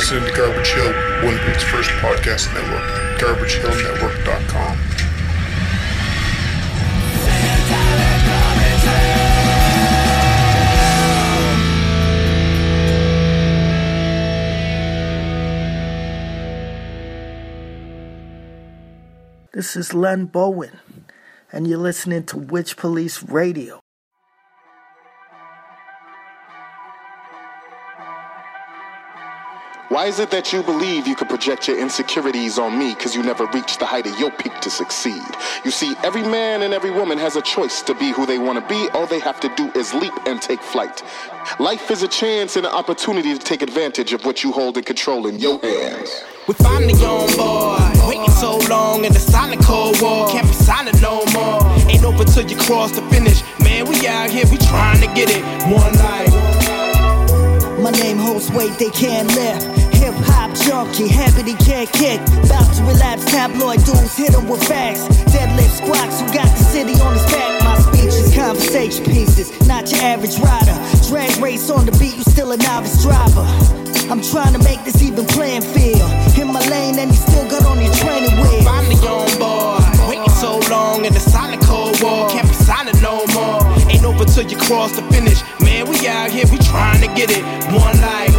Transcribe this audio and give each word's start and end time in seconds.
listening 0.00 0.24
to 0.24 0.34
Garbage 0.34 0.68
Hill, 0.68 0.94
Winnipeg's 1.22 1.62
first 1.62 1.90
podcast 2.00 2.54
network, 2.54 3.20
garbagehillnetwork.com. 3.20 4.78
This 19.52 19.76
is 19.76 19.92
Len 19.92 20.24
Bowen, 20.24 20.80
and 21.52 21.66
you're 21.66 21.76
listening 21.76 22.24
to 22.24 22.38
Witch 22.38 22.78
Police 22.78 23.22
Radio. 23.24 23.80
Why 29.90 30.06
is 30.06 30.20
it 30.20 30.30
that 30.30 30.52
you 30.52 30.62
believe 30.62 31.08
you 31.08 31.16
could 31.16 31.28
project 31.28 31.66
your 31.66 31.76
insecurities 31.76 32.60
on 32.60 32.78
me 32.78 32.94
because 32.94 33.16
you 33.16 33.24
never 33.24 33.46
reached 33.46 33.80
the 33.80 33.86
height 33.86 34.06
of 34.06 34.16
your 34.20 34.30
peak 34.30 34.60
to 34.60 34.70
succeed? 34.70 35.20
You 35.64 35.72
see, 35.72 35.96
every 36.04 36.22
man 36.22 36.62
and 36.62 36.72
every 36.72 36.92
woman 36.92 37.18
has 37.18 37.34
a 37.34 37.42
choice 37.42 37.82
to 37.82 37.94
be 37.96 38.12
who 38.12 38.24
they 38.24 38.38
want 38.38 38.60
to 38.60 38.64
be. 38.72 38.88
All 38.90 39.08
they 39.08 39.18
have 39.18 39.40
to 39.40 39.52
do 39.56 39.68
is 39.72 39.92
leap 39.92 40.12
and 40.26 40.40
take 40.40 40.60
flight. 40.60 41.02
Life 41.58 41.90
is 41.90 42.04
a 42.04 42.08
chance 42.08 42.54
and 42.54 42.66
an 42.66 42.72
opportunity 42.72 43.36
to 43.36 43.40
take 43.40 43.62
advantage 43.62 44.12
of 44.12 44.24
what 44.24 44.44
you 44.44 44.52
hold 44.52 44.78
in 44.78 44.84
control 44.84 45.26
in 45.26 45.40
your 45.40 45.58
hands. 45.58 46.22
We 46.46 46.54
finally 46.54 46.94
on 46.94 47.36
board. 47.36 48.08
Waiting 48.08 48.30
so 48.30 48.58
long 48.70 49.04
in 49.04 49.12
the 49.12 49.18
silent 49.18 49.64
cold 49.64 50.00
war. 50.00 50.28
Can't 50.28 50.46
be 50.46 50.54
silent 50.54 51.02
no 51.02 51.24
more. 51.34 51.66
Ain't 51.90 52.04
over 52.04 52.22
till 52.22 52.48
you 52.48 52.56
cross 52.58 52.92
the 52.92 53.02
finish. 53.10 53.42
Man, 53.58 53.86
we 53.86 54.06
out 54.06 54.30
here, 54.30 54.44
we 54.52 54.56
trying 54.58 55.00
to 55.00 55.08
get 55.16 55.30
it. 55.30 55.42
One 55.64 55.92
night. 55.94 56.30
My 57.82 57.90
name 57.90 58.18
holds 58.18 58.52
weight 58.52 58.78
they 58.78 58.90
can't 58.90 59.26
lift. 59.34 59.79
Hip 60.00 60.14
hop 60.32 60.56
junkie, 60.66 61.08
habit 61.08 61.46
he 61.46 61.54
can't 61.54 61.90
kick. 61.92 62.20
About 62.44 62.72
to 62.74 62.82
relapse, 62.84 63.24
tabloid 63.26 63.84
dudes 63.84 64.16
hit 64.16 64.34
him 64.34 64.48
with 64.48 64.62
facts. 64.66 65.06
Deadlift 65.28 65.76
squats 65.76 66.20
who 66.20 66.26
got 66.32 66.48
the 66.56 66.64
city 66.64 66.98
on 67.00 67.12
his 67.12 67.24
back. 67.26 67.62
My 67.62 67.78
speech 67.78 68.14
is 68.16 68.34
conversation 68.34 69.04
pieces, 69.04 69.52
not 69.68 69.90
your 69.92 70.00
average 70.00 70.38
rider. 70.38 70.76
Drag 71.08 71.36
race 71.36 71.68
on 71.70 71.84
the 71.84 71.92
beat, 71.92 72.16
you 72.16 72.24
still 72.24 72.52
a 72.52 72.56
novice 72.56 73.02
driver. 73.02 73.44
I'm 74.10 74.20
trying 74.20 74.52
to 74.54 74.58
make 74.64 74.82
this 74.82 75.00
even 75.02 75.24
playing 75.26 75.62
field. 75.62 76.02
In 76.34 76.52
my 76.52 76.58
lane, 76.68 76.98
and 76.98 77.10
you 77.12 77.16
still 77.16 77.48
got 77.48 77.64
on 77.64 77.78
your 77.78 77.94
training 77.94 78.34
wheels. 78.42 78.64
Finally 78.64 78.96
on 79.06 79.30
board. 79.38 79.84
Waiting 80.08 80.34
so 80.34 80.58
long 80.68 81.04
in 81.04 81.12
the 81.12 81.20
silent 81.20 81.62
cold 81.62 81.94
war. 82.02 82.28
Can't 82.28 82.48
be 82.48 82.54
silent 82.54 83.00
no 83.00 83.22
more. 83.30 83.62
Ain't 83.86 84.04
over 84.04 84.24
till 84.24 84.48
you 84.50 84.56
cross 84.56 84.96
the 84.96 85.02
finish. 85.14 85.44
Man, 85.60 85.88
we 85.88 86.08
out 86.08 86.30
here, 86.30 86.44
we 86.50 86.58
trying 86.58 87.00
to 87.06 87.10
get 87.14 87.30
it. 87.30 87.44
One 87.70 87.94
night, 88.00 88.34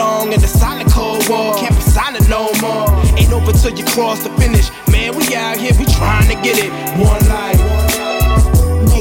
long 0.00 0.32
in 0.32 0.40
the 0.40 0.48
silent 0.48 0.90
cold 0.90 1.28
war. 1.28 1.54
Can't 1.60 1.76
be 1.76 1.82
silent 1.82 2.26
no 2.28 2.42
more. 2.64 2.88
Ain't 3.18 3.32
over 3.32 3.52
till 3.52 3.74
you 3.78 3.84
cross 3.94 4.18
the 4.24 4.30
finish. 4.40 4.66
Man, 4.90 5.14
we 5.16 5.24
out 5.36 5.58
here, 5.62 5.74
we 5.78 5.84
trying 6.00 6.28
to 6.32 6.36
get 6.46 6.56
it. 6.64 6.70
One 7.10 7.22
night, 7.28 7.58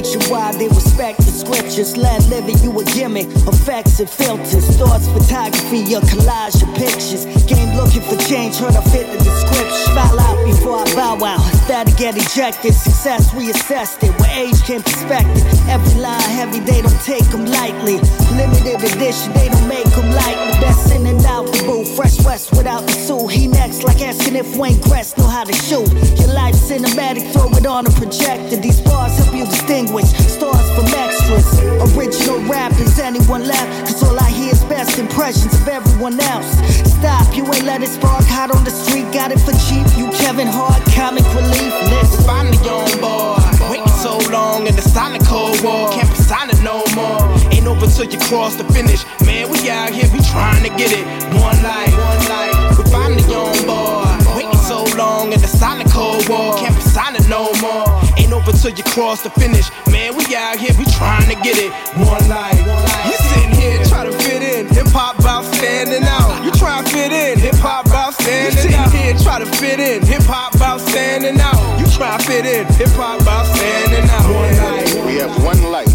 Nationwide, 0.09 0.55
they 0.55 0.67
respect 0.69 1.19
the 1.19 1.29
scriptures. 1.29 1.95
Let 1.95 2.25
living 2.29 2.57
you 2.65 2.73
a 2.79 2.83
gimmick. 2.97 3.27
Effects 3.45 3.99
and 3.99 4.09
filters. 4.09 4.65
Thoughts, 4.77 5.05
photography, 5.07 5.85
your 5.85 6.01
collage, 6.01 6.57
your 6.65 6.73
pictures. 6.73 7.29
Game 7.45 7.77
looking 7.77 8.01
for 8.01 8.17
change, 8.25 8.57
heard 8.57 8.73
I 8.73 8.81
fit 8.89 9.05
the 9.05 9.21
description. 9.21 9.93
Foul 9.93 10.19
out 10.19 10.43
before 10.45 10.81
I 10.81 10.85
bow 10.95 11.23
out. 11.23 11.45
That'll 11.67 11.93
get 11.93 12.17
ejected. 12.17 12.73
Success 12.73 13.29
reassessed 13.37 14.01
it. 14.01 14.09
Where 14.19 14.33
age 14.33 14.57
came 14.63 14.81
perspective. 14.81 15.45
Every 15.69 16.01
line 16.01 16.21
heavy, 16.33 16.59
they 16.59 16.81
don't 16.81 17.01
take 17.05 17.29
them 17.29 17.45
lightly. 17.45 18.01
Limited 18.33 18.81
edition, 18.81 19.33
they 19.33 19.49
don't 19.49 19.67
make 19.67 19.89
them 19.93 20.09
lightly. 20.09 20.57
Best 20.57 20.89
in 20.91 21.05
and 21.05 21.23
out 21.25 21.45
the 21.53 21.61
booth. 21.69 21.95
Fresh 21.95 22.25
West 22.25 22.49
without 22.57 22.81
the 22.87 22.93
suit. 22.93 23.29
He 23.29 23.47
next, 23.47 23.83
like 23.83 24.01
asking 24.01 24.35
if 24.35 24.57
Wayne 24.57 24.81
Gretzky 24.89 25.19
know 25.19 25.27
how 25.27 25.43
to 25.43 25.53
shoot. 25.53 25.89
Your 26.17 26.33
life 26.33 26.55
cinematic, 26.55 27.31
throw 27.31 27.49
it 27.53 27.67
on 27.67 27.85
a 27.85 27.91
projector. 27.91 28.55
These 28.57 28.81
bars 28.81 29.15
help 29.19 29.35
you 29.35 29.45
distinguish 29.45 29.98
stars 30.07 30.69
from 30.75 30.87
extras. 30.87 31.59
Original 31.95 32.39
rap 32.47 32.69
rappers, 32.69 32.99
anyone 32.99 33.43
left? 33.43 33.69
Cause 33.87 34.03
all 34.03 34.17
I 34.19 34.29
hear 34.29 34.51
is 34.51 34.63
best 34.65 34.99
impressions 34.99 35.53
of 35.53 35.67
everyone 35.67 36.19
else. 36.19 36.49
Stop, 36.97 37.35
you 37.35 37.43
ain't 37.45 37.65
let 37.65 37.81
it 37.81 37.89
spark 37.89 38.25
hot 38.25 38.51
on 38.55 38.63
the 38.63 38.71
street, 38.71 39.07
got 39.13 39.31
it 39.31 39.39
for 39.39 39.53
cheap. 39.67 39.85
You 39.97 40.09
Kevin 40.19 40.47
Hart, 40.47 40.81
comic 40.93 41.25
relief. 41.33 41.73
Let's 41.93 42.15
find 42.25 42.47
the 42.53 42.59
young 42.63 42.91
boy. 43.01 43.39
Waiting 43.71 43.95
so 44.03 44.17
long 44.29 44.67
in 44.67 44.75
the 44.75 44.81
silent 44.81 45.25
cold 45.25 45.61
war. 45.63 45.89
Can't 45.91 46.09
be 46.09 46.15
silent 46.15 46.61
no 46.63 46.83
more. 46.95 47.21
Ain't 47.51 47.67
over 47.67 47.87
till 47.87 48.05
you 48.05 48.19
cross 48.19 48.55
the 48.55 48.65
finish. 48.73 49.05
Man, 49.25 49.49
we 49.49 49.69
out 49.69 49.91
here, 49.91 50.09
we 50.11 50.19
trying 50.19 50.63
to 50.63 50.71
get 50.75 50.91
it. 50.91 51.05
One 51.39 51.59
night, 51.61 51.93
one 51.95 52.23
night. 52.27 52.55
We 52.77 52.83
finally 52.91 53.23
on 53.33 53.57
board. 53.65 54.07
Waiting 54.35 54.61
so 54.71 54.83
long 54.97 55.33
in 55.33 55.39
the 55.41 55.47
silent 55.47 55.91
cold 55.91 56.27
war. 56.29 56.55
Can't 56.57 56.75
be 56.75 56.81
silent 56.81 57.27
no 57.29 57.51
more. 57.61 57.98
Over 58.39 58.53
till 58.53 58.71
you 58.71 58.83
cross 58.83 59.21
the 59.21 59.29
finish. 59.31 59.67
Man, 59.91 60.15
we 60.15 60.23
out 60.33 60.55
here, 60.55 60.71
we 60.79 60.85
trying 60.95 61.27
to 61.27 61.35
get 61.43 61.57
it. 61.59 61.73
One 61.99 62.23
life. 62.29 62.55
You 62.55 63.15
sitting 63.35 63.51
here 63.59 63.83
trying 63.83 64.09
to 64.09 64.17
fit 64.17 64.41
in. 64.41 64.67
Hip 64.67 64.87
hop 64.95 65.19
about 65.19 65.43
standing 65.43 66.03
out. 66.03 66.45
You 66.45 66.51
trying 66.51 66.85
to 66.85 66.89
fit 66.89 67.11
in. 67.11 67.37
Hip 67.39 67.55
hop 67.55 67.87
about 67.87 68.13
standing 68.13 68.73
out. 68.73 68.85
You 68.85 68.91
sitting 68.95 69.01
here 69.03 69.17
trying 69.19 69.43
to 69.43 69.51
fit 69.57 69.79
in. 69.81 70.05
Hip 70.05 70.23
hop 70.23 70.55
about 70.55 70.79
standing 70.79 71.37
out. 71.41 71.59
You 71.79 71.85
try 71.91 72.15
to 72.15 72.23
fit 72.23 72.45
in. 72.45 72.65
Hip 72.79 72.95
hop 72.95 73.19
about 73.19 73.45
standing 73.57 74.09
out. 74.09 74.23
One 74.31 74.55
night. 74.55 75.05
We 75.05 75.15
have 75.19 75.35
one 75.43 75.61
life, 75.71 75.91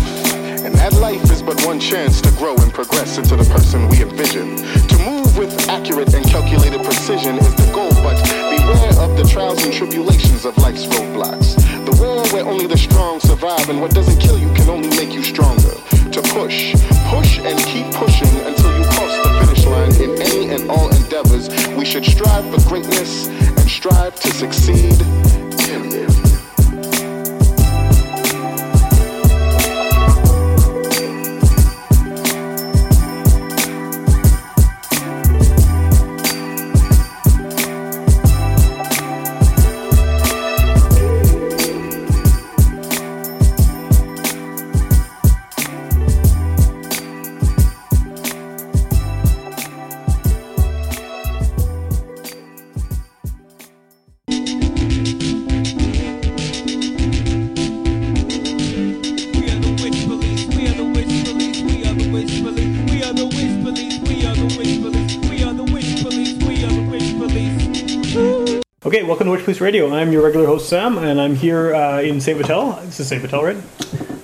and 0.65 0.75
that 0.75 0.93
life 1.01 1.25
is 1.31 1.41
but 1.43 1.57
one 1.65 1.81
chance 1.81 2.21
to 2.21 2.31
grow 2.33 2.57
and 2.57 2.73
progress 2.75 3.17
into 3.17 3.37
the 3.37 3.45
person 3.45 3.89
we 3.89 4.03
envision. 4.03 4.57
To 4.59 4.99
move 4.99 5.39
with 5.39 5.69
accurate 5.71 6.13
and 6.13 6.25
calculated 6.27 6.85
precision 6.85 7.39
is 7.39 7.55
the 7.55 7.73
goal, 7.73 7.91
but 8.05 8.21
beware 8.53 8.93
of 9.01 9.17
the 9.17 9.25
trials 9.25 9.65
and 9.65 9.73
tribulations 9.73 10.45
of 10.45 10.57
life's 10.59 10.85
roadblocks. 10.87 11.57
The 11.85 11.97
war 12.01 12.27
where 12.33 12.47
only 12.47 12.67
the 12.67 12.79
strong 12.79 13.21
survive, 13.21 13.69
and 13.69 13.81
what 13.81 13.93
doesn't 13.93 14.19
kill 14.19 14.39
you 14.39 14.53
can 14.55 14.69
only 14.71 14.89
make 14.97 15.13
you 15.13 15.23
stronger. 15.23 15.75
To 16.13 16.23
push, 16.33 16.73
push, 17.13 17.39
and 17.41 17.59
keep 17.71 17.87
pushing 17.95 18.35
until 18.49 18.73
you 18.79 18.85
cross 18.85 19.15
the 19.23 19.31
finish 19.41 19.67
line 19.67 19.95
in 20.01 20.11
any 20.23 20.55
and 20.55 20.71
all 20.71 20.89
endeavors. 20.95 21.49
We 21.77 21.85
should 21.85 22.05
strive 22.05 22.45
for 22.53 22.69
greatness 22.69 23.29
and 23.29 23.69
strive 23.69 24.15
to 24.17 24.29
succeed 24.33 24.95
welcome 69.07 69.27
to 69.27 69.31
Witch 69.33 69.45
Police 69.45 69.61
Radio. 69.61 69.93
I'm 69.95 70.13
your 70.13 70.23
regular 70.23 70.47
host 70.47 70.69
Sam, 70.69 70.99
and 70.99 71.21
I'm 71.21 71.35
here 71.35 71.75
uh, 71.75 72.01
in 72.01 72.21
St. 72.21 72.39
Vital. 72.39 72.73
This 72.83 73.01
is 73.01 73.09
St. 73.09 73.21
Vital, 73.23 73.43
right? 73.43 73.57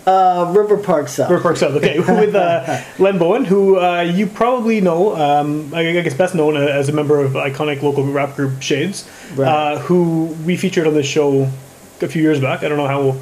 Uh, 0.06 0.52
River 0.56 0.76
Park 0.78 1.08
South. 1.08 1.30
River 1.30 1.42
Park 1.42 1.56
South. 1.56 1.72
Okay, 1.74 1.98
with 1.98 2.34
uh, 2.34 2.82
Len 2.98 3.18
Bowen, 3.18 3.44
who 3.44 3.78
uh, 3.78 4.00
you 4.02 4.26
probably 4.26 4.80
know, 4.80 5.14
um, 5.16 5.72
I 5.74 5.82
guess 5.92 6.14
best 6.14 6.34
known 6.34 6.56
as 6.56 6.88
a 6.88 6.92
member 6.92 7.20
of 7.20 7.32
iconic 7.32 7.82
local 7.82 8.04
rap 8.04 8.36
group 8.36 8.62
Shades, 8.62 9.08
Right. 9.34 9.48
uh, 9.48 9.78
who 9.80 10.26
we 10.46 10.56
featured 10.56 10.86
on 10.86 10.94
this 10.94 11.06
show 11.06 11.50
a 12.00 12.08
few 12.08 12.22
years 12.22 12.40
back. 12.40 12.62
I 12.62 12.68
don't 12.68 12.78
know 12.78 12.86
how 12.86 13.16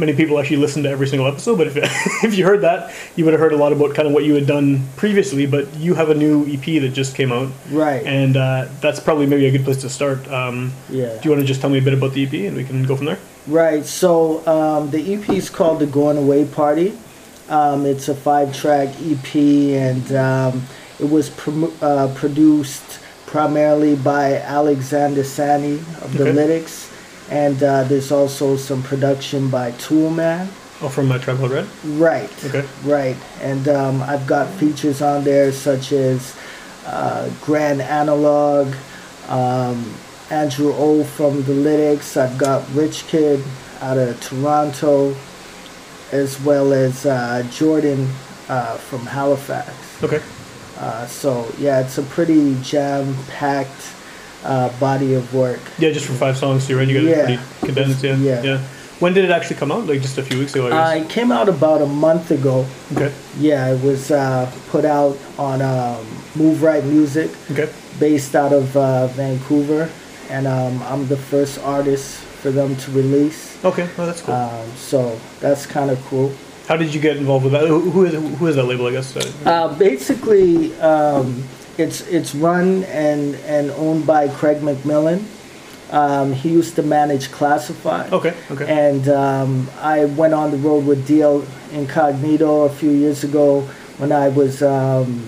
many 0.00 0.14
people 0.14 0.38
actually 0.40 0.56
listen 0.56 0.82
to 0.84 0.88
every 0.90 1.06
single 1.06 1.28
episode, 1.28 1.56
but 1.58 1.66
if 1.68 1.76
if 2.24 2.34
you 2.36 2.44
heard 2.44 2.62
that, 2.62 2.92
you 3.16 3.24
would 3.24 3.34
have 3.34 3.40
heard 3.40 3.52
a 3.52 3.56
lot 3.56 3.72
about 3.72 3.94
kind 3.94 4.08
of 4.08 4.14
what 4.14 4.24
you 4.24 4.34
had 4.34 4.46
done 4.46 4.82
previously. 4.96 5.46
But 5.46 5.72
you 5.76 5.94
have 5.94 6.10
a 6.10 6.14
new 6.14 6.46
EP 6.46 6.64
that 6.82 6.90
just 6.94 7.14
came 7.14 7.30
out, 7.30 7.50
Right. 7.70 8.02
And 8.04 8.36
uh, 8.36 8.68
that's 8.80 8.98
probably 8.98 9.26
maybe 9.26 9.46
a 9.46 9.50
good 9.52 9.64
place 9.64 9.80
to 9.82 9.90
start. 9.90 10.26
Um, 10.28 10.72
Yeah. 10.88 11.12
Do 11.14 11.20
you 11.24 11.30
want 11.30 11.42
to 11.42 11.46
just 11.46 11.60
tell 11.60 11.70
me 11.70 11.78
a 11.78 11.82
bit 11.82 11.94
about 11.94 12.12
the 12.14 12.24
EP, 12.26 12.32
and 12.48 12.56
we 12.56 12.64
can 12.64 12.82
go 12.84 12.96
from 12.96 13.06
there? 13.06 13.18
Right. 13.46 13.84
So 13.84 14.44
um, 14.46 14.90
the 14.90 15.14
EP 15.14 15.28
is 15.30 15.50
called 15.50 15.78
The 15.80 15.86
Going 15.86 16.16
Away 16.18 16.44
Party. 16.46 16.98
Um, 17.48 17.84
it's 17.84 18.08
a 18.08 18.14
five-track 18.14 18.88
EP, 19.02 19.34
and 19.34 20.12
um, 20.12 20.62
it 21.00 21.08
was 21.10 21.30
prom- 21.30 21.72
uh, 21.82 22.08
produced 22.14 23.00
primarily 23.26 23.94
by 23.96 24.34
Alexander 24.36 25.24
Sani 25.24 25.74
of 26.02 26.16
the 26.16 26.28
Okay. 26.28 26.32
Lytics, 26.32 26.88
and 27.30 27.62
uh, 27.62 27.84
there's 27.84 28.10
also 28.12 28.56
some 28.56 28.82
production 28.82 29.48
by 29.48 29.72
Toolman. 29.72 30.48
Oh, 30.82 30.88
from 30.88 31.12
uh, 31.12 31.18
Tribe 31.18 31.38
Called 31.38 31.52
Red. 31.52 31.68
Right. 31.84 32.44
Okay. 32.44 32.66
Right. 32.84 33.16
And 33.40 33.68
um, 33.68 34.02
I've 34.02 34.26
got 34.26 34.48
features 34.54 35.02
on 35.02 35.24
there 35.24 35.52
such 35.52 35.92
as 35.92 36.36
uh, 36.86 37.30
Grand 37.42 37.82
Analog, 37.82 38.74
um, 39.28 39.94
Andrew 40.30 40.72
O 40.72 41.04
from 41.04 41.42
the 41.42 41.52
Lytics. 41.52 42.16
I've 42.16 42.38
got 42.38 42.68
Rich 42.74 43.06
Kidd 43.08 43.44
out 43.80 43.98
of 43.98 44.20
Toronto, 44.20 45.14
as 46.12 46.40
well 46.40 46.72
as 46.72 47.06
uh, 47.06 47.46
Jordan 47.50 48.08
uh, 48.48 48.76
from 48.76 49.00
Halifax. 49.00 50.02
Okay. 50.02 50.22
Uh, 50.78 51.06
so 51.06 51.46
yeah, 51.58 51.80
it's 51.80 51.98
a 51.98 52.02
pretty 52.02 52.56
jam-packed 52.62 53.94
uh, 54.44 54.68
body 54.80 55.14
of 55.14 55.32
work. 55.34 55.60
Yeah, 55.78 55.90
just 55.90 56.06
for 56.06 56.12
five 56.14 56.36
songs 56.36 56.66
too, 56.66 56.76
right? 56.78 56.88
You 56.88 57.00
guys 57.00 57.08
Yeah. 57.08 57.24
pretty 57.24 57.42
condensed. 57.66 58.02
Yeah. 58.04 58.16
Yeah. 58.16 58.42
Yeah. 58.42 58.58
When 59.00 59.14
did 59.14 59.24
it 59.24 59.30
actually 59.30 59.56
come 59.56 59.72
out? 59.72 59.86
Like 59.86 60.02
just 60.02 60.18
a 60.18 60.22
few 60.22 60.38
weeks 60.38 60.54
ago, 60.54 60.68
I 60.68 60.72
Uh, 60.98 61.02
it 61.02 61.08
came 61.08 61.32
out 61.32 61.48
about 61.48 61.80
a 61.80 61.86
month 61.86 62.30
ago. 62.30 62.66
okay. 62.94 63.10
Yeah, 63.38 63.72
it 63.72 63.82
was 63.82 64.10
uh, 64.10 64.50
put 64.70 64.84
out 64.84 65.16
on 65.38 65.62
um, 65.62 66.04
Move 66.34 66.62
Right 66.62 66.84
Music, 66.84 67.30
Okay. 67.50 67.68
based 67.98 68.34
out 68.36 68.52
of 68.52 68.76
uh, 68.76 69.06
Vancouver, 69.08 69.88
and 70.28 70.46
um, 70.46 70.82
I'm 70.90 71.06
the 71.08 71.16
first 71.16 71.58
artist 71.64 72.16
for 72.42 72.50
them 72.50 72.76
to 72.76 72.90
release. 72.92 73.56
Okay. 73.64 73.88
Oh, 73.98 74.04
that's 74.06 74.20
cool. 74.20 74.34
Um, 74.34 74.66
so 74.76 75.18
that's 75.40 75.64
kind 75.66 75.90
of 75.90 75.98
cool. 76.06 76.32
How 76.68 76.76
did 76.76 76.94
you 76.94 77.00
get 77.00 77.16
involved 77.16 77.44
with 77.44 77.52
that? 77.54 77.66
Who 77.68 77.80
who 77.90 78.04
is 78.04 78.12
who 78.38 78.46
is 78.46 78.54
that 78.56 78.64
label? 78.64 78.86
I 78.86 78.92
guess. 78.92 79.16
Uh, 79.44 79.68
basically, 79.78 80.72
um, 80.80 81.42
it's 81.78 82.00
it's 82.08 82.34
run 82.34 82.84
and 82.84 83.34
and 83.46 83.70
owned 83.72 84.06
by 84.06 84.28
Craig 84.28 84.58
McMillan. 84.58 85.24
Um, 85.90 86.32
he 86.32 86.50
used 86.50 86.76
to 86.76 86.82
manage 86.82 87.32
Classified. 87.32 88.12
okay. 88.12 88.34
Okay. 88.50 88.66
And 88.68 89.08
um, 89.08 89.68
I 89.80 90.04
went 90.04 90.34
on 90.34 90.52
the 90.52 90.56
road 90.56 90.86
with 90.86 91.06
DL 91.08 91.44
Incognito 91.72 92.62
a 92.62 92.68
few 92.70 92.90
years 92.90 93.24
ago 93.24 93.62
when 93.98 94.12
I 94.12 94.28
was 94.28 94.62
um, 94.62 95.26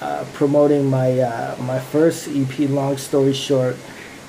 uh, 0.00 0.24
promoting 0.32 0.88
my 0.88 1.20
uh, 1.20 1.56
my 1.62 1.78
first 1.78 2.28
EP, 2.28 2.58
Long 2.70 2.96
Story 2.96 3.34
Short, 3.34 3.76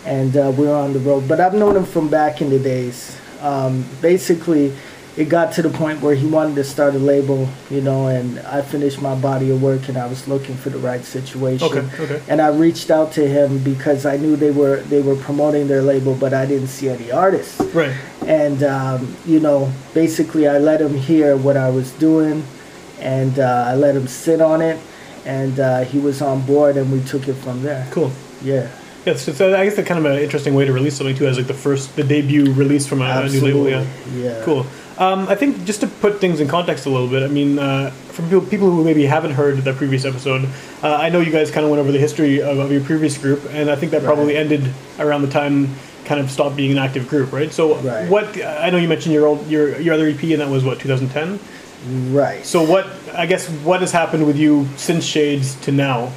and 0.05 0.35
uh, 0.35 0.51
we 0.55 0.67
were 0.67 0.75
on 0.75 0.93
the 0.93 0.99
road. 0.99 1.27
But 1.27 1.39
I've 1.39 1.53
known 1.53 1.75
him 1.75 1.85
from 1.85 2.09
back 2.09 2.41
in 2.41 2.49
the 2.49 2.59
days. 2.59 3.17
Um, 3.41 3.85
basically, 4.01 4.73
it 5.15 5.29
got 5.29 5.53
to 5.53 5.61
the 5.61 5.69
point 5.69 6.01
where 6.01 6.15
he 6.15 6.25
wanted 6.25 6.55
to 6.55 6.63
start 6.63 6.95
a 6.95 6.99
label, 6.99 7.47
you 7.69 7.81
know, 7.81 8.07
and 8.07 8.39
I 8.39 8.61
finished 8.63 8.99
my 9.01 9.13
body 9.13 9.51
of 9.51 9.61
work 9.61 9.87
and 9.87 9.97
I 9.97 10.07
was 10.07 10.27
looking 10.27 10.55
for 10.55 10.71
the 10.71 10.79
right 10.79 11.05
situation. 11.05 11.67
Okay, 11.67 12.03
okay. 12.03 12.21
And 12.27 12.41
I 12.41 12.47
reached 12.47 12.89
out 12.89 13.11
to 13.13 13.27
him 13.27 13.59
because 13.59 14.05
I 14.05 14.17
knew 14.17 14.35
they 14.35 14.51
were 14.51 14.77
they 14.89 15.01
were 15.01 15.15
promoting 15.15 15.67
their 15.67 15.81
label, 15.83 16.15
but 16.15 16.33
I 16.33 16.45
didn't 16.45 16.67
see 16.67 16.89
any 16.89 17.11
artists 17.11 17.59
right. 17.73 17.95
and 18.25 18.63
um, 18.63 19.15
you 19.25 19.39
know 19.39 19.71
basically 19.93 20.47
i 20.47 20.57
let 20.57 20.81
him 20.81 20.93
hear 20.93 21.35
what 21.37 21.57
i 21.57 21.69
was 21.69 21.91
doing 21.93 22.43
and 22.99 23.39
uh, 23.39 23.65
i 23.67 23.75
let 23.75 23.95
him 23.95 24.07
sit 24.07 24.41
on 24.41 24.61
it 24.61 24.79
and 25.25 25.59
uh, 25.59 25.81
he 25.81 25.99
was 25.99 26.21
on 26.21 26.41
board 26.45 26.77
and 26.77 26.91
we 26.91 27.01
took 27.03 27.27
it 27.27 27.35
from 27.35 27.61
there 27.61 27.87
Cool. 27.91 28.11
yeah 28.43 28.69
Yeah, 29.05 29.15
so, 29.15 29.33
so 29.33 29.53
I 29.53 29.65
guess 29.65 29.75
that's 29.75 29.87
kind 29.87 29.99
of 29.99 30.05
an 30.05 30.19
interesting 30.19 30.53
way 30.55 30.65
to 30.65 30.71
release 30.71 30.95
something 30.95 31.15
too, 31.15 31.27
as 31.27 31.37
like 31.37 31.47
the 31.47 31.53
first, 31.53 31.93
the 31.97 32.03
debut 32.05 32.53
release 32.53 32.87
from 32.87 33.01
a, 33.01 33.05
a 33.05 33.27
new 33.27 33.41
label. 33.41 33.67
Yeah. 33.67 33.85
Yeah. 34.15 34.41
Cool. 34.45 34.65
Um, 34.97 35.27
I 35.27 35.35
think 35.35 35.65
just 35.65 35.81
to 35.81 35.87
put 35.87 36.19
things 36.21 36.39
in 36.39 36.47
context 36.47 36.85
a 36.85 36.89
little 36.89 37.07
bit, 37.07 37.23
I 37.23 37.27
mean, 37.27 37.57
uh, 37.57 37.89
for 37.89 38.21
people, 38.23 38.41
people 38.41 38.69
who 38.71 38.83
maybe 38.83 39.05
haven't 39.05 39.31
heard 39.31 39.57
the 39.63 39.73
previous 39.73 40.05
episode, 40.05 40.47
uh, 40.83 40.93
I 40.95 41.09
know 41.09 41.19
you 41.19 41.31
guys 41.31 41.49
kind 41.49 41.63
of 41.65 41.71
went 41.71 41.81
over 41.81 41.91
the 41.91 41.97
history 41.97 42.41
of, 42.41 42.59
of 42.59 42.71
your 42.71 42.81
previous 42.81 43.17
group, 43.17 43.41
and 43.51 43.71
I 43.71 43.75
think 43.75 43.91
that 43.91 44.03
probably 44.03 44.35
Right. 44.35 44.41
ended 44.51 44.71
around 44.99 45.23
the 45.23 45.29
time 45.31 45.69
kind 46.05 46.19
of 46.19 46.29
stopped 46.29 46.55
being 46.55 46.71
an 46.71 46.77
active 46.77 47.07
group, 47.07 47.31
right? 47.31 47.51
So 47.51 47.75
Right. 47.77 48.07
what 48.09 48.37
I 48.43 48.69
know 48.69 48.77
you 48.77 48.87
mentioned 48.87 49.13
your 49.15 49.25
old 49.25 49.47
your 49.47 49.79
your 49.79 49.93
other 49.95 50.07
EP, 50.07 50.21
and 50.31 50.41
that 50.41 50.49
was 50.49 50.63
what 50.63 50.79
2010. 50.79 51.39
right 52.13 52.45
So 52.45 52.61
what 52.61 52.85
I 53.15 53.25
guess 53.25 53.47
what 53.63 53.79
has 53.81 53.91
happened 53.91 54.27
with 54.27 54.37
you 54.37 54.67
since 54.77 55.03
Shades 55.05 55.55
to 55.61 55.71
now? 55.71 56.11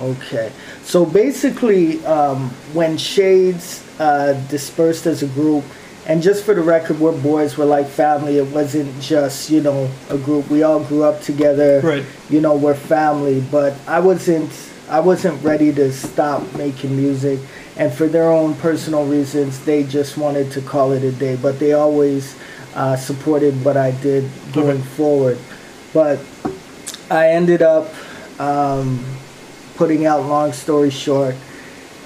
okay 0.00 0.50
so 0.82 1.06
basically 1.06 2.04
um, 2.04 2.50
when 2.72 2.96
shades 2.98 3.80
uh, 4.00 4.32
dispersed 4.50 5.06
as 5.06 5.22
a 5.22 5.26
group 5.28 5.62
and 6.06 6.22
just 6.22 6.44
for 6.44 6.54
the 6.54 6.60
record 6.60 7.00
we're 7.00 7.18
boys 7.20 7.56
we're 7.56 7.64
like 7.64 7.86
family. 7.86 8.38
It 8.38 8.46
wasn't 8.48 9.00
just 9.00 9.50
you 9.50 9.60
know 9.62 9.90
a 10.10 10.18
group. 10.18 10.48
We 10.50 10.62
all 10.62 10.82
grew 10.84 11.02
up 11.04 11.20
together. 11.22 11.80
Right. 11.82 12.04
you 12.28 12.40
know 12.40 12.56
we're 12.56 12.74
family. 12.74 13.40
But 13.50 13.74
i 13.86 14.00
wasn't 14.00 14.50
i 14.88 15.00
wasn't 15.00 15.42
ready 15.42 15.72
to 15.74 15.92
stop 15.92 16.42
making 16.56 16.96
music. 16.96 17.40
And 17.76 17.92
for 17.92 18.06
their 18.06 18.30
own 18.30 18.54
personal 18.56 19.04
reasons 19.06 19.64
they 19.64 19.82
just 19.84 20.16
wanted 20.18 20.52
to 20.52 20.60
call 20.60 20.92
it 20.92 21.02
a 21.02 21.12
day. 21.12 21.36
But 21.36 21.58
they 21.58 21.72
always 21.72 22.36
uh, 22.74 22.96
supported 22.96 23.64
what 23.64 23.76
i 23.76 23.90
did 24.02 24.28
going 24.52 24.78
Okay. 24.78 24.82
forward. 24.96 25.38
But 25.92 26.18
i 27.10 27.28
ended 27.30 27.62
up 27.62 27.92
um, 28.40 29.04
putting 29.76 30.06
out 30.06 30.24
long 30.26 30.52
story 30.52 30.90
short 30.90 31.34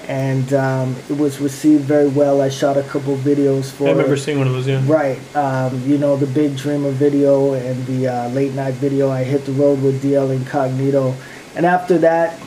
and 0.09 0.53
um, 0.53 0.95
it 1.07 1.15
was 1.17 1.39
received 1.39 1.83
very 1.83 2.07
well 2.07 2.41
i 2.41 2.49
shot 2.49 2.77
a 2.77 2.83
couple 2.83 3.15
videos 3.17 3.71
for 3.71 3.87
I 3.87 3.91
remember 3.91 4.15
it. 4.15 4.17
seeing 4.17 4.39
one 4.39 4.47
of 4.47 4.53
those. 4.53 4.67
Yeah. 4.67 4.81
Right. 4.85 5.19
Um, 5.35 5.81
you 5.87 5.97
know, 5.97 6.17
the 6.17 6.25
Big 6.25 6.57
Dreamer 6.57 6.91
video 6.91 7.53
and 7.53 7.85
the 7.85 8.07
uh, 8.07 8.29
late 8.29 8.53
night 8.53 8.73
video. 8.73 9.09
I 9.09 9.23
hit 9.23 9.45
the 9.45 9.51
road 9.51 9.81
with 9.81 10.03
DL 10.03 10.35
Incognito. 10.35 11.15
And 11.55 11.65
after 11.65 11.97
that, 11.99 12.39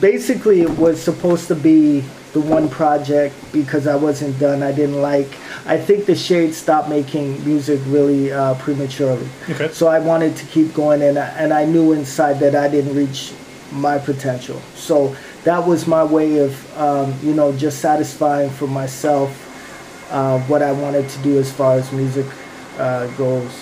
basically, 0.00 0.62
it 0.62 0.70
was 0.70 1.00
supposed 1.02 1.48
to 1.48 1.54
be 1.54 2.00
the 2.32 2.40
one 2.40 2.68
project 2.68 3.34
because 3.52 3.86
I 3.86 3.96
wasn't 3.96 4.38
done. 4.38 4.62
I 4.62 4.72
didn't 4.72 5.00
like. 5.00 5.28
I 5.66 5.78
think 5.78 6.06
the 6.06 6.14
Shades 6.14 6.56
stopped 6.56 6.88
making 6.88 7.44
music 7.44 7.80
really 7.86 8.32
uh, 8.32 8.54
prematurely. 8.54 9.28
Okay. 9.50 9.68
So 9.68 9.88
I 9.88 9.98
wanted 9.98 10.36
to 10.36 10.46
keep 10.46 10.72
going, 10.74 11.02
and 11.02 11.18
I, 11.18 11.26
and 11.28 11.52
I 11.52 11.64
knew 11.64 11.92
inside 11.92 12.40
that 12.40 12.54
I 12.54 12.68
didn't 12.68 12.94
reach 12.94 13.32
my 13.72 13.98
potential. 13.98 14.60
So 14.74 15.16
that 15.46 15.64
was 15.64 15.86
my 15.86 16.02
way 16.02 16.38
of, 16.38 16.52
um, 16.76 17.14
you 17.22 17.32
know, 17.32 17.56
just 17.56 17.78
satisfying 17.78 18.50
for 18.50 18.66
myself 18.66 19.30
uh, 20.10 20.40
what 20.40 20.60
I 20.60 20.72
wanted 20.72 21.08
to 21.08 21.18
do 21.22 21.38
as 21.38 21.50
far 21.52 21.74
as 21.78 21.90
music 21.92 22.26
uh, 22.78 23.06
goes. 23.16 23.52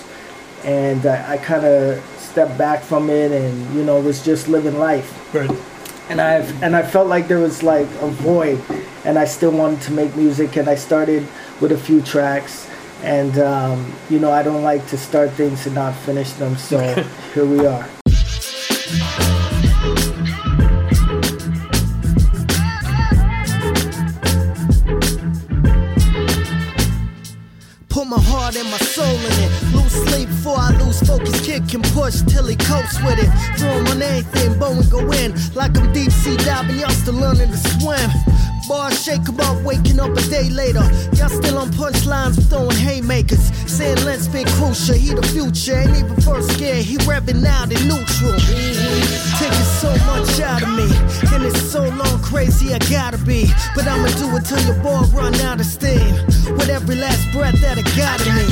And 0.65 1.05
I, 1.05 1.35
I 1.35 1.37
kind 1.37 1.65
of 1.67 2.03
stepped 2.19 2.57
back 2.57 2.83
from 2.83 3.11
it, 3.11 3.31
and 3.33 3.75
you 3.77 3.85
know, 3.85 4.01
was 4.01 4.25
just 4.25 4.49
living 4.49 4.79
life 4.79 5.09
Right. 5.35 5.51
and 6.09 6.21
I 6.21 6.37
and 6.65 6.75
I 6.75 6.83
felt 6.83 7.07
like 7.07 7.29
there 7.29 7.39
was 7.39 7.63
like 7.63 7.87
a 8.01 8.09
void, 8.09 8.59
and 9.05 9.19
I 9.19 9.27
still 9.27 9.53
wanted 9.53 9.83
to 9.83 9.93
make 9.93 10.17
music, 10.17 10.57
and 10.57 10.69
I 10.69 10.75
started 10.77 11.23
with 11.61 11.71
a 11.73 11.79
few 11.79 12.01
tracks, 12.01 12.67
and 13.03 13.39
um, 13.39 13.93
you 14.09 14.19
know 14.19 14.33
I 14.33 14.43
don't 14.43 14.63
like 14.65 14.87
to 14.89 14.97
start 14.97 15.31
things 15.33 15.67
and 15.67 15.75
not 15.75 15.95
finish 15.95 16.33
them, 16.33 16.57
so 16.57 16.79
here 17.35 17.45
we 17.47 17.67
are. 17.67 17.87
And 31.55 31.85
push 31.95 32.21
till 32.23 32.47
he 32.47 32.57
coasts 32.57 33.01
with 33.05 33.19
it. 33.19 33.31
Throw 33.59 33.71
him 33.71 33.87
on 33.87 34.03
anything, 34.03 34.59
bow 34.59 34.73
and 34.73 34.91
go 34.91 34.99
in. 35.13 35.35
Like 35.55 35.79
I'm 35.79 35.93
deep 35.93 36.11
sea 36.11 36.37
diving, 36.39 36.81
y'all 36.81 36.91
still 36.91 37.15
learning 37.15 37.51
to 37.51 37.57
swim. 37.57 38.11
Shake 39.05 39.29
about 39.29 39.63
waking 39.65 40.01
up 40.01 40.17
a 40.17 40.23
day 40.31 40.49
later. 40.49 40.81
Y'all 41.13 41.29
still 41.29 41.59
on 41.59 41.69
punchlines, 41.73 42.41
throwing 42.49 42.75
haymakers. 42.75 43.53
Saying 43.71 44.03
Lent's 44.03 44.29
crucial, 44.29 44.95
he 44.95 45.13
the 45.13 45.21
future. 45.29 45.77
Ain't 45.77 45.91
even 45.91 46.17
first 46.23 46.59
gear, 46.59 46.77
he 46.77 46.97
revving 47.05 47.45
out 47.45 47.69
in 47.71 47.87
neutral. 47.87 48.33
Taking 49.37 49.69
so 49.77 49.93
much 50.09 50.41
out 50.41 50.63
of 50.63 50.73
me. 50.73 50.89
And 51.37 51.45
it's 51.45 51.61
so 51.71 51.83
long 51.85 52.19
crazy, 52.23 52.73
I 52.73 52.79
gotta 52.89 53.19
be. 53.19 53.45
But 53.75 53.87
I'ma 53.87 54.09
do 54.17 54.35
it 54.39 54.47
till 54.47 54.65
your 54.65 54.81
boy 54.83 55.05
run 55.13 55.35
out 55.45 55.61
of 55.61 55.67
steam. 55.67 56.15
With 56.57 56.71
every 56.71 56.97
last 56.97 57.31
breath 57.31 57.61
that 57.61 57.77
I 57.77 57.85
got 57.93 58.25
in 58.25 58.33
me. 58.41 58.49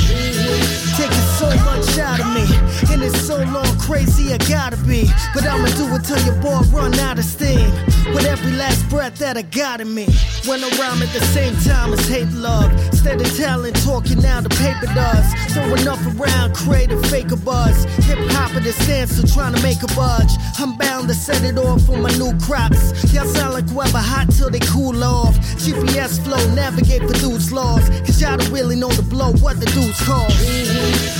Taking 0.93 1.27
so 1.41 1.49
much 1.65 1.97
out 1.97 2.19
of 2.21 2.29
me. 2.29 2.45
And 2.93 3.01
it's 3.01 3.19
so 3.25 3.37
long 3.49 3.73
crazy, 3.79 4.31
I 4.31 4.37
gotta 4.37 4.77
be. 4.85 5.09
But 5.33 5.47
I'ma 5.47 5.65
do 5.81 5.89
it 5.95 6.03
till 6.05 6.21
your 6.29 6.39
boy 6.43 6.61
run 6.69 6.93
out 6.99 7.17
of 7.17 7.25
steam. 7.25 7.73
With 8.13 8.25
every 8.25 8.51
last 8.51 8.87
breath 8.89 9.17
that 9.19 9.37
I 9.37 9.41
got 9.41 9.81
in 9.81 9.93
me. 9.93 10.05
When 10.45 10.63
I 10.63 10.69
rhyme 10.77 11.01
at 11.01 11.11
the 11.13 11.23
same 11.33 11.55
time 11.65 11.93
as 11.93 12.07
hate 12.07 12.31
love. 12.33 12.69
Steady 12.93 13.25
talent 13.37 13.75
talking 13.83 14.21
now 14.21 14.41
the 14.41 14.49
paper 14.49 14.85
does. 14.93 15.25
Throwing 15.53 15.87
up 15.87 15.99
around, 16.15 16.53
creative 16.53 17.03
fake 17.07 17.31
a 17.31 17.37
buzz. 17.37 17.85
Hip 18.05 18.19
hop 18.31 18.53
at 18.55 18.63
the 18.63 18.73
stance, 18.73 19.17
so 19.17 19.25
trying 19.25 19.55
to 19.55 19.61
make 19.63 19.81
a 19.81 19.87
budge. 19.95 20.31
I'm 20.59 20.77
bound 20.77 21.07
to 21.07 21.15
set 21.15 21.43
it 21.43 21.57
off 21.57 21.81
for 21.85 21.97
my 21.97 22.11
new 22.17 22.37
crops. 22.39 22.93
Y'all 23.13 23.25
sound 23.25 23.53
like 23.53 23.67
whoever 23.69 23.97
hot 23.97 24.29
till 24.31 24.49
they 24.49 24.59
cool 24.59 25.03
off. 25.03 25.35
GPS 25.63 26.21
flow, 26.23 26.43
navigate 26.53 27.01
for 27.01 27.13
dudes 27.13 27.51
laws. 27.51 27.89
Cause 28.05 28.21
y'all 28.21 28.37
don't 28.37 28.51
really 28.51 28.75
know 28.75 28.89
the 28.89 29.01
blow, 29.01 29.31
what 29.43 29.59
the 29.59 29.65
dudes 29.67 29.99
call. 30.01 30.29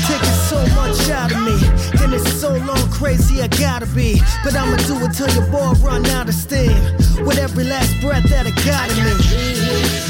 Taking 0.05 0.38
so 0.51 0.59
much 0.75 1.09
out 1.09 1.31
of 1.31 1.41
me. 1.41 1.57
And 2.03 2.13
it's 2.13 2.31
so 2.39 2.55
long 2.57 2.85
crazy, 2.91 3.41
I 3.41 3.47
gotta 3.47 3.88
be. 3.88 4.21
But 4.43 4.55
I'ma 4.55 4.77
do 4.88 4.95
it 5.05 5.13
till 5.13 5.29
your 5.33 5.47
boy 5.47 5.73
run 5.79 6.05
out 6.07 6.27
of 6.27 6.35
steam. 6.35 6.82
With 7.25 7.37
every 7.37 7.63
last 7.63 7.99
breath 8.01 8.23
that 8.29 8.45
I 8.45 8.51
got 8.65 8.89
in 8.91 8.97
me. 9.03 9.15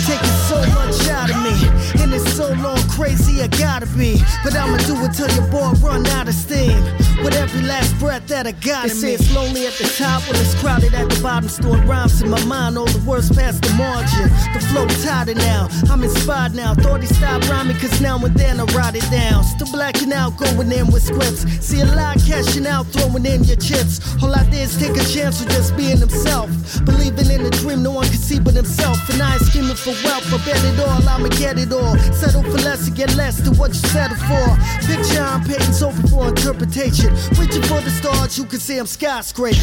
Taking 0.05 0.37
so 0.49 0.57
much 0.73 1.07
out 1.09 1.29
of 1.29 1.37
me. 1.43 1.82
And 2.00 2.13
it's 2.13 2.33
so 2.33 2.50
long, 2.53 2.81
crazy, 2.89 3.41
I 3.41 3.47
gotta 3.47 3.85
be. 3.97 4.21
But 4.43 4.55
I'ma 4.55 4.77
do 4.85 4.95
it 5.05 5.13
till 5.13 5.29
your 5.35 5.47
boy 5.47 5.71
run 5.81 6.05
out 6.07 6.27
of 6.27 6.33
steam. 6.33 6.83
With 7.23 7.35
every 7.35 7.62
last 7.62 7.97
breath 8.00 8.27
that 8.27 8.47
I 8.47 8.51
got 8.51 8.89
in 8.89 9.01
me. 9.01 9.13
It's 9.13 9.33
lonely 9.33 9.67
at 9.67 9.73
the 9.73 9.85
top 9.97 10.21
when 10.27 10.35
it's 10.41 10.55
crowded 10.59 10.93
at 10.93 11.09
the 11.09 11.21
bottom. 11.21 11.50
Storing 11.50 11.88
rhymes 11.88 12.21
in 12.21 12.29
my 12.29 12.43
mind, 12.45 12.77
all 12.77 12.85
the 12.85 13.03
words 13.07 13.29
past 13.29 13.62
the 13.62 13.73
margin. 13.75 14.29
The 14.53 14.59
flow 14.71 14.88
tighter 15.05 15.35
now. 15.35 15.67
I'm 15.89 16.03
inspired 16.03 16.55
now. 16.55 16.73
Thought 16.73 17.01
he 17.01 17.07
stopped 17.07 17.50
rhyming, 17.50 17.77
cause 17.77 18.01
now 18.01 18.17
and 18.25 18.35
then 18.35 18.59
I 18.59 18.65
write 18.75 18.95
it 18.95 19.09
down. 19.12 19.43
Still 19.43 19.71
blacking 19.71 20.12
out, 20.12 20.38
going 20.38 20.71
in 20.71 20.88
with 20.91 21.03
scripts. 21.03 21.45
See 21.65 21.81
a 21.81 21.85
lot 21.85 22.17
cashing 22.25 22.67
out, 22.67 22.88
throwing 22.88 23.25
in 23.25 23.43
your 23.43 23.57
chips. 23.57 24.01
All 24.21 24.33
I 24.33 24.43
did 24.45 24.67
is 24.69 24.77
take 24.77 24.97
a 24.97 25.05
chance 25.05 25.39
with 25.39 25.50
just 25.51 25.75
being 25.77 25.97
himself. 25.97 26.50
Believing 26.85 27.29
in 27.29 27.45
a 27.45 27.50
dream 27.50 27.83
no 27.83 27.91
one 27.91 28.05
can 28.05 28.17
see 28.17 28.39
but 28.39 28.53
himself. 28.53 28.97
And 29.09 29.21
I 29.21 29.33
ain't 29.35 29.43
scheming 29.43 29.75
for 29.75 29.93
wealth, 30.03 30.27
I 30.33 30.38
bet 30.45 30.63
it 30.63 30.79
all, 30.79 31.07
I'ma 31.07 31.29
get 31.29 31.59
it 31.59 31.71
all. 31.71 31.82
Settle 32.13 32.43
for 32.43 32.59
less 32.63 32.87
and 32.87 32.95
get 32.95 33.15
less 33.15 33.37
than 33.37 33.57
what 33.57 33.69
you 33.69 33.83
settle 33.89 34.17
for. 34.17 34.47
Picture 34.87 35.21
I'm 35.21 35.43
painting 35.43 35.73
open 35.83 36.07
for 36.07 36.27
interpretation. 36.29 37.13
Reaching 37.37 37.63
for 37.63 37.81
the 37.81 37.89
stars, 37.89 38.37
you 38.37 38.45
can 38.45 38.59
see 38.59 38.77
I'm 38.77 38.85
skyscraping. 38.85 39.59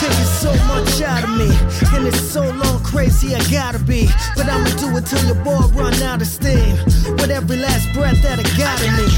Taking 0.00 0.30
so 0.40 0.52
much 0.66 1.00
out 1.02 1.24
of 1.24 1.30
me. 1.36 1.50
And 1.94 2.06
it's 2.06 2.20
so 2.20 2.40
long, 2.40 2.82
crazy, 2.82 3.34
I 3.34 3.40
gotta 3.50 3.78
be. 3.78 4.08
But 4.36 4.48
I'ma 4.48 4.70
do 4.76 4.96
it 4.96 5.06
till 5.06 5.24
your 5.26 5.42
boy 5.44 5.66
run 5.76 5.94
out 6.02 6.22
of 6.22 6.28
steam. 6.28 6.76
With 7.18 7.30
every 7.30 7.56
last 7.56 7.92
breath 7.92 8.20
that 8.22 8.38
I 8.38 8.46
got 8.56 8.78
in 8.82 8.92
me. 8.96 9.08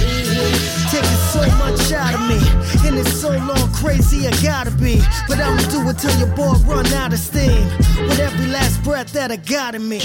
Taking 0.90 1.20
so 1.30 1.42
much 1.62 1.92
out 1.92 2.14
of 2.14 2.22
me. 2.28 2.40
And 2.88 2.98
it's 2.98 3.12
so 3.12 3.30
long, 3.30 3.72
crazy, 3.72 4.26
I 4.26 4.32
gotta 4.42 4.70
be. 4.70 5.00
But 5.28 5.38
I'ma 5.38 5.62
do 5.70 5.88
it 5.88 5.98
till 5.98 6.16
your 6.18 6.34
boy 6.34 6.54
run 6.66 6.86
out 6.94 7.12
of 7.12 7.18
steam. 7.18 7.64
With 8.08 8.18
every 8.18 8.46
last 8.46 8.82
breath 8.82 9.12
that 9.12 9.30
I 9.30 9.36
got 9.36 9.74
in 9.74 9.88
me. 9.88 10.00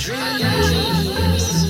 Dreams. 0.00 1.60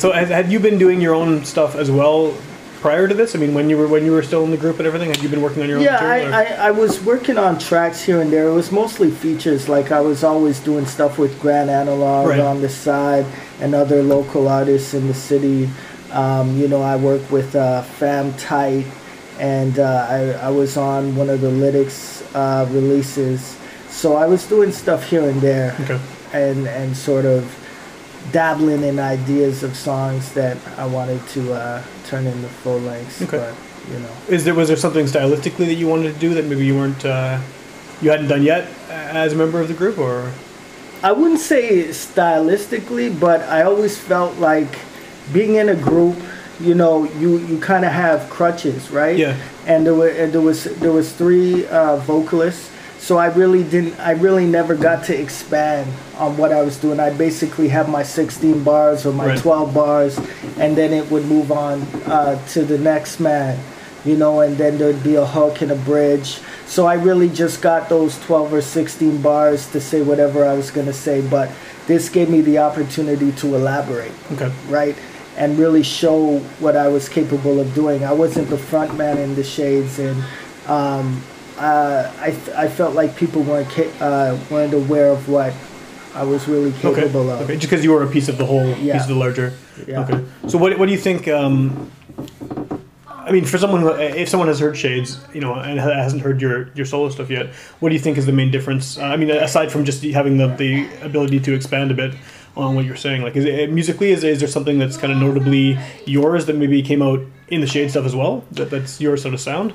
So 0.00 0.12
have, 0.12 0.28
had 0.28 0.52
you 0.52 0.60
been 0.60 0.78
doing 0.78 1.00
your 1.00 1.12
own 1.12 1.44
stuff 1.44 1.74
as 1.74 1.90
well 1.90 2.32
prior 2.78 3.08
to 3.08 3.14
this? 3.14 3.34
I 3.34 3.40
mean, 3.40 3.52
when 3.52 3.68
you 3.68 3.76
were 3.76 3.88
when 3.88 4.04
you 4.04 4.12
were 4.12 4.22
still 4.22 4.44
in 4.44 4.52
the 4.52 4.56
group 4.56 4.78
and 4.78 4.86
everything, 4.86 5.08
had 5.08 5.20
you 5.20 5.28
been 5.28 5.42
working 5.42 5.60
on 5.60 5.68
your 5.68 5.78
own 5.78 5.82
Yeah, 5.84 5.98
I, 6.00 6.18
I, 6.20 6.68
I 6.68 6.70
was 6.70 7.02
working 7.02 7.36
on 7.36 7.58
tracks 7.58 8.00
here 8.00 8.20
and 8.20 8.32
there. 8.32 8.46
It 8.46 8.52
was 8.54 8.70
mostly 8.70 9.10
features. 9.10 9.68
Like 9.68 9.90
I 9.90 10.00
was 10.00 10.22
always 10.22 10.60
doing 10.60 10.86
stuff 10.86 11.18
with 11.18 11.40
Grand 11.40 11.68
Analog 11.68 12.28
Right. 12.28 12.38
on 12.38 12.60
the 12.60 12.68
side 12.68 13.26
and 13.58 13.74
other 13.74 14.00
local 14.04 14.46
artists 14.46 14.94
in 14.94 15.08
the 15.08 15.14
city. 15.14 15.68
Um, 16.12 16.56
you 16.56 16.68
know, 16.68 16.80
I 16.80 16.94
work 16.94 17.28
with 17.32 17.56
uh, 17.56 17.82
Fam 17.82 18.32
Tight, 18.34 18.86
and 19.40 19.80
uh, 19.80 20.06
I, 20.08 20.46
I 20.46 20.50
was 20.50 20.76
on 20.76 21.16
one 21.16 21.28
of 21.28 21.40
the 21.40 21.50
Lytics 21.50 22.22
uh, 22.36 22.66
releases. 22.70 23.58
So 23.88 24.14
I 24.14 24.26
was 24.26 24.46
doing 24.46 24.70
stuff 24.70 25.10
here 25.10 25.28
and 25.28 25.40
there, 25.40 25.76
Okay. 25.80 25.98
and 26.34 26.68
and 26.68 26.96
sort 26.96 27.24
of 27.24 27.42
dabbling 28.32 28.82
in 28.82 28.98
ideas 28.98 29.62
of 29.62 29.76
songs 29.76 30.32
that 30.34 30.56
I 30.76 30.86
wanted 30.86 31.26
to 31.28 31.52
uh, 31.52 31.82
turn 32.06 32.26
into 32.26 32.48
full 32.48 32.78
lengths. 32.80 33.22
Okay. 33.22 33.38
But 33.38 33.54
you 33.92 34.00
know. 34.00 34.12
Is 34.28 34.44
there 34.44 34.54
was 34.54 34.68
there 34.68 34.76
something 34.76 35.06
stylistically 35.06 35.66
that 35.66 35.74
you 35.74 35.88
wanted 35.88 36.14
to 36.14 36.18
do 36.18 36.34
that 36.34 36.44
maybe 36.44 36.66
you 36.66 36.76
weren't 36.76 37.04
uh, 37.04 37.40
you 38.00 38.10
hadn't 38.10 38.28
done 38.28 38.42
yet 38.42 38.68
as 38.90 39.32
a 39.32 39.36
member 39.36 39.60
of 39.60 39.68
the 39.68 39.74
group, 39.74 39.98
or 39.98 40.32
I 41.02 41.12
wouldn't 41.12 41.40
say 41.40 41.84
stylistically, 41.88 43.18
but 43.18 43.42
I 43.42 43.62
always 43.62 43.98
felt 43.98 44.36
like 44.38 44.78
being 45.32 45.56
in 45.56 45.68
a 45.68 45.74
group, 45.74 46.16
you 46.60 46.74
know, 46.74 47.04
you, 47.14 47.38
you 47.38 47.58
kind 47.60 47.84
of 47.84 47.92
have 47.92 48.28
crutches, 48.30 48.90
right? 48.90 49.16
Yeah. 49.16 49.36
And 49.66 49.86
there 49.86 49.94
were 49.94 50.08
and 50.08 50.32
there 50.32 50.40
was 50.40 50.64
there 50.64 50.92
was 50.92 51.12
three 51.12 51.66
uh, 51.66 51.96
vocalists, 51.98 52.70
so 52.98 53.16
I 53.16 53.26
really 53.26 53.62
didn't. 53.64 53.98
I 54.00 54.12
really 54.12 54.46
never 54.46 54.74
got 54.74 55.04
to 55.06 55.18
expand 55.18 55.90
on 56.16 56.36
what 56.36 56.52
I 56.52 56.62
was 56.62 56.76
doing. 56.76 57.00
I 57.00 57.10
basically 57.10 57.68
have 57.68 57.88
my 57.88 58.02
16 58.02 58.62
bars 58.64 59.06
or 59.06 59.12
my 59.12 59.26
Right. 59.28 59.38
12 59.38 59.72
bars, 59.74 60.18
and 60.58 60.76
then 60.76 60.92
it 60.92 61.10
would 61.10 61.24
move 61.26 61.50
on 61.52 61.82
uh, 62.06 62.44
to 62.48 62.64
the 62.64 62.78
next 62.78 63.20
man, 63.20 63.58
you 64.04 64.16
know, 64.16 64.40
and 64.40 64.56
then 64.58 64.78
there'd 64.78 65.02
be 65.02 65.14
a 65.14 65.24
hook 65.26 65.62
and 65.62 65.70
a 65.70 65.76
bridge. 65.76 66.40
So 66.66 66.86
I 66.86 66.94
really 66.94 67.28
just 67.30 67.62
got 67.62 67.88
those 67.88 68.18
12 68.26 68.52
or 68.52 68.60
16 68.60 69.22
bars 69.22 69.66
to 69.72 69.80
say 69.80 70.02
whatever 70.02 70.44
I 70.44 70.52
was 70.54 70.70
gonna 70.70 70.92
say, 70.92 71.20
but 71.22 71.50
this 71.86 72.08
gave 72.10 72.28
me 72.28 72.42
the 72.42 72.58
opportunity 72.58 73.32
to 73.32 73.54
elaborate 73.54 74.12
okay, 74.32 74.52
right? 74.68 74.94
And 75.38 75.56
really 75.58 75.82
show 75.84 76.40
what 76.58 76.76
I 76.76 76.88
was 76.88 77.08
capable 77.08 77.60
of 77.60 77.72
doing. 77.74 78.04
I 78.04 78.12
wasn't 78.12 78.50
the 78.50 78.58
front 78.58 78.96
man 78.98 79.16
in 79.18 79.34
the 79.36 79.44
shades, 79.44 79.98
and 79.98 80.22
um, 80.66 81.22
uh, 81.58 82.12
I, 82.20 82.28
I 82.56 82.68
felt 82.68 82.94
like 82.94 83.16
people 83.16 83.42
weren't 83.42 83.68
ca- 83.70 83.92
uh, 84.00 84.38
weren't 84.50 84.74
aware 84.74 85.08
of 85.10 85.28
what 85.28 85.52
I 86.14 86.22
was 86.24 86.48
really 86.48 86.70
okay, 86.70 86.94
capable 86.94 87.30
of. 87.30 87.40
okay, 87.42 87.54
just 87.56 87.68
because 87.70 87.84
you 87.84 87.92
were 87.92 88.02
a 88.02 88.08
piece 88.10 88.28
of 88.28 88.38
the 88.38 88.46
whole 88.46 88.66
Yeah. 88.76 88.94
piece 88.94 89.02
of 89.02 89.08
the 89.08 89.14
larger. 89.14 89.52
Yeah. 89.86 90.00
Okay, 90.04 90.24
so 90.48 90.58
what 90.58 90.78
what 90.78 90.86
do 90.86 90.92
you 90.92 90.98
think? 90.98 91.28
Um, 91.28 91.90
I 93.06 93.30
mean, 93.30 93.44
for 93.44 93.58
someone 93.58 93.82
who, 93.82 93.90
if 93.90 94.28
someone 94.30 94.48
has 94.48 94.58
heard 94.58 94.74
Shades, 94.76 95.20
you 95.34 95.40
know, 95.42 95.52
and 95.54 95.78
hasn't 95.78 96.22
heard 96.22 96.40
your 96.40 96.70
your 96.74 96.86
solo 96.86 97.10
stuff 97.10 97.28
yet, 97.30 97.48
what 97.80 97.90
do 97.90 97.94
you 97.94 98.00
think 98.00 98.16
is 98.18 98.24
the 98.26 98.32
main 98.32 98.50
difference? 98.50 98.96
Uh, 98.98 99.02
I 99.02 99.16
mean, 99.16 99.30
aside 99.30 99.70
from 99.70 99.84
just 99.84 100.02
having 100.04 100.38
the 100.38 100.46
the 100.48 100.86
ability 101.02 101.40
to 101.40 101.52
expand 101.54 101.90
a 101.90 101.94
bit 101.94 102.14
on 102.56 102.74
what 102.74 102.84
you're 102.86 102.96
saying, 102.96 103.22
like, 103.22 103.36
is 103.36 103.44
it 103.44 103.70
musically 103.70 104.10
is 104.12 104.24
is 104.24 104.38
there 104.40 104.48
something 104.48 104.78
that's 104.78 104.96
kind 104.96 105.12
of 105.12 105.18
notably 105.18 105.78
yours 106.06 106.46
that 106.46 106.56
maybe 106.56 106.82
came 106.82 107.02
out 107.02 107.20
in 107.48 107.60
the 107.60 107.66
Shade 107.66 107.90
stuff 107.90 108.06
as 108.06 108.16
well? 108.16 108.44
That 108.52 108.70
that's 108.70 108.98
your 109.00 109.16
sort 109.18 109.34
of 109.34 109.40
sound. 109.40 109.72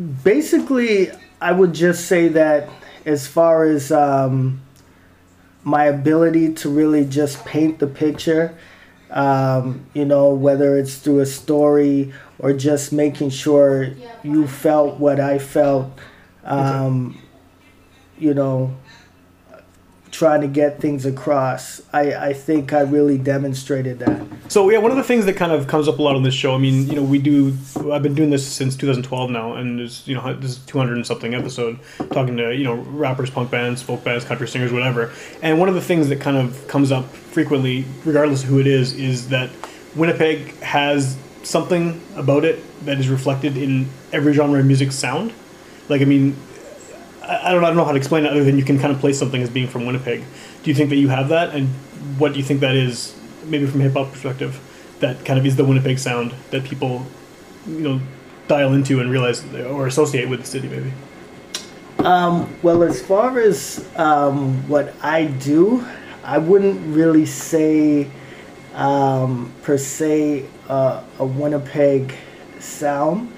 Basically, 0.00 1.10
I 1.40 1.52
would 1.52 1.74
just 1.74 2.06
say 2.06 2.28
that 2.28 2.68
as 3.04 3.26
far 3.26 3.64
as 3.64 3.92
um, 3.92 4.62
my 5.62 5.84
ability 5.84 6.54
to 6.54 6.70
really 6.70 7.04
just 7.04 7.44
paint 7.44 7.80
the 7.80 7.86
picture, 7.86 8.56
um, 9.10 9.84
you 9.92 10.06
know, 10.06 10.32
whether 10.32 10.78
it's 10.78 10.96
through 10.96 11.20
a 11.20 11.26
story 11.26 12.14
or 12.38 12.54
just 12.54 12.92
making 12.92 13.28
sure 13.28 13.90
you 14.22 14.46
felt 14.46 14.98
what 14.98 15.20
I 15.20 15.38
felt, 15.38 15.92
um, 16.44 17.20
you 18.18 18.32
know, 18.32 18.74
trying 20.20 20.42
to 20.42 20.48
get 20.48 20.78
things 20.78 21.06
across. 21.06 21.80
I, 21.94 22.12
I 22.12 22.32
think 22.34 22.74
I 22.74 22.82
really 22.82 23.16
demonstrated 23.16 24.00
that. 24.00 24.22
So 24.48 24.68
yeah, 24.68 24.76
one 24.76 24.90
of 24.90 24.98
the 24.98 25.02
things 25.02 25.24
that 25.24 25.34
kind 25.34 25.50
of 25.50 25.66
comes 25.66 25.88
up 25.88 25.98
a 25.98 26.02
lot 26.02 26.14
on 26.14 26.22
this 26.22 26.34
show. 26.34 26.54
I 26.54 26.58
mean, 26.58 26.86
you 26.86 26.94
know, 26.94 27.02
we 27.02 27.18
do. 27.18 27.56
I've 27.90 28.02
been 28.02 28.14
doing 28.14 28.28
this 28.28 28.46
since 28.46 28.76
2012 28.76 29.30
now, 29.30 29.54
and 29.54 29.78
there's 29.78 30.06
you 30.06 30.14
know 30.14 30.34
this 30.34 30.50
is 30.50 30.58
200 30.66 30.96
and 30.96 31.06
something 31.06 31.32
episode 31.34 31.78
talking 32.12 32.36
to 32.36 32.54
you 32.54 32.64
know 32.64 32.74
rappers, 32.74 33.30
punk 33.30 33.50
bands, 33.50 33.80
folk 33.80 34.04
bands, 34.04 34.26
country 34.26 34.46
singers, 34.46 34.74
whatever. 34.74 35.10
And 35.40 35.58
one 35.58 35.70
of 35.70 35.74
the 35.74 35.80
things 35.80 36.10
that 36.10 36.20
kind 36.20 36.36
of 36.36 36.68
comes 36.68 36.92
up 36.92 37.08
frequently, 37.08 37.86
regardless 38.04 38.42
of 38.42 38.50
who 38.50 38.60
it 38.60 38.66
is, 38.66 38.92
is 38.92 39.30
that 39.30 39.48
Winnipeg 39.96 40.54
has 40.58 41.16
something 41.44 41.98
about 42.16 42.44
it 42.44 42.62
that 42.84 42.98
is 42.98 43.08
reflected 43.08 43.56
in 43.56 43.88
every 44.12 44.34
genre 44.34 44.60
of 44.60 44.66
music 44.66 44.92
sound. 44.92 45.32
Like 45.88 46.02
I 46.02 46.04
mean, 46.04 46.36
I 47.30 47.48
I 47.48 47.52
don't, 47.52 47.64
I 47.64 47.68
don't 47.68 47.76
know 47.76 47.84
how 47.84 47.92
to 47.92 47.96
explain 47.96 48.24
it 48.24 48.30
other 48.30 48.44
than 48.44 48.58
you 48.58 48.64
can 48.64 48.78
kind 48.78 48.92
of 48.94 49.00
place 49.00 49.18
something 49.18 49.42
as 49.42 49.50
being 49.50 49.68
from 49.68 49.86
Winnipeg. 49.86 50.24
Do 50.62 50.70
you 50.70 50.74
think 50.74 50.90
that 50.90 50.96
you 50.96 51.08
have 51.08 51.28
that, 51.28 51.54
and 51.54 51.68
what 52.18 52.32
do 52.32 52.38
you 52.38 52.44
think 52.44 52.60
that 52.60 52.74
is? 52.74 53.14
Maybe 53.44 53.66
from 53.66 53.80
a 53.80 53.84
hip 53.84 53.94
hop 53.94 54.12
perspective, 54.12 54.60
that 55.00 55.24
kind 55.24 55.38
of 55.38 55.46
is 55.46 55.56
the 55.56 55.64
Winnipeg 55.64 55.98
sound 55.98 56.34
that 56.50 56.64
people, 56.64 57.06
you 57.66 57.80
know, 57.80 58.00
dial 58.48 58.74
into 58.74 59.00
and 59.00 59.10
realize 59.10 59.44
or 59.54 59.86
associate 59.86 60.28
with 60.28 60.40
the 60.40 60.46
city. 60.46 60.68
Maybe. 60.68 60.92
Well, 62.62 62.82
as 62.82 63.00
far 63.02 63.38
as 63.38 63.88
um, 63.96 64.68
what 64.68 64.94
I 65.02 65.26
do, 65.26 65.84
I 66.24 66.38
wouldn't 66.38 66.94
really 66.94 67.26
say 67.26 68.08
um, 68.74 69.52
per 69.62 69.78
se 69.78 70.46
uh, 70.68 71.02
a 71.18 71.24
Winnipeg 71.24 72.14
sound. 72.58 73.32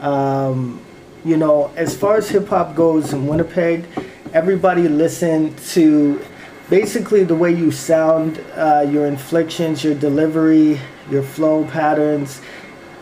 Um, 0.00 0.80
you 1.24 1.36
know, 1.36 1.72
as 1.76 1.96
far 1.96 2.16
as 2.16 2.28
hip 2.28 2.48
hop 2.48 2.74
goes 2.74 3.12
in 3.12 3.26
Winnipeg, 3.26 3.84
everybody 4.32 4.88
listened 4.88 5.56
to 5.58 6.20
basically 6.68 7.22
the 7.22 7.34
way 7.34 7.52
you 7.52 7.70
sound, 7.70 8.42
uh, 8.54 8.86
your 8.88 9.06
inflections, 9.06 9.84
your 9.84 9.94
delivery, 9.94 10.80
your 11.10 11.22
flow 11.22 11.64
patterns, 11.66 12.40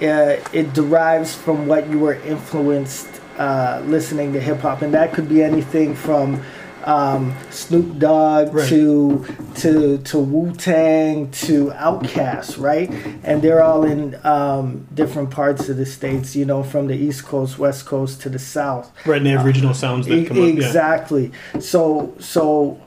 uh, 0.03 0.37
it 0.53 0.73
derives 0.73 1.35
from 1.35 1.67
what 1.67 1.89
you 1.89 1.99
were 1.99 2.15
influenced 2.23 3.09
uh, 3.39 3.83
listening 3.87 4.33
to 4.33 4.41
hip 4.41 4.59
hop, 4.59 4.83
and 4.83 4.93
that 4.93 5.13
could 5.13 5.29
be 5.29 5.43
anything 5.43 5.95
from 5.95 6.43
um, 6.85 7.35
Snoop 7.51 7.99
Dogg 7.99 8.55
Right. 8.55 8.69
to 8.69 9.25
to 9.57 9.99
to 9.99 10.19
Wu 10.19 10.53
Tang 10.55 11.31
to 11.33 11.71
Outkast, 11.73 12.59
right? 12.61 12.91
And 13.23 13.43
they're 13.43 13.63
all 13.63 13.85
in 13.85 14.19
um, 14.25 14.87
different 14.95 15.31
parts 15.31 15.69
of 15.69 15.77
the 15.77 15.87
states, 15.87 16.35
you 16.35 16.45
know, 16.45 16.63
from 16.63 16.87
the 16.87 16.95
East 16.95 17.25
Coast, 17.27 17.59
West 17.59 17.87
Coast 17.87 18.21
to 18.23 18.29
the 18.29 18.39
South. 18.39 18.91
Right, 19.07 19.19
and 19.19 19.27
they 19.27 19.31
have 19.31 19.45
regional 19.45 19.75
sounds 19.75 20.07
that 20.07 20.15
E- 20.17 20.25
come 20.27 20.39
up. 20.39 20.43
Yeah. 20.45 20.51
exactly. 20.51 21.33
So 21.61 22.15
so 22.19 22.81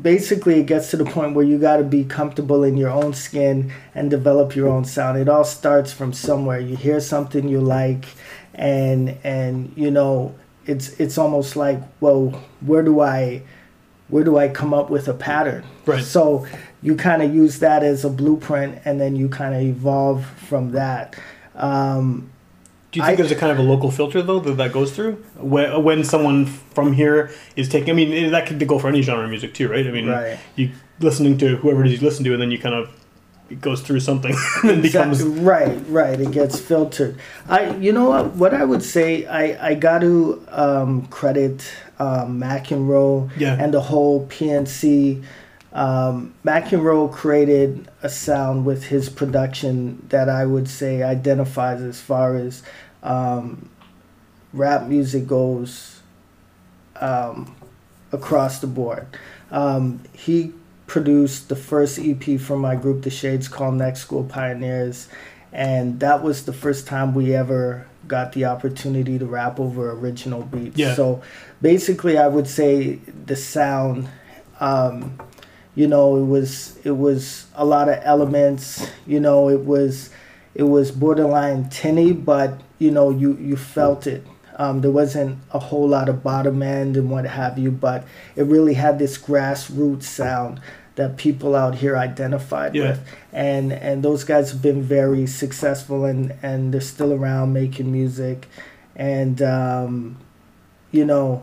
basically 0.00 0.60
it 0.60 0.66
gets 0.66 0.90
to 0.90 0.96
the 0.96 1.04
point 1.04 1.34
where 1.34 1.44
you 1.44 1.58
got 1.58 1.76
to 1.76 1.84
be 1.84 2.04
comfortable 2.04 2.64
in 2.64 2.76
your 2.76 2.90
own 2.90 3.12
skin 3.12 3.70
and 3.94 4.10
develop 4.10 4.56
your 4.56 4.68
own 4.68 4.84
sound. 4.84 5.18
It 5.18 5.28
all 5.28 5.44
starts 5.44 5.92
from 5.92 6.12
somewhere. 6.12 6.60
You 6.60 6.76
hear 6.76 6.98
something 7.00 7.48
you 7.48 7.60
like 7.60 8.06
and 8.54 9.16
and 9.24 9.72
you 9.76 9.90
know 9.90 10.34
it's 10.66 10.90
it's 11.00 11.16
almost 11.18 11.56
like 11.56 11.80
well 12.00 12.38
where 12.66 12.82
do 12.82 13.00
I 13.00 13.42
where 14.08 14.24
do 14.24 14.36
I 14.36 14.48
come 14.48 14.74
up 14.74 14.90
with 14.90 15.08
a 15.08 15.14
pattern? 15.14 15.64
Right. 15.86 16.04
So 16.04 16.46
you 16.82 16.96
kind 16.96 17.22
of 17.22 17.34
use 17.34 17.60
that 17.60 17.82
as 17.82 18.04
a 18.04 18.10
blueprint 18.10 18.78
and 18.84 19.00
then 19.00 19.16
you 19.16 19.28
kind 19.28 19.54
of 19.54 19.62
evolve 19.62 20.26
from 20.26 20.72
that. 20.72 21.16
Um, 21.54 22.30
Do 22.90 23.00
you 23.00 23.06
think 23.06 23.14
I- 23.18 23.22
there's 23.22 23.30
a 23.32 23.36
kind 23.36 23.52
of 23.52 23.58
a 23.58 23.62
local 23.62 23.90
filter 23.90 24.20
though 24.20 24.40
that 24.40 24.56
that 24.58 24.72
goes 24.72 24.92
through 24.92 25.14
when, 25.38 25.82
when 25.82 26.04
someone 26.04 26.44
from 26.46 26.92
here 26.92 27.30
is 27.56 27.68
taking? 27.70 27.90
I 27.90 27.92
mean, 27.94 28.30
that 28.32 28.46
could 28.46 28.66
go 28.68 28.78
for 28.78 28.88
any 28.88 29.00
genre 29.02 29.24
of 29.24 29.30
music 29.30 29.54
too, 29.54 29.68
right? 29.68 29.86
I 29.86 29.90
mean, 29.90 30.08
Right. 30.08 30.38
you 30.56 30.70
listening 31.00 31.38
to 31.38 31.56
whoever 31.56 31.82
it 31.84 31.90
is 31.90 32.00
you 32.00 32.06
listen 32.06 32.24
to, 32.24 32.32
and 32.34 32.42
then 32.42 32.50
you 32.50 32.58
kind 32.58 32.74
of 32.74 32.90
it 33.52 33.60
goes 33.60 33.80
through 33.82 34.00
something 34.00 34.34
and 34.64 34.82
becomes 34.82 35.20
Exactly. 35.20 35.44
right 35.44 35.78
right. 35.88 36.18
It 36.20 36.30
gets 36.32 36.58
filtered. 36.58 37.18
I 37.48 37.76
you 37.76 37.92
know 37.92 38.08
what? 38.08 38.26
What 38.42 38.54
i 38.54 38.64
would 38.64 38.82
say 38.82 39.26
i 39.26 39.44
i 39.70 39.74
got 39.74 40.00
to 40.00 40.42
um 40.48 41.06
credit 41.08 41.70
um 41.98 42.40
mcenroe 42.40 43.30
Yeah. 43.36 43.56
and 43.62 43.72
the 43.74 43.80
whole 43.80 44.26
pnc 44.26 45.22
um 45.72 46.34
mcenroe 46.44 47.10
created 47.12 47.88
a 48.02 48.08
sound 48.08 48.64
with 48.64 48.84
his 48.84 49.08
production 49.08 50.04
that 50.10 50.28
i 50.28 50.44
would 50.44 50.68
say 50.68 51.02
identifies 51.02 51.80
as 51.80 52.00
far 52.00 52.36
as 52.36 52.62
um 53.02 53.68
rap 54.52 54.82
music 54.86 55.26
goes 55.26 56.00
um 57.00 57.54
across 58.12 58.60
the 58.60 58.66
board. 58.66 59.06
Um 59.50 60.00
he 60.12 60.52
produced 60.86 61.48
the 61.48 61.56
first 61.56 61.98
EP 61.98 62.40
for 62.40 62.56
my 62.56 62.76
group, 62.76 63.02
The 63.02 63.10
Shades, 63.10 63.48
called 63.48 63.74
Next 63.74 64.00
School 64.00 64.24
Pioneers, 64.24 65.08
and 65.52 66.00
that 66.00 66.22
was 66.22 66.44
the 66.44 66.52
first 66.52 66.86
time 66.86 67.14
we 67.14 67.34
ever 67.34 67.86
got 68.08 68.32
the 68.32 68.44
opportunity 68.44 69.18
to 69.18 69.26
rap 69.26 69.60
over 69.60 69.90
original 69.92 70.42
beats. 70.42 70.76
Yeah. 70.76 70.94
So 70.94 71.22
basically, 71.60 72.18
I 72.18 72.28
would 72.28 72.48
say 72.48 72.96
the 73.26 73.36
sound, 73.36 74.08
um, 74.60 75.18
you 75.74 75.86
know, 75.86 76.16
it 76.16 76.24
was 76.24 76.76
it 76.84 76.92
was 76.92 77.46
a 77.54 77.64
lot 77.64 77.88
of 77.88 77.98
elements. 78.02 78.86
You 79.06 79.20
know, 79.20 79.48
it 79.48 79.64
was 79.64 80.10
it 80.54 80.64
was 80.64 80.90
borderline 80.90 81.68
tinny, 81.70 82.12
but 82.12 82.60
you 82.78 82.90
know, 82.90 83.10
you 83.10 83.36
you 83.38 83.56
felt 83.56 84.06
it. 84.06 84.26
Um, 84.56 84.80
there 84.82 84.90
wasn't 84.90 85.38
a 85.52 85.58
whole 85.58 85.88
lot 85.88 86.08
of 86.08 86.22
bottom 86.22 86.62
end 86.62 86.96
and 86.96 87.10
what 87.10 87.24
have 87.26 87.58
you, 87.58 87.70
but 87.70 88.04
it 88.36 88.42
really 88.44 88.74
had 88.74 88.98
this 88.98 89.16
grassroots 89.18 90.04
sound 90.04 90.60
that 90.94 91.16
people 91.16 91.56
out 91.56 91.76
here 91.76 91.96
identified 91.96 92.74
Yeah. 92.74 92.90
with, 92.90 93.00
and 93.32 93.72
and 93.72 94.02
those 94.02 94.24
guys 94.24 94.50
have 94.52 94.60
been 94.60 94.82
very 94.82 95.26
successful 95.26 96.04
and 96.04 96.34
and 96.42 96.72
they're 96.74 96.82
still 96.82 97.12
around 97.14 97.54
making 97.54 97.90
music, 97.90 98.46
and 98.94 99.40
um, 99.40 100.18
you 100.90 101.06
know, 101.06 101.42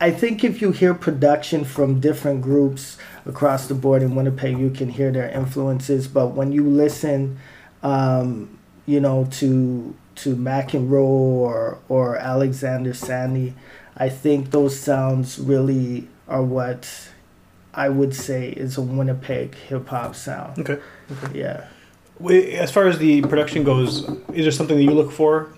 I 0.00 0.12
think 0.12 0.44
if 0.44 0.62
you 0.62 0.70
hear 0.70 0.94
production 0.94 1.64
from 1.64 1.98
different 1.98 2.40
groups 2.42 2.96
across 3.26 3.66
the 3.66 3.74
board 3.74 4.02
in 4.02 4.14
Winnipeg, 4.14 4.56
you 4.56 4.70
can 4.70 4.88
hear 4.90 5.10
their 5.10 5.28
influences. 5.30 6.06
But 6.06 6.28
when 6.28 6.52
you 6.52 6.62
listen, 6.62 7.38
um, 7.82 8.56
you 8.86 9.00
know, 9.00 9.26
to 9.32 9.96
to 10.18 10.36
McEnroe 10.36 11.02
or 11.02 11.78
or 11.88 12.16
Alexander 12.16 12.94
Sandy, 12.94 13.54
I 13.96 14.08
think 14.08 14.50
those 14.50 14.78
sounds 14.78 15.38
really 15.38 16.08
are 16.28 16.42
what 16.42 17.08
I 17.74 17.88
would 17.88 18.14
say 18.14 18.50
is 18.50 18.76
a 18.76 18.82
Winnipeg 18.82 19.54
hip 19.54 19.88
hop 19.88 20.14
sound. 20.14 20.58
okay. 20.58 20.80
okay. 21.10 21.38
Yeah. 21.38 21.66
As 22.60 22.72
far 22.72 22.88
as 22.88 22.98
the 22.98 23.22
production 23.22 23.62
goes, 23.62 24.08
is 24.32 24.44
there 24.44 24.50
something 24.50 24.76
that 24.76 24.82
you 24.82 24.90
look 24.90 25.12
for? 25.12 25.52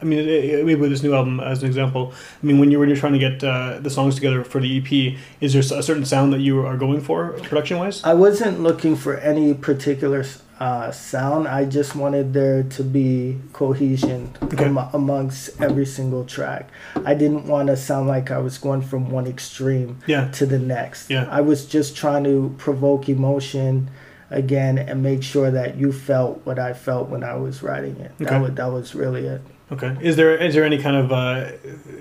I 0.00 0.04
mean, 0.04 0.26
maybe 0.26 0.74
with 0.76 0.90
this 0.90 1.02
new 1.02 1.12
album 1.14 1.40
as 1.40 1.62
an 1.62 1.66
example. 1.68 2.12
I 2.42 2.46
mean, 2.46 2.58
when 2.58 2.70
you're 2.70 2.78
when 2.80 2.88
you're 2.88 2.98
trying 2.98 3.14
to 3.14 3.18
get 3.18 3.42
uh, 3.42 3.78
the 3.80 3.90
songs 3.90 4.14
together 4.14 4.44
for 4.44 4.60
the 4.60 4.78
EP, 4.78 5.18
is 5.40 5.52
there 5.54 5.78
a 5.78 5.82
certain 5.82 6.04
sound 6.04 6.32
that 6.32 6.40
you 6.40 6.64
are 6.64 6.76
going 6.76 7.00
for 7.00 7.32
production 7.42 7.78
wise? 7.78 8.02
I 8.04 8.14
wasn't 8.14 8.60
looking 8.60 8.94
for 8.94 9.16
any 9.16 9.54
particular 9.54 10.24
uh, 10.60 10.92
sound. 10.92 11.48
I 11.48 11.64
just 11.64 11.96
wanted 11.96 12.32
there 12.32 12.62
to 12.62 12.82
be 12.84 13.38
cohesion 13.52 14.32
Okay. 14.42 14.64
am- 14.66 14.78
amongst 14.92 15.60
every 15.60 15.86
single 15.86 16.24
track. 16.24 16.68
I 17.04 17.14
didn't 17.14 17.46
want 17.46 17.66
to 17.68 17.76
sound 17.76 18.06
like 18.08 18.30
I 18.30 18.38
was 18.38 18.56
going 18.58 18.82
from 18.82 19.10
one 19.10 19.26
extreme 19.26 19.98
Yeah. 20.06 20.30
to 20.32 20.46
the 20.46 20.58
next. 20.60 21.10
Yeah. 21.10 21.26
I 21.30 21.40
was 21.40 21.66
just 21.66 21.96
trying 21.96 22.22
to 22.24 22.54
provoke 22.58 23.08
emotion 23.08 23.88
again 24.30 24.78
and 24.78 25.02
make 25.02 25.22
sure 25.22 25.50
that 25.50 25.76
you 25.76 25.92
felt 25.92 26.44
what 26.44 26.58
I 26.58 26.72
felt 26.72 27.08
when 27.08 27.24
I 27.24 27.34
was 27.36 27.62
writing 27.62 27.96
it. 27.96 28.12
Okay. 28.20 28.24
That 28.24 28.40
was 28.42 28.54
that 28.54 28.66
was 28.66 28.94
really 28.94 29.26
it. 29.26 29.40
Okay. 29.70 29.96
Is 30.00 30.16
there 30.16 30.36
is 30.36 30.54
there 30.54 30.64
any 30.64 30.78
kind 30.78 30.96
of 30.96 31.12
uh, 31.12 31.52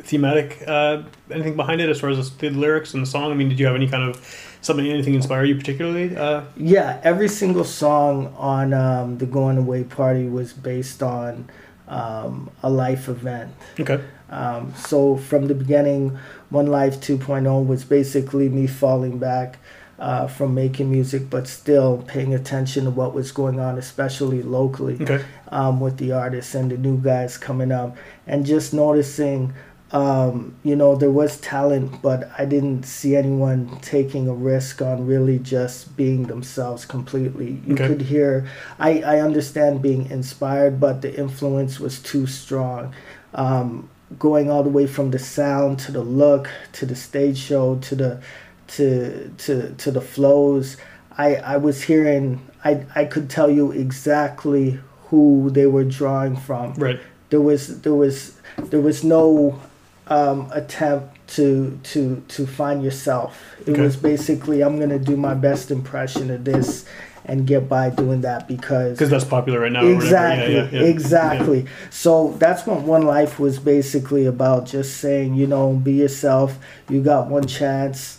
thematic 0.03 0.63
uh, 0.67 1.03
anything 1.29 1.55
behind 1.55 1.81
it 1.81 1.89
as 1.89 1.99
far 1.99 2.09
as 2.09 2.35
the 2.37 2.49
lyrics 2.49 2.93
and 2.93 3.03
the 3.03 3.07
song? 3.07 3.31
I 3.31 3.35
mean, 3.35 3.49
did 3.49 3.59
you 3.59 3.65
have 3.65 3.75
any 3.75 3.89
kind 3.89 4.03
of 4.03 4.15
something 4.61 4.85
anything 4.87 5.15
inspire 5.15 5.43
you 5.43 5.55
particularly? 5.55 6.15
Uh, 6.15 6.43
Yeah, 6.55 6.99
every 7.03 7.27
single 7.27 7.63
song 7.63 8.33
on 8.37 8.73
um, 8.73 9.17
the 9.17 9.25
Going 9.25 9.57
Away 9.57 9.83
Party 9.83 10.27
was 10.27 10.53
based 10.53 11.03
on 11.03 11.49
um, 11.87 12.49
a 12.63 12.69
life 12.69 13.07
event. 13.07 13.53
okay. 13.79 14.01
Um, 14.29 14.73
so 14.75 15.15
from 15.15 15.47
the 15.47 15.55
beginning, 15.55 16.17
One 16.49 16.67
Life 16.67 16.99
2.0 16.99 17.65
was 17.65 17.85
basically 17.85 18.49
me 18.49 18.67
falling 18.67 19.19
back 19.19 19.57
uh, 19.99 20.27
from 20.27 20.53
making 20.53 20.91
music, 20.91 21.29
but 21.29 21.47
still 21.47 22.03
paying 22.07 22.33
attention 22.33 22.85
to 22.85 22.91
what 22.91 23.13
was 23.13 23.31
going 23.31 23.59
on, 23.59 23.77
especially 23.77 24.41
locally 24.43 24.97
Okay. 25.01 25.21
um, 25.49 25.79
with 25.79 25.97
the 25.97 26.11
artists 26.11 26.53
and 26.55 26.69
the 26.71 26.77
new 26.77 26.97
guys 26.97 27.37
coming 27.37 27.71
up, 27.71 27.97
and 28.27 28.45
just 28.45 28.73
noticing, 28.73 29.53
um, 29.91 30.53
you 30.63 30.75
know, 30.75 30.95
there 30.95 31.09
was 31.09 31.39
talent, 31.39 32.01
but 32.01 32.29
I 32.37 32.45
didn't 32.45 32.83
see 32.83 33.15
anyone 33.15 33.79
taking 33.81 34.27
a 34.27 34.33
risk 34.33 34.81
on 34.81 35.07
really 35.07 35.39
just 35.39 35.95
being 35.97 36.23
themselves 36.27 36.85
completely. 36.85 37.61
You 37.65 37.73
Okay. 37.73 37.87
could 37.87 38.01
hear, 38.01 38.47
I, 38.77 39.01
I 39.01 39.19
understand 39.21 39.81
being 39.81 40.11
inspired, 40.11 40.79
but 40.79 41.01
the 41.01 41.15
influence 41.17 41.79
was 41.79 41.99
too 41.99 42.27
strong. 42.27 42.93
Um, 43.33 43.89
going 44.19 44.49
all 44.49 44.63
the 44.63 44.69
way 44.69 44.87
from 44.87 45.11
the 45.11 45.19
sound 45.19 45.79
to 45.79 45.91
the 45.91 46.01
look 46.01 46.49
to 46.71 46.85
the 46.85 46.95
stage 46.95 47.37
show 47.37 47.75
to 47.75 47.93
the 47.95 48.21
to 48.67 49.29
to 49.37 49.73
to 49.75 49.91
the 49.91 50.01
flows 50.01 50.77
i 51.17 51.35
i 51.35 51.57
was 51.57 51.83
hearing 51.83 52.41
i 52.63 52.83
i 52.95 53.05
could 53.05 53.29
tell 53.29 53.49
you 53.49 53.71
exactly 53.71 54.79
who 55.09 55.49
they 55.51 55.65
were 55.65 55.83
drawing 55.85 56.35
from 56.35 56.73
Right. 56.73 56.99
there 57.29 57.41
was 57.41 57.81
there 57.81 57.93
was 57.93 58.33
there 58.57 58.81
was 58.81 59.03
no 59.03 59.59
um, 60.07 60.49
attempt 60.53 61.15
to 61.35 61.77
to 61.83 62.23
to 62.29 62.47
find 62.47 62.83
yourself 62.83 63.41
it 63.65 63.71
Okay. 63.71 63.81
was 63.81 63.95
basically 63.95 64.61
i'm 64.61 64.79
gonna 64.79 64.99
do 64.99 65.15
my 65.17 65.33
best 65.33 65.71
impression 65.71 66.29
of 66.31 66.43
this 66.45 66.85
and 67.25 67.45
get 67.45 67.67
by 67.67 67.89
doing 67.89 68.21
that 68.21 68.47
because 68.47 68.91
Because 68.93 69.09
that's 69.09 69.25
popular 69.25 69.59
right 69.59 69.71
now. 69.71 69.85
Exactly, 69.85 70.53
Yeah, 70.55 70.69
yeah, 70.71 70.79
yeah. 70.79 70.87
exactly. 70.87 71.65
So 71.89 72.33
that's 72.39 72.65
what 72.65 72.83
One 72.83 73.01
Life 73.01 73.37
was 73.37 73.59
basically 73.59 74.25
about. 74.25 74.65
Just 74.65 74.95
saying, 75.01 75.33
you 75.33 75.45
know, 75.45 75.73
be 75.73 75.91
yourself. 75.91 76.57
You 76.87 77.01
got 77.01 77.27
one 77.27 77.45
chance, 77.45 78.16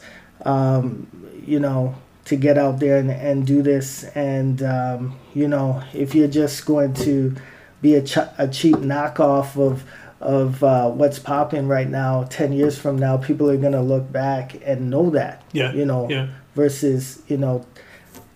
um, 0.48 1.06
you 1.46 1.60
know, 1.60 1.94
to 2.24 2.36
get 2.36 2.58
out 2.58 2.78
there 2.80 2.96
and, 2.98 3.10
and 3.10 3.46
do 3.46 3.62
this. 3.62 4.04
And, 4.14 4.62
um, 4.62 5.18
you 5.34 5.48
know, 5.48 5.82
if 5.92 6.14
you're 6.14 6.28
just 6.28 6.64
going 6.66 6.94
to 6.94 7.34
be 7.82 7.94
a, 7.94 8.02
ch- 8.02 8.32
a 8.38 8.48
cheap 8.50 8.76
knockoff 8.76 9.56
of, 9.56 9.84
of 10.20 10.62
uh, 10.64 10.90
what's 10.90 11.18
popping 11.18 11.68
right 11.68 11.88
now, 11.88 12.24
10 12.24 12.52
years 12.52 12.78
from 12.78 12.98
now, 12.98 13.16
people 13.16 13.50
are 13.50 13.56
going 13.56 13.72
to 13.72 13.80
look 13.80 14.10
back 14.10 14.56
and 14.64 14.90
know 14.90 15.10
that, 15.10 15.42
Yeah, 15.52 15.72
you 15.72 15.84
know, 15.84 16.08
yeah. 16.08 16.28
versus, 16.54 17.22
you 17.28 17.36
know, 17.36 17.64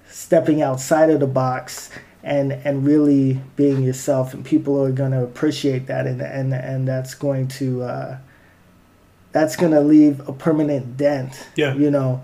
stepping 0.07 0.63
outside 0.63 1.11
of 1.11 1.21
the 1.21 1.27
box 1.27 1.91
and 2.25 2.53
and 2.53 2.87
really 2.87 3.41
being 3.57 3.83
yourself 3.83 4.33
and 4.33 4.45
people 4.45 4.81
are 4.81 4.93
going 4.93 5.11
to 5.11 5.21
appreciate 5.25 5.87
that 5.89 6.07
and 6.07 6.21
and 6.21 6.55
and 6.55 6.87
that's 6.87 7.15
going 7.15 7.49
to 7.49 7.83
uh 7.83 8.17
that's 9.33 9.57
going 9.57 9.73
to 9.73 9.81
leave 9.81 10.27
a 10.29 10.33
permanent 10.33 10.97
dent 10.97 11.49
Yeah. 11.57 11.75
you 11.75 11.91
know 11.91 12.23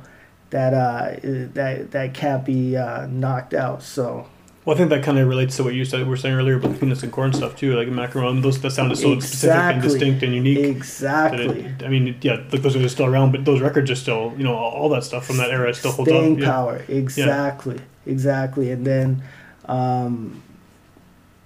that 0.51 0.73
uh, 0.73 1.17
that 1.55 1.91
that 1.91 2.15
can't 2.15 2.45
be 2.45 2.77
uh, 2.77 3.07
knocked 3.07 3.53
out. 3.53 3.83
So 3.83 4.27
Well, 4.65 4.75
I 4.75 4.79
think 4.79 4.89
that 4.91 5.03
kind 5.03 5.19
of 5.19 5.29
relates 5.29 5.57
to 5.57 5.63
what 5.65 5.75
you 5.75 5.85
said. 5.85 6.01
we 6.01 6.09
were 6.09 6.17
saying 6.17 6.35
earlier 6.35 6.57
about 6.57 6.73
the 6.73 6.79
peanuts 6.79 7.03
and 7.03 7.13
corn 7.13 7.33
stuff 7.35 7.55
too, 7.57 7.77
like 7.77 7.89
McEnroe. 7.89 8.41
Those 8.43 8.59
that 8.63 8.71
sounded 8.71 8.97
so 8.97 9.19
specific 9.21 9.55
and 9.75 9.83
distinct 9.83 10.23
and 10.23 10.35
unique. 10.35 10.59
exactly. 10.65 11.61
it- 11.65 11.83
I 11.85 11.89
mean, 11.89 12.17
yeah, 12.23 12.43
like 12.53 12.63
those 12.63 12.77
are 12.77 12.89
still 12.89 13.07
around, 13.07 13.33
but 13.33 13.45
those 13.45 13.61
records 13.61 13.91
are 13.91 13.95
still, 13.95 14.33
you 14.39 14.45
know, 14.45 14.55
all 14.55 14.89
that 14.91 15.05
stuff 15.05 15.27
from 15.27 15.37
that 15.37 15.51
era 15.51 15.73
still 15.75 15.93
holds 15.93 16.11
staying 16.11 16.35
up. 16.37 16.41
Yeah. 16.41 16.51
power 16.51 16.85
exactly 16.89 17.79
exactly 18.07 18.71
and 18.71 18.87
then 18.87 19.23
um, 19.67 20.43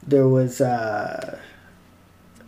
there 0.07 0.29
was 0.29 0.61
uh, 0.61 1.39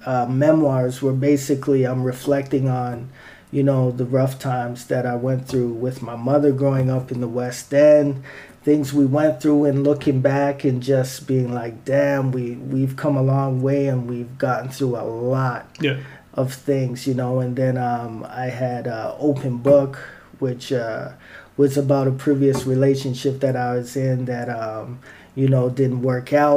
uh, 0.06 0.26
memoirs 0.26 1.00
where 1.02 1.12
basically 1.12 1.84
i'm 1.84 2.02
reflecting 2.04 2.68
on 2.68 3.08
you 3.50 3.62
know 3.62 3.90
the 3.90 4.04
rough 4.04 4.38
times 4.38 4.86
that 4.86 5.06
i 5.06 5.14
went 5.14 5.46
through 5.48 5.68
with 5.72 6.02
my 6.02 6.16
mother 6.16 6.52
growing 6.52 6.90
up 6.90 7.10
in 7.12 7.20
the 7.20 7.28
west 7.28 7.72
end 7.74 8.22
things 8.62 8.92
we 8.94 9.04
went 9.04 9.40
through 9.42 9.64
and 9.66 9.84
looking 9.84 10.20
back 10.20 10.64
and 10.64 10.82
just 10.82 11.26
being 11.26 11.52
like 11.52 11.84
damn 11.84 12.32
we 12.32 12.52
we've 12.52 12.96
come 12.96 13.16
a 13.16 13.22
long 13.22 13.60
way 13.62 13.86
and 13.88 14.08
we've 14.08 14.38
gotten 14.38 14.68
through 14.70 14.96
a 14.96 15.04
lot 15.04 15.66
Yeah. 15.80 15.98
of 16.36 16.52
things, 16.52 17.06
you 17.06 17.14
know. 17.14 17.38
And 17.38 17.54
then 17.54 17.76
um, 17.78 18.26
I 18.28 18.46
had 18.46 18.88
uh, 18.88 19.14
Open 19.20 19.58
Book, 19.58 19.98
which 20.40 20.72
uh, 20.72 21.10
was 21.56 21.76
about 21.76 22.08
a 22.08 22.10
previous 22.10 22.66
relationship 22.66 23.38
that 23.38 23.54
I 23.54 23.74
was 23.76 23.94
in 23.96 24.24
that, 24.24 24.48
um, 24.48 24.98
you 25.36 25.46
know, 25.46 25.70
didn't 25.70 26.02
work 26.02 26.32
out. 26.32 26.56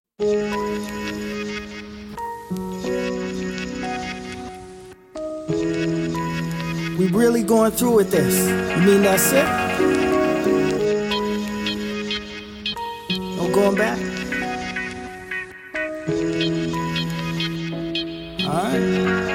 Really 7.18 7.42
going 7.42 7.72
through 7.72 7.96
with 7.96 8.12
this. 8.12 8.48
You 8.48 8.86
mean 8.86 9.02
that's 9.02 9.32
it? 9.34 9.44
No 13.38 13.50
going 13.52 13.76
back? 13.76 13.98
Alright. 18.46 19.27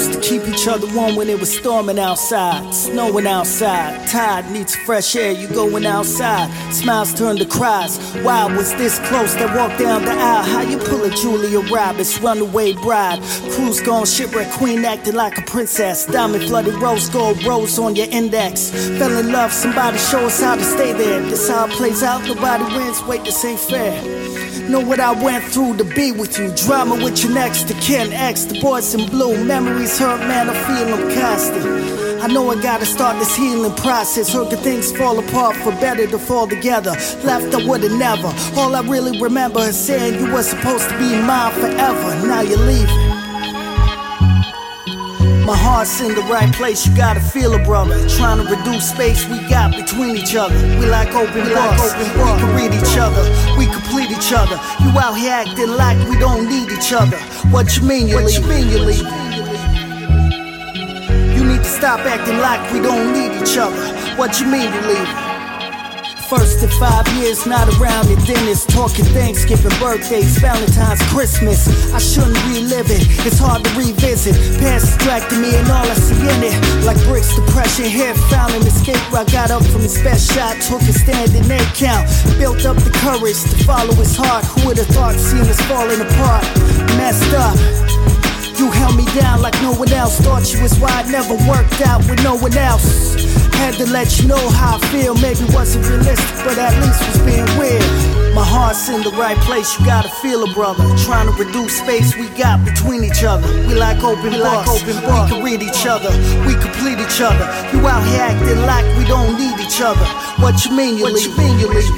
Used 0.00 0.14
to 0.14 0.20
keep 0.20 0.48
each 0.48 0.66
other 0.66 0.86
warm 0.96 1.14
when 1.14 1.28
it 1.28 1.38
was 1.38 1.54
storming 1.54 1.98
outside, 1.98 2.72
snowing 2.72 3.26
outside. 3.26 4.08
Tide 4.08 4.50
needs 4.50 4.74
fresh 4.74 5.14
air, 5.14 5.30
you 5.30 5.46
going 5.48 5.84
outside. 5.84 6.48
Smiles 6.72 7.12
turn 7.12 7.36
to 7.36 7.44
cries. 7.44 7.98
Why 8.22 8.46
was 8.46 8.72
this 8.76 8.98
close? 9.00 9.34
That 9.34 9.54
walk 9.54 9.78
down 9.78 10.06
the 10.06 10.12
aisle. 10.12 10.42
How 10.42 10.62
you 10.62 10.78
pull 10.78 11.04
a 11.04 11.10
Julia 11.10 11.60
Roberts, 11.70 12.18
runaway 12.18 12.72
bride? 12.72 13.20
Cruise 13.52 13.82
gone, 13.82 14.06
shipwreck 14.06 14.50
queen 14.52 14.86
acting 14.86 15.16
like 15.16 15.36
a 15.36 15.42
princess. 15.42 16.06
Diamond 16.06 16.44
flooded 16.44 16.76
rose 16.76 17.10
gold 17.10 17.44
rose 17.44 17.78
on 17.78 17.94
your 17.94 18.08
index. 18.08 18.70
Fell 18.70 19.14
in 19.18 19.30
love, 19.30 19.52
somebody 19.52 19.98
show 19.98 20.24
us 20.24 20.40
how 20.40 20.54
to 20.54 20.64
stay 20.64 20.94
there. 20.94 21.20
This 21.20 21.50
how 21.50 21.66
it 21.66 21.72
plays 21.72 22.02
out, 22.02 22.24
nobody 22.24 22.64
wins. 22.74 23.02
Wait, 23.02 23.22
this 23.24 23.44
ain't 23.44 23.60
fair. 23.60 24.29
Know 24.70 24.78
what 24.78 25.00
I 25.00 25.10
went 25.10 25.42
through 25.46 25.78
to 25.78 25.84
be 25.84 26.12
with 26.12 26.38
you. 26.38 26.54
Drama 26.54 26.94
with 26.94 27.24
your 27.24 27.32
next 27.32 27.66
to 27.66 27.74
kin, 27.74 28.12
ex, 28.12 28.44
the 28.44 28.60
boys 28.60 28.94
in 28.94 29.10
blue. 29.10 29.44
Memories 29.44 29.98
hurt, 29.98 30.20
man, 30.20 30.48
I 30.48 30.54
feel 30.54 30.96
them 30.96 31.12
constant. 31.12 32.22
I 32.22 32.28
know 32.28 32.48
I 32.50 32.62
gotta 32.62 32.86
start 32.86 33.18
this 33.18 33.34
healing 33.34 33.74
process. 33.74 34.32
Heard 34.32 34.50
things 34.60 34.92
fall 34.96 35.18
apart 35.18 35.56
for 35.56 35.72
better 35.80 36.06
to 36.06 36.18
fall 36.20 36.46
together. 36.46 36.92
Left, 37.24 37.52
I 37.52 37.66
would've 37.66 37.90
never. 37.98 38.32
All 38.54 38.76
I 38.76 38.82
really 38.82 39.20
remember 39.20 39.58
is 39.58 39.76
saying 39.76 40.24
you 40.24 40.32
were 40.32 40.44
supposed 40.44 40.88
to 40.88 40.96
be 40.98 41.20
mine 41.20 41.52
forever. 41.54 42.28
Now 42.28 42.42
you're 42.42 42.58
leaving. 42.58 43.09
My 45.46 45.56
heart's 45.56 46.00
in 46.00 46.14
the 46.14 46.22
right 46.22 46.52
place, 46.54 46.86
you 46.86 46.94
gotta 46.94 47.20
feel 47.20 47.52
it, 47.54 47.64
brother. 47.64 47.96
Trying 48.08 48.44
to 48.44 48.54
reduce 48.54 48.90
space 48.90 49.26
we 49.28 49.38
got 49.48 49.74
between 49.74 50.16
each 50.16 50.36
other. 50.36 50.54
We 50.78 50.86
like 50.86 51.14
open 51.14 51.48
books, 51.48 51.94
we 51.96 52.04
can 52.38 52.54
read 52.54 52.74
each 52.74 52.96
other, 52.98 53.22
we 53.56 53.66
complete 53.66 54.10
each 54.10 54.32
other. 54.32 54.60
You 54.84 54.90
out 54.98 55.14
here 55.14 55.32
acting 55.32 55.70
like 55.70 55.98
we 56.08 56.18
don't 56.18 56.48
need 56.48 56.70
each 56.70 56.92
other. 56.92 57.16
What 57.50 57.76
you 57.76 57.82
mean 57.82 58.08
you 58.08 58.16
what 58.16 58.32
you 58.32 58.42
mean 58.46 58.68
you 58.68 58.78
leave? 58.80 59.06
You 61.36 61.44
need 61.44 61.62
to 61.64 61.70
stop 61.70 62.00
acting 62.00 62.38
like 62.38 62.60
we 62.72 62.80
don't 62.80 63.12
need 63.12 63.40
each 63.40 63.56
other. 63.56 63.80
What 64.16 64.40
you 64.40 64.46
mean 64.46 64.72
you 64.72 64.80
leave? 64.82 65.29
First 66.30 66.62
in 66.62 66.70
five 66.78 67.08
years, 67.18 67.44
not 67.44 67.66
around 67.74 68.06
at 68.06 68.24
dinners, 68.24 68.64
talking 68.64 69.04
Thanksgiving, 69.06 69.74
birthdays, 69.82 70.38
Valentine's, 70.38 71.02
Christmas. 71.10 71.66
I 71.92 71.98
shouldn't 71.98 72.38
relive 72.46 72.86
it, 72.86 73.02
it's 73.26 73.40
hard 73.42 73.64
to 73.64 73.70
revisit. 73.74 74.38
Past 74.62 74.86
distracted 74.86 75.42
me 75.42 75.56
and 75.56 75.66
all 75.66 75.82
I 75.82 75.94
see 75.94 76.14
in 76.22 76.40
it. 76.46 76.54
Like 76.86 77.02
bricks, 77.10 77.34
depression, 77.34 77.86
here 77.86 78.14
found 78.30 78.54
an 78.54 78.62
escape 78.62 79.02
where 79.10 79.22
I 79.22 79.24
got 79.26 79.50
up 79.50 79.64
from 79.74 79.82
his 79.82 80.00
best 80.06 80.30
shot, 80.30 80.54
took 80.62 80.82
a 80.82 80.94
stand 80.94 81.34
in 81.34 81.50
eight 81.50 81.66
count. 81.74 82.06
Built 82.38 82.64
up 82.64 82.76
the 82.78 82.94
courage 83.02 83.42
to 83.50 83.64
follow 83.66 83.94
his 83.98 84.14
heart. 84.14 84.44
Who 84.54 84.68
would 84.68 84.78
have 84.78 84.86
thought 84.94 85.18
seeing 85.18 85.50
us 85.50 85.60
falling 85.66 86.00
apart? 86.00 86.46
Messed 86.94 87.34
up. 87.34 87.58
You 88.54 88.70
held 88.70 88.94
me 88.94 89.06
down 89.18 89.42
like 89.42 89.54
no 89.62 89.72
one 89.72 89.90
else. 89.90 90.20
Thought 90.20 90.46
you 90.54 90.62
was 90.62 90.78
why 90.78 91.02
it 91.02 91.10
never 91.10 91.34
worked 91.50 91.80
out 91.82 92.06
with 92.06 92.22
no 92.22 92.36
one 92.36 92.56
else. 92.56 93.19
Had 93.54 93.74
to 93.74 93.86
let 93.92 94.18
you 94.18 94.28
know 94.28 94.48
how 94.50 94.78
I 94.78 94.86
feel. 94.88 95.14
Maybe 95.14 95.44
wasn't 95.52 95.86
realistic, 95.86 96.36
but 96.44 96.56
at 96.58 96.74
least 96.82 97.00
was 97.06 97.20
being 97.22 97.46
weird. 97.58 97.84
My 98.34 98.44
heart's 98.44 98.88
in 98.88 99.02
the 99.02 99.10
right 99.10 99.36
place. 99.38 99.78
You 99.78 99.86
gotta 99.86 100.08
feel 100.22 100.44
it, 100.44 100.54
brother. 100.54 100.84
Trying 101.04 101.26
to 101.26 101.34
reduce 101.36 101.78
space 101.78 102.16
we 102.16 102.28
got 102.38 102.64
between 102.64 103.04
each 103.04 103.22
other. 103.24 103.46
We 103.66 103.74
like 103.74 104.02
open 104.02 104.32
books. 104.32 104.70
open 104.70 104.96
We 104.96 105.20
can 105.28 105.42
read 105.44 105.62
each 105.62 105.86
other. 105.86 106.10
We 106.46 106.54
complete 106.54 106.98
each 106.98 107.20
other. 107.20 107.44
You 107.72 107.86
out 107.86 108.06
here 108.06 108.22
acting 108.22 108.62
like 108.64 108.86
we 108.96 109.04
don't 109.04 109.36
need 109.36 109.58
each 109.60 109.80
other. 109.80 110.06
What 110.42 110.64
you 110.64 110.72
mean 110.72 110.96
you 110.96 111.04
what 111.04 111.14
leave? 111.14 111.26
You 111.26 111.36
mean 111.36 111.58
you 111.58 111.68
leave? 111.68 111.90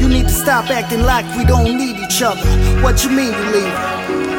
You 0.00 0.08
need 0.08 0.28
to 0.28 0.34
stop 0.34 0.70
acting 0.70 1.02
like 1.02 1.26
we 1.36 1.44
don't 1.44 1.76
need 1.76 1.96
each 1.98 2.22
other. 2.22 2.46
What 2.82 3.02
you 3.04 3.10
mean 3.10 3.32
you 3.32 3.46
leave? 3.52 4.35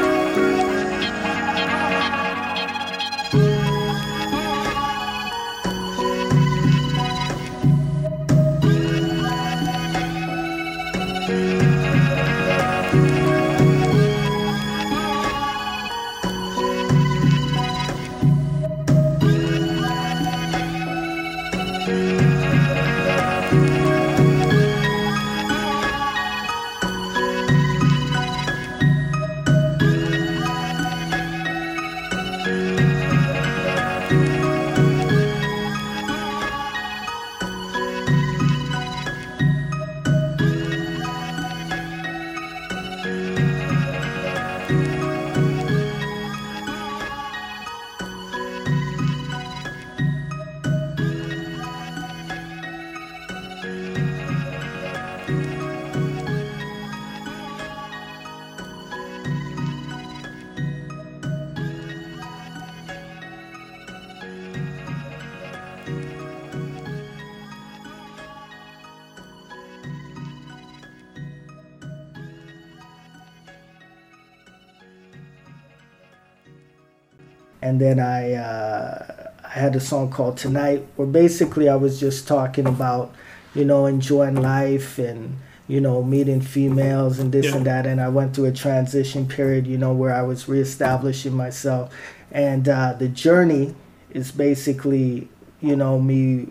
And 77.78 78.00
then 78.00 78.00
I 78.00 78.34
uh, 78.34 79.30
I 79.44 79.50
had 79.50 79.76
a 79.76 79.80
song 79.80 80.10
called 80.10 80.38
Tonight, 80.38 80.84
where 80.96 81.08
basically 81.08 81.70
I 81.70 81.76
was 81.76 82.00
just 82.00 82.28
talking 82.28 82.66
about, 82.66 83.14
you 83.54 83.66
know, 83.66 83.86
enjoying 83.86 84.36
life 84.36 84.98
and 84.98 85.38
you 85.68 85.80
know 85.80 86.02
meeting 86.02 86.42
females 86.42 87.20
and 87.20 87.32
this 87.32 87.46
Yeah. 87.46 87.58
and 87.58 87.66
that, 87.68 87.86
and 87.86 88.02
I 88.02 88.10
went 88.10 88.34
through 88.36 88.46
a 88.46 88.52
transition 88.52 89.28
period, 89.28 89.68
you 89.68 89.78
know, 89.78 89.94
where 89.94 90.12
I 90.12 90.24
was 90.24 90.48
reestablishing 90.50 91.34
myself, 91.36 91.94
and 92.32 92.68
uh, 92.68 92.94
the 92.94 93.10
journey 93.10 93.76
is 94.10 94.32
basically, 94.32 95.28
you 95.62 95.76
know, 95.76 96.00
me 96.00 96.48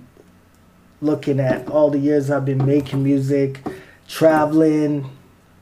looking 1.01 1.41
at 1.41 1.67
all 1.69 1.91
the 1.91 1.99
years 1.99 2.31
I've 2.31 2.45
been 2.45 2.65
making 2.65 3.03
music, 3.03 3.61
traveling, 4.07 5.11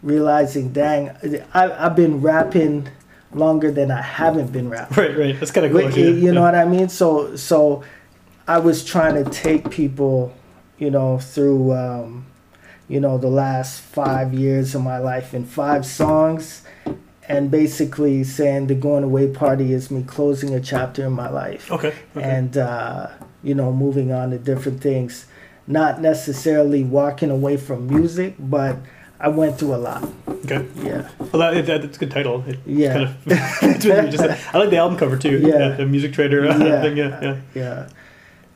realizing, 0.02 0.74
dang, 0.74 1.10
I, 1.54 1.86
I've 1.86 1.96
been 1.96 2.20
rapping 2.20 2.88
longer 3.34 3.70
than 3.70 3.90
I 3.90 4.02
haven't 4.02 4.52
been 4.52 4.68
rapping. 4.68 4.96
Right, 4.96 5.16
right. 5.16 5.40
That's 5.40 5.50
kind 5.50 5.66
of 5.66 5.72
cool. 5.72 5.90
You 5.90 6.14
yeah. 6.14 6.32
know 6.32 6.42
what 6.42 6.54
I 6.54 6.64
mean? 6.64 6.88
So 6.88 7.36
so 7.36 7.82
I 8.46 8.58
was 8.58 8.84
trying 8.84 9.22
to 9.22 9.30
take 9.30 9.70
people, 9.70 10.34
you 10.78 10.90
know, 10.90 11.18
through 11.18 11.72
um, 11.72 12.26
you 12.88 13.00
know, 13.00 13.18
the 13.18 13.28
last 13.28 13.80
five 13.80 14.34
years 14.34 14.74
of 14.74 14.82
my 14.82 14.98
life 14.98 15.34
in 15.34 15.44
five 15.44 15.86
songs 15.86 16.62
and 17.28 17.50
basically 17.50 18.22
saying 18.22 18.66
the 18.66 18.74
going 18.74 19.02
away 19.02 19.28
party 19.28 19.72
is 19.72 19.90
me 19.90 20.02
closing 20.02 20.54
a 20.54 20.60
chapter 20.60 21.06
in 21.06 21.12
my 21.12 21.30
life. 21.30 21.70
Okay. 21.70 21.88
okay. 21.88 22.22
And 22.22 22.56
uh, 22.56 23.08
you 23.42 23.54
know, 23.54 23.72
moving 23.72 24.12
on 24.12 24.30
to 24.30 24.38
different 24.38 24.80
things. 24.80 25.26
Not 25.66 26.02
necessarily 26.02 26.84
walking 26.84 27.30
away 27.30 27.56
from 27.56 27.86
music, 27.86 28.34
but 28.38 28.76
I 29.24 29.28
went 29.28 29.58
through 29.58 29.74
a 29.74 29.80
lot. 29.88 30.06
okay. 30.28 30.66
Yeah. 30.82 31.08
Well, 31.32 31.38
that, 31.54 31.64
that, 31.66 31.80
that's 31.82 31.96
a 31.96 32.00
good 32.00 32.10
title. 32.10 32.44
It 32.46 32.58
Yeah. 32.66 33.14
Kind 33.24 33.74
of, 33.74 33.80
just, 34.10 34.22
I 34.54 34.58
like 34.58 34.68
the 34.68 34.76
album 34.76 34.98
cover 34.98 35.16
too. 35.16 35.38
Yeah. 35.38 35.68
The 35.70 35.86
music 35.86 36.12
trader 36.12 36.44
Yeah. 36.44 36.82
thing. 36.82 36.96
Yeah. 36.98 37.20
Yeah. 37.22 37.40
Yeah. 37.54 37.88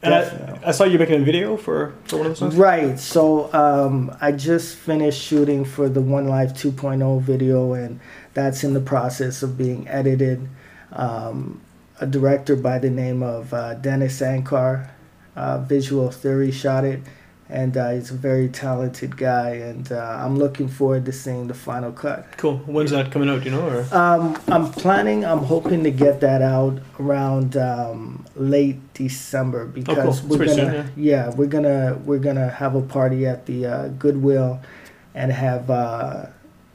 And 0.02 0.14
I, 0.14 0.68
I 0.68 0.70
saw 0.72 0.84
you 0.84 0.98
making 0.98 1.22
a 1.22 1.24
video 1.24 1.56
for, 1.56 1.94
for 2.04 2.18
one 2.18 2.26
of 2.26 2.32
the 2.32 2.36
songs. 2.36 2.54
Right. 2.54 3.00
So 3.00 3.50
um, 3.54 4.14
I 4.20 4.30
just 4.32 4.76
finished 4.76 5.20
shooting 5.20 5.64
for 5.64 5.88
the 5.88 6.02
One 6.02 6.28
Life 6.28 6.52
2.0 6.52 7.20
video, 7.22 7.72
and 7.72 7.98
that's 8.34 8.62
in 8.62 8.74
the 8.74 8.80
process 8.80 9.42
of 9.42 9.56
being 9.56 9.88
edited. 9.88 10.46
Um, 10.92 11.62
a 12.00 12.06
director 12.06 12.54
by 12.56 12.78
the 12.78 12.90
name 12.90 13.22
of 13.22 13.52
uh, 13.54 13.74
Dennis 13.74 14.20
Ankar, 14.20 14.90
uh, 15.34 15.58
Visual 15.60 16.10
Theory, 16.10 16.52
shot 16.52 16.84
it, 16.84 17.00
and 17.50 17.76
uh, 17.76 17.90
he's 17.90 18.10
a 18.10 18.14
very 18.14 18.48
talented 18.48 19.16
guy. 19.16 19.50
And 19.50 19.90
uh, 19.90 20.20
I'm 20.22 20.36
looking 20.38 20.68
forward 20.68 21.04
to 21.06 21.12
seeing 21.12 21.46
the 21.48 21.54
final 21.54 21.92
cut. 21.92 22.26
Cool. 22.36 22.58
When's 22.66 22.90
that 22.90 23.10
coming 23.10 23.28
out? 23.30 23.42
Do 23.42 23.50
you 23.50 23.56
know? 23.56 23.66
Or 23.68 23.86
Um, 23.92 24.38
I'm 24.48 24.70
planning. 24.70 25.24
I'm 25.24 25.38
hoping 25.44 25.82
to 25.84 25.90
get 25.90 26.20
that 26.20 26.42
out 26.42 26.78
around 27.00 27.56
um, 27.56 28.24
late 28.36 28.76
December 28.94 29.64
because 29.66 30.18
It's 30.20 30.26
we're 30.26 30.46
gonna. 30.46 30.54
soon, 30.54 30.92
yeah. 30.96 31.30
we're 31.34 31.46
gonna 31.46 31.98
we're 32.04 32.18
gonna 32.18 32.50
have 32.50 32.74
a 32.74 32.82
party 32.82 33.26
at 33.26 33.46
the 33.46 33.66
uh, 33.66 33.88
Goodwill, 33.88 34.60
and 35.14 35.32
have 35.32 35.70
uh, 35.70 36.26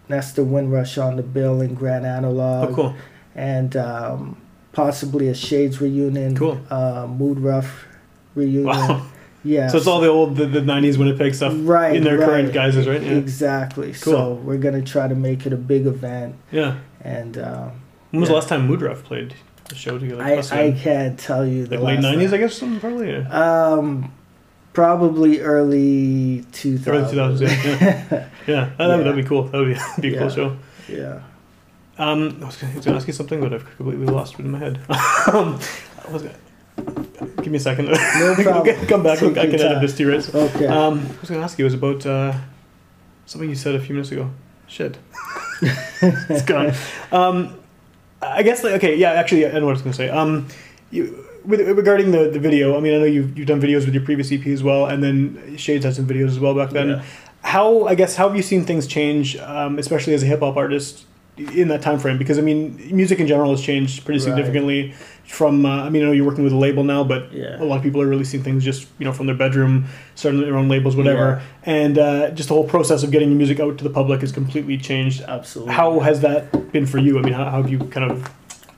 Nestor 0.09 0.43
Wynrush 0.43 1.01
on 1.03 1.15
the 1.17 1.23
bill 1.23 1.61
and 1.61 1.77
Grand 1.77 2.05
Analog, 2.05 2.71
oh, 2.71 2.75
cool. 2.75 2.95
and 3.35 3.75
um, 3.77 4.37
possibly 4.73 5.27
a 5.27 5.35
Shades 5.35 5.79
reunion. 5.79 6.35
Cool. 6.35 6.59
Uh, 6.69 7.05
Mood 7.07 7.39
Ruff 7.39 7.85
reunion. 8.35 8.65
Wow. 8.65 9.05
Yeah. 9.43 9.67
So 9.67 9.77
it's 9.77 9.87
all 9.87 9.99
the 9.99 10.07
old 10.07 10.35
the, 10.37 10.45
the 10.45 10.61
'90s 10.61 10.97
Winnipeg 10.97 11.35
stuff 11.35 11.53
right 11.57 11.95
in 11.95 12.03
their 12.03 12.17
right. 12.17 12.25
current 12.25 12.53
guises, 12.53 12.87
right? 12.87 13.01
Yeah. 13.01 13.13
Exactly. 13.13 13.93
Cool. 13.93 14.13
So 14.13 14.33
we're 14.35 14.57
gonna 14.57 14.81
try 14.81 15.07
to 15.07 15.15
make 15.15 15.45
it 15.45 15.53
a 15.53 15.57
big 15.57 15.85
event, 15.85 16.35
yeah. 16.51 16.77
and. 17.01 17.37
Um, 17.37 17.71
When 18.11 18.21
was 18.21 18.29
Yeah. 18.29 18.33
the 18.33 18.35
last 18.35 18.49
time 18.49 18.67
Mood 18.67 18.81
Ruff 18.81 19.03
played 19.03 19.33
a 19.71 19.75
show 19.75 19.97
together? 19.99 20.23
I, 20.23 20.37
I 20.37 20.71
can't 20.71 21.19
tell 21.19 21.45
you 21.45 21.65
the 21.65 21.77
like 21.77 21.99
late 21.99 22.05
'90s, 22.05 22.25
time. 22.25 22.33
I 22.33 22.37
guess. 22.37 22.53
Something 22.55 22.79
probably. 22.79 23.11
Yeah. 23.11 23.73
Um, 23.73 24.13
probably 24.73 25.39
early 25.41 26.45
2000s. 26.51 26.87
Early 26.87 27.03
2000s. 27.13 27.41
Yeah. 27.41 27.49
Yeah. 27.49 28.29
yeah. 28.47 28.69
That, 28.77 28.87
would 28.97 29.05
that'd 29.05 29.15
be 29.15 29.23
cool. 29.23 29.43
That 29.43 29.57
would 29.59 29.75
be, 29.75 30.01
be 30.09 30.15
a 30.15 30.19
cool 30.19 30.29
show. 30.29 30.57
yeah. 30.87 31.21
Um, 31.97 32.39
I 32.41 32.45
was 32.47 32.57
going 32.57 32.81
to 32.81 32.89
ask 32.91 33.05
you 33.05 33.13
something, 33.13 33.39
but 33.39 33.53
I've 33.53 33.65
completely 33.75 34.07
lost 34.07 34.33
it 34.33 34.39
in 34.39 34.49
my 34.51 34.57
head. 34.57 34.77
um, 35.31 35.59
I 36.07 36.11
was 36.11 36.23
gonna, 36.23 37.05
give 37.43 37.51
me 37.51 37.57
a 37.57 37.61
second. 37.61 37.85
No 37.85 38.35
problem. 38.41 38.85
Come 38.87 39.03
back. 39.03 39.21
I 39.21 39.31
can 39.31 39.55
edit 39.59 39.81
this 39.81 39.95
to 39.97 40.03
your 40.03 40.13
right. 40.13 40.35
Okay. 40.35 40.67
Um, 40.67 40.99
I 40.99 41.19
was 41.19 41.29
going 41.29 41.39
to 41.39 41.43
ask 41.43 41.59
you. 41.59 41.65
It 41.65 41.71
was 41.71 41.73
about 41.73 42.05
uh, 42.05 42.33
something 43.25 43.49
you 43.49 43.55
said 43.55 43.75
a 43.75 43.79
few 43.79 43.93
minutes 43.93 44.11
ago. 44.11 44.31
Shit. 44.67 44.97
it's 45.61 46.41
gone. 46.43 46.73
Um, 47.11 47.59
I 48.21 48.43
guess 48.43 48.63
like 48.63 48.73
okay, 48.75 48.95
yeah. 48.95 49.11
Actually, 49.11 49.45
I 49.45 49.51
know 49.59 49.65
what 49.65 49.71
I 49.71 49.73
was 49.73 49.81
going 49.81 49.91
to 49.91 49.97
say. 49.97 50.09
Um, 50.09 50.47
you, 50.91 51.25
with, 51.45 51.59
regarding 51.61 52.11
the, 52.11 52.29
the 52.29 52.39
video, 52.39 52.77
I 52.77 52.79
mean, 52.79 52.93
I 52.93 52.97
know 52.99 53.03
you've, 53.05 53.37
you've 53.37 53.47
done 53.47 53.61
videos 53.61 53.85
with 53.85 53.93
your 53.93 54.03
previous 54.03 54.31
EP 54.31 54.45
as 54.47 54.63
well, 54.63 54.85
and 54.85 55.03
then 55.03 55.57
Shades 55.57 55.83
had 55.83 55.93
some 55.95 56.07
videos 56.07 56.29
as 56.29 56.39
well 56.39 56.55
back 56.55 56.69
then. 56.71 56.89
Yeah. 56.89 57.03
How 57.41 57.85
I 57.85 57.95
guess 57.95 58.15
how 58.15 58.27
have 58.27 58.37
you 58.37 58.41
seen 58.41 58.63
things 58.65 58.87
change, 58.87 59.35
um, 59.37 59.77
especially 59.77 60.13
as 60.13 60.23
a 60.23 60.25
hip 60.25 60.39
hop 60.39 60.55
artist 60.55 61.05
in 61.37 61.67
that 61.67 61.81
time 61.81 61.99
frame? 61.99 62.17
Because 62.17 62.39
I 62.39 62.41
mean, 62.41 62.79
music 62.95 63.19
in 63.19 63.27
general 63.27 63.51
has 63.51 63.61
changed 63.61 64.05
pretty 64.05 64.19
Right. 64.19 64.25
significantly. 64.25 64.93
From 65.25 65.65
uh, 65.65 65.83
I 65.85 65.89
mean, 65.89 66.03
I 66.03 66.05
know 66.07 66.11
you're 66.11 66.25
working 66.25 66.43
with 66.43 66.53
a 66.53 66.57
label 66.57 66.83
now, 66.83 67.03
but 67.03 67.31
Yeah. 67.33 67.61
a 67.61 67.63
lot 67.63 67.77
of 67.77 67.83
people 67.83 68.01
are 68.01 68.07
releasing 68.07 68.43
things 68.43 68.63
just 68.63 68.87
you 68.99 69.05
know 69.05 69.13
from 69.13 69.25
their 69.25 69.35
bedroom, 69.35 69.85
starting 70.15 70.41
their 70.41 70.55
own 70.57 70.67
labels, 70.69 70.95
whatever, 70.95 71.41
and 71.63 71.97
uh, 71.97 72.29
just 72.31 72.49
the 72.49 72.55
whole 72.55 72.67
process 72.67 73.03
of 73.03 73.11
getting 73.11 73.29
your 73.29 73.37
music 73.37 73.59
out 73.59 73.77
to 73.77 73.83
the 73.83 73.89
public 73.89 74.21
has 74.21 74.31
completely 74.31 74.77
changed. 74.77 75.21
Absolutely. 75.21 75.73
How 75.73 75.99
has 76.01 76.21
that 76.21 76.71
been 76.71 76.85
for 76.85 76.97
you? 76.99 77.17
I 77.19 77.21
mean, 77.21 77.33
how, 77.33 77.45
how 77.45 77.61
have 77.61 77.69
you 77.71 77.79
kind 77.79 78.11
of 78.11 78.29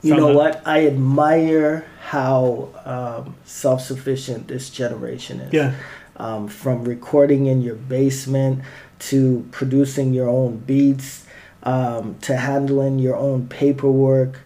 you 0.02 0.14
know 0.14 0.28
that? 0.28 0.34
what? 0.36 0.62
I 0.66 0.86
admire 0.86 1.84
how 2.00 2.68
um, 2.84 3.34
self 3.44 3.80
sufficient 3.82 4.46
this 4.48 4.70
generation 4.70 5.40
is. 5.40 5.52
Yeah, 5.52 5.74
Um, 6.16 6.46
from 6.48 6.84
recording 6.84 7.46
in 7.46 7.60
your 7.60 7.74
basement 7.74 8.62
to 9.10 9.46
producing 9.50 10.14
your 10.14 10.28
own 10.28 10.58
beats 10.58 11.26
um, 11.64 12.14
to 12.22 12.36
handling 12.36 12.98
your 13.00 13.16
own 13.16 13.48
paperwork. 13.48 14.40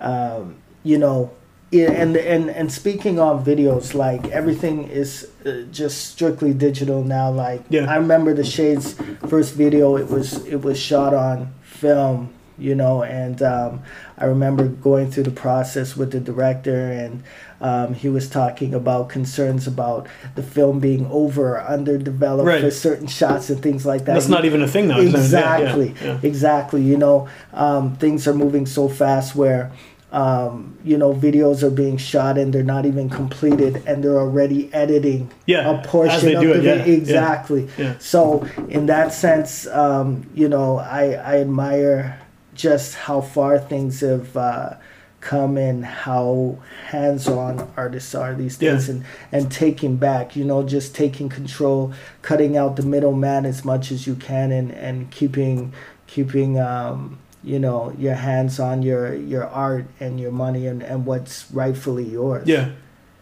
Um, 0.00 0.56
you 0.90 0.98
know, 1.04 1.30
yeah, 1.72 1.90
and 2.02 2.16
and 2.16 2.44
and 2.60 2.70
speaking 2.72 3.18
of 3.18 3.44
videos, 3.44 3.86
like 4.06 4.22
everything 4.40 4.76
is 5.02 5.10
uh, 5.44 5.50
just 5.72 5.96
strictly 6.12 6.52
digital 6.54 7.02
now. 7.02 7.28
Like 7.44 7.62
Yeah. 7.70 7.90
I 7.90 7.96
remember 7.96 8.32
the 8.34 8.44
Shades 8.44 8.94
first 9.28 9.54
video. 9.54 9.96
It 10.02 10.08
was 10.08 10.28
it 10.46 10.60
was 10.62 10.78
shot 10.78 11.12
on 11.14 11.36
film. 11.62 12.18
You 12.58 12.74
know, 12.74 13.02
and 13.02 13.42
um, 13.42 13.82
I 14.16 14.24
remember 14.24 14.64
going 14.66 15.10
through 15.10 15.24
the 15.24 15.38
process 15.46 15.94
with 15.94 16.10
the 16.12 16.20
director, 16.20 16.80
and 17.02 17.22
um, 17.60 17.92
he 17.92 18.08
was 18.08 18.30
talking 18.30 18.72
about 18.72 19.10
concerns 19.10 19.66
about 19.66 20.06
the 20.36 20.42
film 20.42 20.80
being 20.80 21.04
over 21.22 21.42
or 21.58 21.60
underdeveloped 21.60 22.46
Right. 22.48 22.62
for 22.62 22.70
certain 22.70 23.08
shots 23.08 23.50
and 23.50 23.60
things 23.62 23.84
like 23.84 24.06
that. 24.06 24.14
that's 24.14 24.28
not 24.36 24.46
even 24.46 24.62
a 24.62 24.68
thing 24.68 24.88
now. 24.88 24.98
isn't? 25.00 25.12
Yeah, 25.12 25.20
Exactly, 25.20 25.94
yeah. 26.02 26.18
exactly. 26.22 26.80
You 26.82 26.96
know, 26.96 27.28
um, 27.52 27.94
things 27.96 28.26
are 28.26 28.32
moving 28.34 28.64
so 28.64 28.88
fast 28.88 29.36
where, 29.36 29.70
um, 30.12 30.78
you 30.84 30.96
know, 30.96 31.12
videos 31.12 31.62
are 31.62 31.70
being 31.70 31.96
shot 31.96 32.38
and 32.38 32.52
they're 32.52 32.62
not 32.62 32.86
even 32.86 33.10
completed 33.10 33.82
and 33.86 34.02
they're 34.04 34.18
already 34.18 34.72
editing 34.72 35.30
Yeah, 35.46 35.68
a 35.80 35.84
portion 35.86 36.36
of 36.36 36.42
the 36.42 36.52
it, 36.58 36.64
yeah, 36.64 36.92
Exactly. 36.94 37.68
yeah. 37.76 37.98
So 37.98 38.46
in 38.68 38.86
that 38.86 39.12
sense, 39.12 39.66
um, 39.66 40.28
you 40.34 40.48
know, 40.48 40.78
I, 40.78 41.12
I 41.14 41.40
admire 41.40 42.20
just 42.54 42.94
how 42.94 43.20
far 43.20 43.58
things 43.58 44.00
have 44.00 44.36
uh, 44.36 44.74
come 45.20 45.58
and 45.58 45.84
how 45.84 46.56
hands-on 46.86 47.68
artists 47.76 48.14
are 48.14 48.32
these 48.34 48.56
days 48.56 48.88
and, 48.88 49.04
and 49.32 49.50
taking 49.50 49.96
back, 49.96 50.36
you 50.36 50.44
know, 50.44 50.62
just 50.62 50.94
taking 50.94 51.28
control, 51.28 51.92
cutting 52.22 52.56
out 52.56 52.76
the 52.76 52.82
middleman 52.84 53.44
as 53.44 53.64
much 53.64 53.90
as 53.90 54.06
you 54.06 54.14
can 54.14 54.52
and, 54.52 54.70
and 54.72 55.10
keeping 55.10 55.72
keeping 56.06 56.58
um, 56.60 57.18
you 57.46 57.60
know, 57.60 57.94
your 57.96 58.14
hands 58.14 58.58
on 58.58 58.82
your, 58.82 59.14
your 59.14 59.46
art 59.46 59.86
and 60.00 60.18
your 60.18 60.32
money 60.32 60.66
and, 60.66 60.82
and 60.82 61.06
what's 61.06 61.50
rightfully 61.52 62.02
yours. 62.02 62.46
Yeah. 62.46 62.70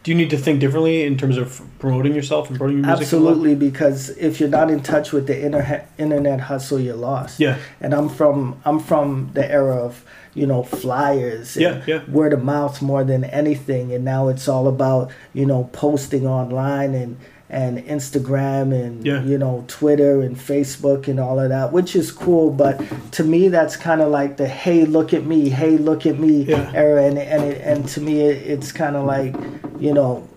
Do 0.02 0.10
you 0.10 0.16
need 0.16 0.30
to 0.30 0.38
think 0.38 0.60
differently 0.60 1.02
in 1.02 1.16
terms 1.16 1.36
of 1.36 1.62
promoting 1.78 2.14
yourself 2.14 2.48
and 2.48 2.58
promoting 2.58 2.78
your 2.78 2.86
music? 2.86 3.04
Absolutely, 3.04 3.54
because 3.54 4.10
if 4.10 4.40
you're 4.40 4.50
not 4.50 4.70
in 4.70 4.82
touch 4.82 5.12
with 5.12 5.26
the 5.26 5.42
internet 5.42 5.90
internet 5.96 6.40
hustle, 6.40 6.78
you're 6.78 6.94
lost. 6.94 7.40
Yeah. 7.40 7.56
And 7.80 7.94
I'm 7.94 8.10
from 8.10 8.60
I'm 8.66 8.80
from 8.80 9.30
the 9.32 9.50
era 9.50 9.76
of 9.76 10.04
you 10.34 10.46
know 10.46 10.62
flyers. 10.62 11.56
Yeah, 11.56 11.82
yeah. 11.86 12.04
Word 12.04 12.34
of 12.34 12.44
mouth 12.44 12.82
more 12.82 13.02
than 13.02 13.24
anything, 13.24 13.94
and 13.94 14.04
now 14.04 14.28
it's 14.28 14.46
all 14.46 14.68
about 14.68 15.10
you 15.32 15.46
know 15.46 15.70
posting 15.72 16.26
online 16.26 16.94
and 16.94 17.16
and 17.54 17.78
Instagram 17.86 18.72
and 18.74 19.06
Yeah. 19.06 19.22
you 19.22 19.38
know 19.38 19.64
Twitter 19.68 20.20
and 20.22 20.36
Facebook 20.36 21.06
and 21.08 21.18
all 21.20 21.38
of 21.38 21.48
that, 21.50 21.72
which 21.72 21.94
is 21.94 22.10
cool. 22.10 22.50
But 22.50 22.80
to 23.12 23.22
me, 23.24 23.48
that's 23.48 23.76
kind 23.76 24.00
of 24.00 24.08
like 24.10 24.36
the 24.36 24.48
"Hey, 24.48 24.84
look 24.84 25.14
at 25.14 25.24
me! 25.24 25.48
Hey, 25.50 25.76
look 25.78 26.04
at 26.04 26.18
me!" 26.18 26.42
Yeah. 26.42 26.70
era, 26.74 27.04
and 27.04 27.16
and 27.18 27.42
it, 27.44 27.60
and 27.62 27.86
to 27.94 28.00
me, 28.00 28.20
it, 28.22 28.38
it's 28.52 28.72
kind 28.72 28.96
of 28.96 29.04
like 29.06 29.34
you 29.78 29.94
know 29.94 30.28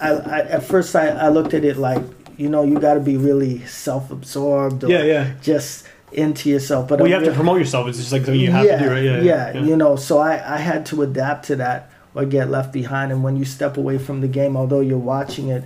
I, 0.00 0.10
I 0.12 0.38
at 0.56 0.62
first 0.64 0.96
I, 0.96 1.08
I 1.08 1.28
looked 1.28 1.52
at 1.54 1.64
it 1.64 1.76
like 1.76 2.02
you 2.38 2.48
know 2.48 2.62
you 2.64 2.78
got 2.80 2.94
to 2.94 3.00
be 3.00 3.16
really 3.18 3.54
self-absorbed 3.66 4.84
Yeah, 4.84 5.02
yeah. 5.02 5.30
just 5.42 5.84
into 6.12 6.48
yourself 6.48 6.88
but 6.88 6.98
Well, 6.98 7.06
I'm 7.06 7.10
you 7.10 7.14
have 7.18 7.24
to 7.24 7.32
promote 7.34 7.58
yourself. 7.58 7.86
It's 7.88 7.98
just 7.98 8.12
like 8.12 8.24
something 8.24 8.40
you 8.40 8.50
have 8.50 8.64
yeah, 8.66 8.78
to 8.78 8.84
do, 8.84 8.90
right? 8.90 9.04
Yeah, 9.04 9.20
yeah, 9.20 9.62
you 9.68 9.76
know 9.76 9.96
so 9.96 10.18
I, 10.18 10.32
I 10.56 10.58
had 10.58 10.86
to 10.86 11.02
adapt 11.02 11.46
to 11.46 11.56
that 11.56 11.90
or 12.14 12.24
get 12.24 12.50
left 12.50 12.72
behind 12.72 13.12
and 13.12 13.22
when 13.22 13.36
you 13.36 13.44
step 13.44 13.76
away 13.76 13.96
from 13.98 14.20
the 14.20 14.26
game 14.28 14.56
although 14.56 14.80
you're 14.80 15.06
watching 15.16 15.48
it 15.48 15.62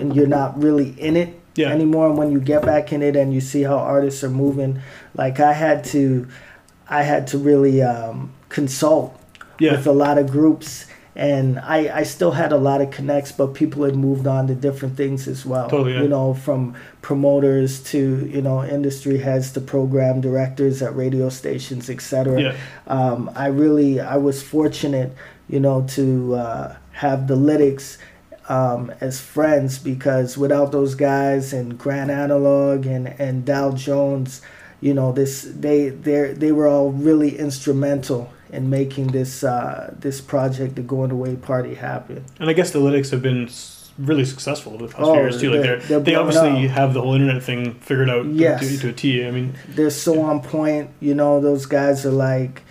and 0.00 0.14
you're 0.16 0.26
not 0.26 0.60
really 0.62 0.90
in 0.98 1.16
it 1.16 1.30
Yeah. 1.56 1.70
anymore 1.70 2.08
and 2.08 2.18
when 2.18 2.30
you 2.32 2.40
get 2.40 2.62
back 2.64 2.92
in 2.92 3.02
it 3.02 3.14
and 3.16 3.32
you 3.32 3.40
see 3.40 3.62
how 3.62 3.78
artists 3.78 4.22
are 4.24 4.30
moving 4.30 4.80
like 5.14 5.40
I 5.40 5.52
had 5.52 5.84
to 5.94 6.26
I 6.88 7.02
had 7.02 7.26
to 7.28 7.38
really 7.38 7.82
um, 7.82 8.32
consult 8.48 9.18
Yeah. 9.58 9.72
with 9.72 9.86
a 9.86 9.92
lot 9.92 10.18
of 10.18 10.30
groups 10.30 10.86
and 11.16 11.60
I, 11.60 12.00
I 12.00 12.02
still 12.02 12.32
had 12.32 12.50
a 12.50 12.56
lot 12.56 12.80
of 12.80 12.90
connects, 12.90 13.30
but 13.30 13.54
people 13.54 13.84
had 13.84 13.94
moved 13.94 14.26
on 14.26 14.48
to 14.48 14.54
different 14.56 14.96
things 14.96 15.28
as 15.28 15.46
well. 15.46 15.68
Totally, 15.70 15.92
yeah. 15.94 16.02
You 16.02 16.08
know, 16.08 16.34
from 16.34 16.74
promoters 17.02 17.80
to 17.92 18.26
you 18.28 18.42
know 18.42 18.64
industry 18.64 19.18
heads 19.18 19.52
to 19.52 19.60
program 19.60 20.20
directors 20.20 20.82
at 20.82 20.96
radio 20.96 21.28
stations, 21.28 21.88
etc. 21.88 22.40
Yeah. 22.42 22.56
Um, 22.88 23.30
I 23.36 23.46
really 23.46 24.00
I 24.00 24.16
was 24.16 24.42
fortunate, 24.42 25.12
you 25.48 25.60
know, 25.60 25.86
to 25.90 26.34
uh, 26.34 26.76
have 26.90 27.28
the 27.28 27.36
lyrics 27.36 27.96
um, 28.48 28.92
as 29.00 29.20
friends 29.20 29.78
because 29.78 30.36
without 30.36 30.72
those 30.72 30.94
guys 30.94 31.52
and 31.52 31.78
Grand 31.78 32.10
Analog 32.10 32.86
and 32.86 33.08
and 33.18 33.44
Dow 33.44 33.72
Jones, 33.72 34.42
you 34.80 34.94
know, 34.94 35.12
this 35.12 35.42
they 35.42 35.88
they 35.88 36.32
they 36.32 36.52
were 36.52 36.66
all 36.66 36.90
really 36.90 37.38
instrumental 37.38 38.30
in 38.52 38.70
making 38.70 39.08
this 39.08 39.42
uh, 39.44 39.94
this 39.98 40.20
project, 40.20 40.76
the 40.76 40.82
Going 40.82 41.10
Away 41.10 41.36
Party, 41.36 41.74
happen. 41.74 42.24
And 42.38 42.48
I 42.50 42.52
guess 42.52 42.70
the 42.70 42.80
lytics 42.80 43.10
have 43.10 43.22
been 43.22 43.48
really 43.98 44.24
successful 44.24 44.76
the 44.76 44.86
past 44.88 44.98
Oh, 44.98 45.12
few 45.14 45.22
years 45.22 45.40
too. 45.40 45.50
Like 45.52 45.62
they're- 45.62 45.76
they're, 45.78 45.86
they're 45.88 46.00
they 46.00 46.14
obviously 46.16 46.64
up. 46.66 46.70
have 46.72 46.94
the 46.94 47.00
whole 47.00 47.14
internet 47.14 47.42
thing 47.44 47.74
figured 47.74 48.10
out 48.10 48.26
Yes. 48.26 48.60
to, 48.68 48.78
to 48.78 48.88
a 48.88 48.92
T. 48.92 49.24
I 49.24 49.30
mean, 49.30 49.54
They're 49.68 49.90
so 49.90 50.20
on 50.22 50.40
point. 50.40 50.90
You 51.00 51.14
know, 51.14 51.40
those 51.40 51.64
guys 51.66 52.04
are 52.04 52.10
like 52.10 52.62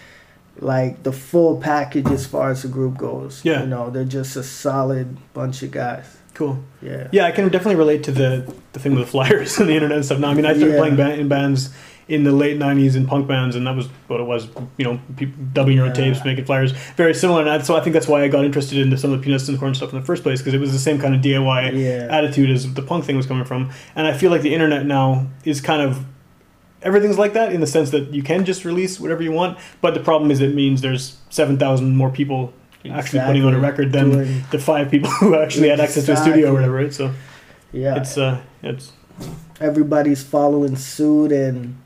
like 0.63 1.03
the 1.03 1.11
full 1.11 1.57
package 1.57 2.07
as 2.07 2.25
far 2.25 2.51
as 2.51 2.61
the 2.63 2.67
group 2.69 2.97
goes. 2.97 3.41
Yeah. 3.43 3.61
You 3.61 3.67
know, 3.67 3.89
they're 3.89 4.05
just 4.05 4.35
a 4.35 4.43
solid 4.43 5.17
bunch 5.33 5.61
of 5.63 5.71
guys. 5.71 6.05
cool. 6.33 6.57
Yeah. 6.81 7.07
Yeah, 7.11 7.25
I 7.25 7.31
can 7.31 7.45
definitely 7.49 7.75
relate 7.75 8.03
to 8.05 8.11
the 8.11 8.51
the 8.73 8.79
thing 8.79 8.95
with 8.95 9.05
the 9.05 9.11
flyers 9.15 9.59
and 9.59 9.69
the 9.69 9.73
internet 9.73 9.97
and 9.97 10.05
stuff. 10.05 10.19
Now, 10.19 10.29
I 10.31 10.33
mean, 10.33 10.45
I 10.45 10.53
started 10.53 10.73
Yeah. 10.73 10.79
playing 10.79 10.95
ba- 10.95 11.13
in 11.19 11.27
bands 11.27 11.69
in 12.09 12.23
the 12.25 12.31
late 12.33 12.57
'90s 12.59 12.95
in 12.97 13.05
punk 13.05 13.27
bands, 13.27 13.55
and 13.55 13.65
that 13.67 13.75
was 13.75 13.87
what 14.07 14.19
it 14.19 14.23
was. 14.25 14.47
You 14.77 14.85
know, 14.85 14.99
people 15.15 15.35
dubbing 15.53 15.77
your 15.77 15.85
own 15.85 15.93
tapes, 15.93 16.25
making 16.25 16.43
flyers, 16.45 16.71
very 16.97 17.13
similar. 17.13 17.41
And 17.41 17.49
I, 17.49 17.59
so 17.61 17.75
I 17.77 17.81
think 17.81 17.93
that's 17.93 18.07
why 18.09 18.23
I 18.23 18.27
got 18.27 18.43
interested 18.43 18.77
into 18.79 18.97
some 18.97 19.13
of 19.13 19.19
the 19.19 19.23
peanuts 19.23 19.47
and 19.47 19.57
corn 19.59 19.73
stuff 19.75 19.93
in 19.93 19.99
the 19.99 20.05
first 20.05 20.21
place 20.23 20.39
because 20.41 20.53
it 20.53 20.59
was 20.59 20.73
the 20.73 20.79
same 20.79 20.97
kind 20.99 21.13
of 21.15 21.21
DIY 21.21 21.71
Yeah. 21.73 22.07
attitude 22.09 22.49
as 22.49 22.73
the 22.73 22.81
punk 22.81 23.05
thing 23.05 23.15
was 23.15 23.25
coming 23.25 23.45
from. 23.45 23.69
And 23.95 24.05
I 24.07 24.13
feel 24.13 24.31
like 24.31 24.41
the 24.41 24.53
internet 24.53 24.85
now 24.85 25.27
is 25.45 25.61
kind 25.61 25.81
of 25.81 26.03
everything's 26.83 27.17
like 27.17 27.33
that 27.33 27.51
in 27.53 27.61
the 27.61 27.67
sense 27.67 27.89
that 27.91 28.13
you 28.13 28.21
can 28.23 28.45
just 28.45 28.65
release 28.65 28.99
whatever 28.99 29.23
you 29.23 29.31
want, 29.31 29.57
but 29.81 29.93
the 29.93 29.99
problem 29.99 30.29
is 30.31 30.41
it 30.41 30.53
means 30.53 30.81
there's 30.81 31.17
seven 31.29 31.57
thousand 31.57 31.95
more 31.95 32.09
people. 32.09 32.53
Actually, 32.91 33.21
putting 33.21 33.45
on 33.45 33.53
a 33.53 33.59
record 33.59 33.93
than 33.93 34.11
Doing- 34.11 34.43
the 34.51 34.59
five 34.59 34.91
people 34.91 35.09
who 35.19 35.35
actually 35.35 35.69
had 35.69 35.79
access 35.79 36.05
to 36.05 36.13
a 36.13 36.17
studio 36.17 36.49
or 36.49 36.53
whatever, 36.53 36.73
right? 36.73 36.93
So 36.93 37.13
Yeah. 37.71 37.95
it's 37.95 38.17
uh, 38.17 38.41
it's 38.61 38.91
everybody's 39.61 40.21
following 40.23 40.75
suit 40.75 41.31
and 41.31 41.77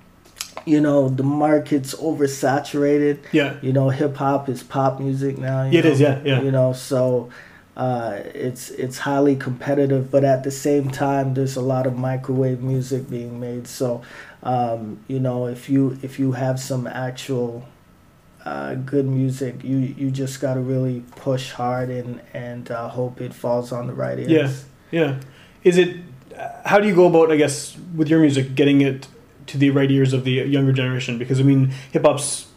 you 0.66 0.82
know 0.82 1.08
the 1.08 1.24
market's 1.24 1.94
oversaturated 1.96 3.20
yeah, 3.32 3.58
you 3.62 3.72
know 3.74 3.90
hip 3.90 4.16
hop 4.16 4.50
is 4.50 4.64
pop 4.64 5.00
music 5.00 5.38
now 5.38 5.64
it 5.64 5.72
know? 5.84 5.92
is, 5.92 6.00
yeah, 6.00 6.20
yeah. 6.24 6.42
you 6.42 6.52
know 6.52 6.74
so 6.74 7.30
uh, 7.76 8.20
it's 8.34 8.70
it's 8.72 8.98
highly 9.00 9.36
competitive 9.36 10.10
but 10.10 10.24
at 10.24 10.44
the 10.44 10.52
same 10.52 10.90
time 10.90 11.34
there's 11.36 11.56
a 11.56 11.62
lot 11.62 11.86
of 11.86 11.96
microwave 11.96 12.62
music 12.62 13.08
being 13.10 13.40
made 13.40 13.68
so 13.68 14.02
um, 14.43 15.00
you 15.08 15.19
know 15.19 15.47
if 15.47 15.69
you 15.69 15.97
if 16.02 16.19
you 16.19 16.34
have 16.34 16.60
some 16.60 16.88
actual 16.88 17.67
uh, 18.45 18.76
good 18.76 19.06
music 19.06 19.63
you 19.63 19.78
you 19.78 20.10
just 20.12 20.39
got 20.39 20.54
to 20.54 20.60
really 20.62 21.04
push 21.15 21.52
hard 21.52 21.89
and 21.89 22.21
and 22.34 22.71
uh, 22.71 22.88
hope 22.88 23.19
it 23.21 23.34
falls 23.34 23.71
on 23.71 23.88
the 23.88 23.93
right 23.93 24.19
ears 24.19 24.30
Yeah. 24.30 24.52
Yeah. 24.89 25.19
Is 25.63 25.78
it? 25.78 25.97
uh, 26.38 26.50
How 26.65 26.80
do 26.80 26.88
you 26.88 26.95
go 26.95 27.08
about? 27.08 27.30
I 27.32 27.36
guess 27.36 27.76
with 27.95 28.08
your 28.10 28.19
music, 28.21 28.56
getting 28.56 28.80
it 28.82 29.08
to 29.47 29.58
the 29.58 29.69
right 29.71 29.91
ears 29.91 30.13
of 30.13 30.23
the 30.23 30.32
younger 30.32 30.71
generation? 30.71 31.17
Because 31.17 31.39
I 31.41 31.43
mean, 31.43 31.73
hip 31.91 32.04
hop's 32.04 32.47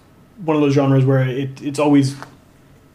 one 0.45 0.55
of 0.57 0.63
those 0.63 0.75
genres 0.75 1.05
where 1.05 1.27
it 1.27 1.61
it's 1.61 1.79
always 1.81 2.15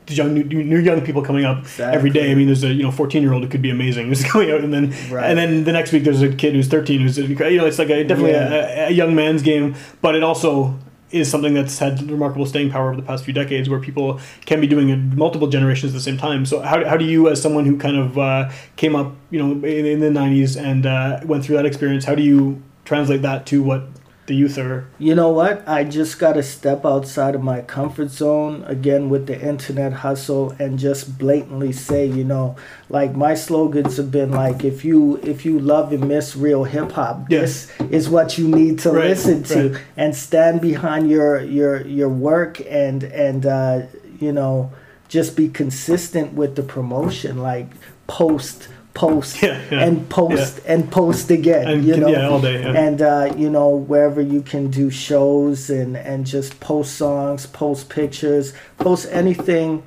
young 0.07 0.33
new, 0.33 0.43
new 0.63 0.79
young 0.79 1.01
people 1.01 1.21
coming 1.21 1.45
up 1.45 1.65
every 1.79 2.09
day. 2.09 2.31
I 2.31 2.35
mean, 2.35 2.47
there's 2.47 2.63
a 2.63 2.73
you 2.73 2.83
know 2.83 2.91
14 2.91 3.21
year 3.21 3.33
old 3.33 3.43
who 3.43 3.49
could 3.49 3.61
be 3.61 3.69
amazing 3.69 4.07
who's 4.09 4.23
coming 4.23 4.51
out, 4.51 4.61
and 4.61 4.73
then 4.73 4.93
Right. 5.11 5.29
and 5.29 5.37
then 5.37 5.63
the 5.63 5.71
next 5.71 5.91
week 5.91 6.03
there's 6.03 6.21
a 6.21 6.33
kid 6.33 6.53
who's 6.53 6.67
13 6.67 7.01
who's 7.01 7.17
you 7.17 7.35
know 7.35 7.65
it's 7.65 7.79
like 7.79 7.89
a, 7.89 8.03
definitely 8.03 8.31
Yeah. 8.33 8.85
a, 8.85 8.87
a 8.87 8.91
young 8.91 9.15
man's 9.15 9.41
game, 9.41 9.75
but 10.01 10.15
it 10.15 10.23
also 10.23 10.77
is 11.11 11.29
something 11.29 11.53
that's 11.53 11.77
had 11.79 12.01
remarkable 12.09 12.45
staying 12.45 12.69
power 12.71 12.87
over 12.89 12.99
the 12.99 13.05
past 13.05 13.23
few 13.23 13.33
decades 13.33 13.69
where 13.69 13.79
people 13.79 14.19
can 14.45 14.59
be 14.59 14.67
doing 14.67 14.89
it 14.89 14.97
multiple 14.97 15.47
generations 15.47 15.91
at 15.93 15.95
the 15.95 16.01
same 16.01 16.17
time 16.17 16.45
so 16.45 16.59
how, 16.61 16.83
how 16.83 16.97
do 16.97 17.05
you 17.05 17.29
as 17.29 17.39
someone 17.41 17.63
who 17.63 17.77
kind 17.77 17.95
of 17.95 18.17
uh, 18.17 18.49
came 18.75 18.95
up 18.95 19.13
you 19.29 19.39
know 19.41 19.51
in, 19.65 19.85
in 19.85 19.99
the 19.99 20.09
90s 20.09 20.59
and 20.61 20.85
uh, 20.87 21.19
went 21.23 21.45
through 21.45 21.55
that 21.55 21.65
experience 21.65 22.03
how 22.05 22.15
do 22.15 22.23
you 22.23 22.61
translate 22.85 23.21
that 23.21 23.45
to 23.45 23.61
what 23.61 23.83
the 24.27 24.33
youth 24.35 24.57
are 24.57 24.85
You 24.97 25.13
know 25.13 25.29
what? 25.29 25.67
I 25.67 25.83
just 25.83 26.17
got 26.17 26.33
to 26.33 26.41
step 26.43 26.83
outside 26.85 27.35
of 27.35 27.43
my 27.43 27.61
comfort 27.61 28.09
zone 28.09 28.63
again 28.65 29.09
with 29.09 29.27
the 29.27 29.39
internet 29.39 29.93
hustle 29.93 30.55
and 30.57 30.79
just 30.79 31.17
blatantly 31.19 31.71
say, 31.71 32.05
you 32.07 32.23
know, 32.23 32.55
like 32.89 33.15
my 33.15 33.35
slogans 33.35 33.97
have 33.97 34.09
been 34.11 34.31
like 34.31 34.63
if 34.63 34.83
you 34.83 35.17
if 35.17 35.45
you 35.45 35.59
love 35.59 35.93
and 35.93 36.07
miss 36.07 36.35
real 36.35 36.63
hip 36.63 36.91
hop, 36.93 37.29
Yeah. 37.29 37.41
this 37.41 37.71
is 37.91 38.09
what 38.09 38.37
you 38.37 38.47
need 38.47 38.79
to 38.79 38.91
Right, 38.91 39.09
listen 39.09 39.43
to 39.43 39.69
right. 39.69 39.81
and 39.95 40.15
stand 40.15 40.59
behind 40.61 41.09
your 41.09 41.41
your 41.41 41.85
your 41.85 42.09
work 42.09 42.59
and 42.67 43.03
and 43.03 43.45
uh, 43.45 43.81
you 44.19 44.31
know, 44.31 44.71
just 45.07 45.35
be 45.35 45.49
consistent 45.49 46.33
with 46.33 46.55
the 46.55 46.63
promotion 46.63 47.37
like 47.37 47.67
post 48.07 48.69
post 48.95 49.41
Yeah, 49.43 49.61
yeah, 49.71 49.85
and 49.85 50.09
post 50.09 50.61
and 50.65 50.89
post 50.91 51.29
again, 51.29 51.67
And 51.67 51.85
you 51.85 51.97
know. 51.97 52.07
yeah, 52.09 52.27
all 52.29 52.41
day, 52.41 52.61
yeah. 52.61 52.73
And 52.85 52.99
uh, 53.01 53.33
you 53.37 53.49
know, 53.51 53.69
wherever 53.91 54.21
you 54.21 54.41
can 54.41 54.71
do 54.71 54.89
shows 54.89 55.69
and 55.69 55.95
and 55.95 56.25
just 56.25 56.59
post 56.59 56.95
songs, 56.97 57.45
post 57.45 57.89
pictures, 57.89 58.53
post 58.77 59.07
anything 59.11 59.83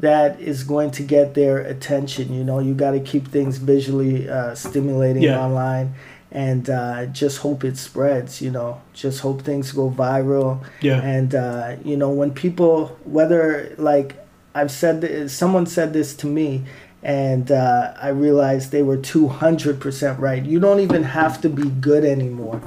that 0.00 0.38
is 0.40 0.62
going 0.64 0.90
to 0.98 1.02
get 1.02 1.34
their 1.34 1.58
attention. 1.58 2.32
You 2.32 2.44
know, 2.44 2.58
you 2.60 2.74
got 2.74 2.92
to 2.92 3.00
keep 3.00 3.28
things 3.28 3.58
visually 3.58 4.28
uh, 4.28 4.54
stimulating 4.54 5.22
Yeah. 5.22 5.40
online, 5.46 5.94
and 6.30 6.68
uh, 6.70 7.06
just 7.06 7.38
hope 7.38 7.64
it 7.64 7.76
spreads. 7.76 8.42
You 8.42 8.50
know, 8.50 8.80
just 8.92 9.20
hope 9.20 9.42
things 9.42 9.72
go 9.72 9.90
viral. 9.90 10.60
Yeah. 10.80 11.00
And 11.16 11.34
uh, 11.34 11.76
you 11.84 11.96
know, 11.96 12.10
when 12.10 12.30
people, 12.32 12.96
whether 13.04 13.74
like 13.78 14.16
I've 14.54 14.70
said, 14.70 15.30
someone 15.30 15.66
said 15.66 15.92
this 15.92 16.14
to 16.16 16.26
me. 16.26 16.64
And 17.02 17.50
uh, 17.52 17.94
I 18.00 18.08
realized 18.08 18.72
they 18.72 18.82
were 18.82 18.96
two 18.96 19.28
hundred 19.28 19.80
percent 19.80 20.18
right. 20.18 20.44
You 20.44 20.58
don't 20.60 20.80
even 20.80 21.04
have 21.04 21.40
to 21.42 21.48
be 21.48 21.68
good 21.68 22.04
anymore 22.04 22.60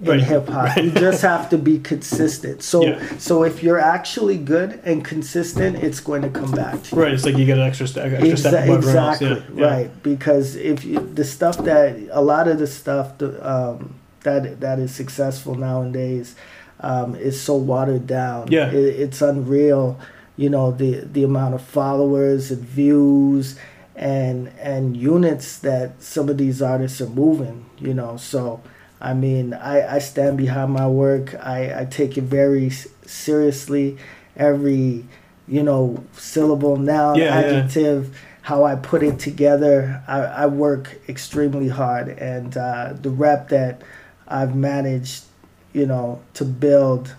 in 0.00 0.06
Right, 0.08 0.20
hip 0.20 0.48
hop. 0.48 0.76
You 0.76 0.90
just 1.06 1.22
have 1.22 1.50
to 1.50 1.58
be 1.58 1.78
consistent. 1.78 2.62
So 2.62 2.82
Yeah. 2.82 3.02
so 3.18 3.44
if 3.44 3.62
you're 3.62 3.78
actually 3.78 4.38
good 4.38 4.80
and 4.84 5.04
consistent, 5.04 5.76
it's 5.76 6.00
going 6.00 6.22
to 6.22 6.30
come 6.30 6.50
back 6.50 6.82
to 6.84 6.96
you. 6.96 7.02
right 7.02 7.12
it's 7.12 7.24
like 7.26 7.36
you 7.36 7.44
get 7.44 7.58
an 7.58 7.64
extra, 7.64 7.86
st- 7.86 8.12
extra 8.12 8.36
step 8.36 8.52
Exa- 8.54 8.64
above 8.64 8.78
exactly 8.84 9.28
Yeah, 9.28 9.40
yeah. 9.54 9.66
right 9.66 10.02
because 10.02 10.56
if 10.56 10.84
you, 10.84 10.98
the 11.00 11.24
stuff 11.24 11.58
that 11.64 11.96
a 12.10 12.22
lot 12.22 12.48
of 12.48 12.58
the 12.58 12.66
stuff 12.66 13.18
the, 13.18 13.28
um, 13.48 13.94
that 14.22 14.60
that 14.60 14.78
is 14.78 14.94
successful 14.94 15.54
nowadays 15.54 16.34
um, 16.80 17.14
is 17.14 17.40
so 17.40 17.54
watered 17.56 18.06
down 18.06 18.48
Yeah. 18.50 18.70
it, 18.70 18.74
it's 19.04 19.20
unreal 19.22 19.98
you 20.36 20.48
know 20.50 20.72
the 20.72 21.00
the 21.12 21.22
amount 21.22 21.54
of 21.54 21.62
followers 21.62 22.50
and 22.50 22.62
views 22.62 23.56
and 23.96 24.48
and 24.58 24.96
units 24.96 25.58
that 25.60 26.02
some 26.02 26.28
of 26.28 26.36
these 26.38 26.60
artists 26.60 27.00
are 27.00 27.08
moving 27.08 27.64
you 27.78 27.94
know 27.94 28.16
so 28.16 28.60
I 29.00 29.14
mean 29.14 29.54
I, 29.54 29.96
I 29.96 29.98
stand 29.98 30.38
behind 30.38 30.72
my 30.72 30.88
work. 30.88 31.34
I, 31.34 31.82
I 31.82 31.84
take 31.84 32.16
it 32.16 32.24
very 32.24 32.70
seriously. 32.70 33.98
Every 34.36 35.04
you 35.46 35.62
know 35.62 36.02
syllable 36.14 36.76
noun 36.76 37.16
Yeah, 37.18 37.24
yeah. 37.26 37.46
adjective 37.46 38.16
how 38.42 38.64
I 38.64 38.74
put 38.76 39.02
it 39.02 39.18
together 39.18 40.02
I, 40.08 40.20
I 40.20 40.46
work 40.46 40.98
extremely 41.08 41.68
hard. 41.68 42.08
And 42.08 42.56
uh, 42.56 42.94
the 43.00 43.10
rep 43.10 43.48
that 43.50 43.82
I've 44.26 44.54
managed 44.56 45.24
you 45.72 45.86
know 45.86 46.22
to 46.34 46.44
build 46.44 47.14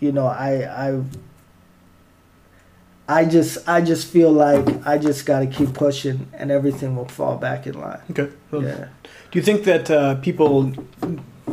you 0.00 0.12
know 0.12 0.26
I 0.26 0.62
I 0.88 1.02
I 3.08 3.24
just 3.24 3.66
I 3.68 3.80
just 3.80 4.06
feel 4.08 4.30
like 4.30 4.86
I 4.86 4.98
just 4.98 5.24
got 5.24 5.40
to 5.40 5.46
keep 5.46 5.72
pushing 5.72 6.28
and 6.34 6.50
everything 6.50 6.94
will 6.94 7.08
fall 7.08 7.36
back 7.38 7.66
in 7.66 7.80
line. 7.80 8.00
okay 8.10 8.28
Well, 8.50 8.62
Yeah. 8.62 8.88
do 9.30 9.38
you 9.38 9.42
think 9.42 9.64
that 9.64 9.90
uh, 9.90 10.16
people 10.16 10.72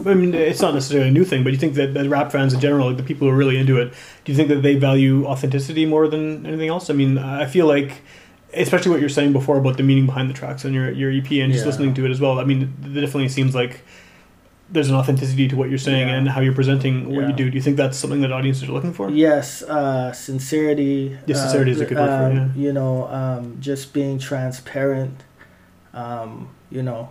I 0.06 0.14
mean, 0.14 0.34
it's 0.36 0.62
not 0.62 0.74
necessarily 0.76 1.08
a 1.10 1.12
new 1.12 1.24
thing, 1.24 1.44
but 1.44 1.52
you 1.54 1.58
think 1.58 1.74
that, 1.76 1.94
that 1.96 2.08
rap 2.10 2.32
fans 2.32 2.54
in 2.54 2.60
general, 2.60 2.88
like 2.90 2.98
the 2.98 3.04
people 3.04 3.28
who 3.28 3.34
are 3.34 3.38
really 3.38 3.58
into 3.58 3.80
it, 3.82 3.92
do 4.24 4.32
you 4.32 4.36
think 4.36 4.50
that 4.50 4.62
they 4.62 4.76
value 4.76 5.26
authenticity 5.26 5.86
more 5.86 6.08
than 6.08 6.46
anything 6.46 6.68
else? 6.70 6.90
I 6.90 6.94
mean, 6.94 7.18
I 7.18 7.46
feel 7.48 7.66
like, 7.66 8.02
especially 8.54 8.92
what 8.92 9.00
you're 9.00 9.10
saying 9.10 9.32
before 9.34 9.58
about 9.58 9.78
the 9.78 9.84
meaning 9.84 10.06
behind 10.06 10.30
the 10.30 10.34
tracks 10.34 10.64
on 10.66 10.74
your, 10.74 10.92
your 10.92 11.10
EP 11.12 11.32
and 11.42 11.52
just 11.52 11.64
Yeah. 11.64 11.72
listening 11.72 11.94
to 11.96 12.06
it 12.06 12.12
as 12.12 12.20
well. 12.22 12.40
I 12.40 12.44
mean, 12.44 12.62
it 12.84 12.94
definitely 12.94 13.30
seems 13.30 13.56
like 13.56 13.80
there's 14.70 14.90
an 14.90 14.96
authenticity 14.96 15.48
to 15.48 15.56
what 15.56 15.70
you're 15.70 15.78
saying 15.78 16.08
Yeah. 16.08 16.16
and 16.16 16.30
how 16.30 16.42
you're 16.42 16.54
presenting 16.54 17.14
what 17.16 17.28
you 17.28 17.34
do. 17.34 17.50
Do 17.50 17.56
you 17.56 17.62
think 17.62 17.78
that's 17.78 17.98
something 17.98 18.22
that 18.22 18.32
audiences 18.32 18.68
are 18.68 18.72
looking 18.72 18.94
for? 18.94 19.10
Yes, 19.10 19.62
uh, 19.64 20.12
sincerity. 20.12 21.18
Yeah, 21.28 21.36
sincerity 21.36 21.72
is 21.72 21.82
a 21.82 21.86
good 21.86 21.98
word 21.98 22.08
for 22.08 22.36
it, 22.36 22.40
um, 22.40 22.54
yeah. 22.56 22.62
You 22.64 22.74
know, 22.74 23.08
um, 23.08 23.58
just 23.60 23.94
being 23.94 24.18
transparent. 24.20 25.24
Um, 25.94 26.50
you 26.72 26.82
know, 26.84 27.10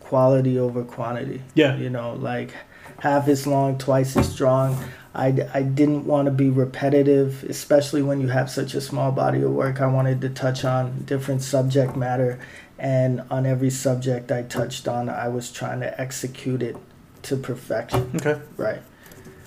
quality 0.00 0.58
over 0.58 0.84
quantity. 0.84 1.42
Yeah. 1.54 1.76
You 1.76 1.90
know, 1.90 2.14
like 2.14 2.52
half 3.00 3.28
as 3.28 3.46
long, 3.46 3.78
twice 3.78 4.16
as 4.16 4.32
strong. 4.32 4.78
I, 5.14 5.34
I 5.52 5.62
didn't 5.62 6.06
want 6.06 6.26
to 6.26 6.30
be 6.30 6.50
repetitive, 6.50 7.44
especially 7.48 8.02
when 8.02 8.20
you 8.20 8.28
have 8.28 8.50
such 8.50 8.74
a 8.74 8.80
small 8.80 9.12
body 9.12 9.42
of 9.42 9.50
work. 9.50 9.80
I 9.80 9.86
wanted 9.86 10.20
to 10.20 10.28
touch 10.28 10.64
on 10.64 11.02
different 11.04 11.42
subject 11.42 11.96
matter, 11.96 12.38
and 12.78 13.22
on 13.30 13.46
every 13.46 13.70
subject 13.70 14.30
I 14.30 14.42
touched 14.42 14.86
on, 14.88 15.08
I 15.08 15.28
was 15.28 15.50
trying 15.50 15.80
to 15.80 16.00
execute 16.00 16.62
it 16.62 16.76
to 17.22 17.36
perfection. 17.36 18.10
Okay. 18.16 18.40
Right. 18.56 18.80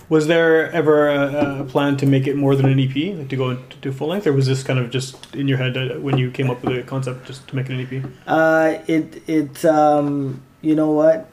Was 0.08 0.26
there 0.26 0.68
ever 0.72 1.08
a, 1.08 1.60
a 1.60 1.64
plan 1.64 1.96
to 1.98 2.06
make 2.06 2.26
it 2.26 2.36
more 2.36 2.56
than 2.56 2.66
an 2.66 2.80
EP, 2.80 3.16
like 3.16 3.28
to 3.28 3.36
go 3.36 3.50
into 3.50 3.92
full 3.92 4.08
length, 4.08 4.26
or 4.26 4.32
was 4.32 4.46
this 4.48 4.64
kind 4.64 4.78
of 4.80 4.90
just 4.90 5.34
in 5.36 5.46
your 5.46 5.58
head 5.58 5.76
uh, 5.76 6.00
when 6.00 6.18
you 6.18 6.32
came 6.32 6.50
up 6.50 6.62
with 6.64 6.74
the 6.74 6.82
concept 6.82 7.26
just 7.26 7.46
to 7.48 7.54
make 7.56 7.70
it 7.70 7.74
an 7.74 7.80
EP? 8.02 8.10
Uh, 8.26 8.78
it 8.88 9.22
it 9.28 9.64
um, 9.64 10.42
you 10.62 10.74
know 10.74 10.90
what? 10.90 11.28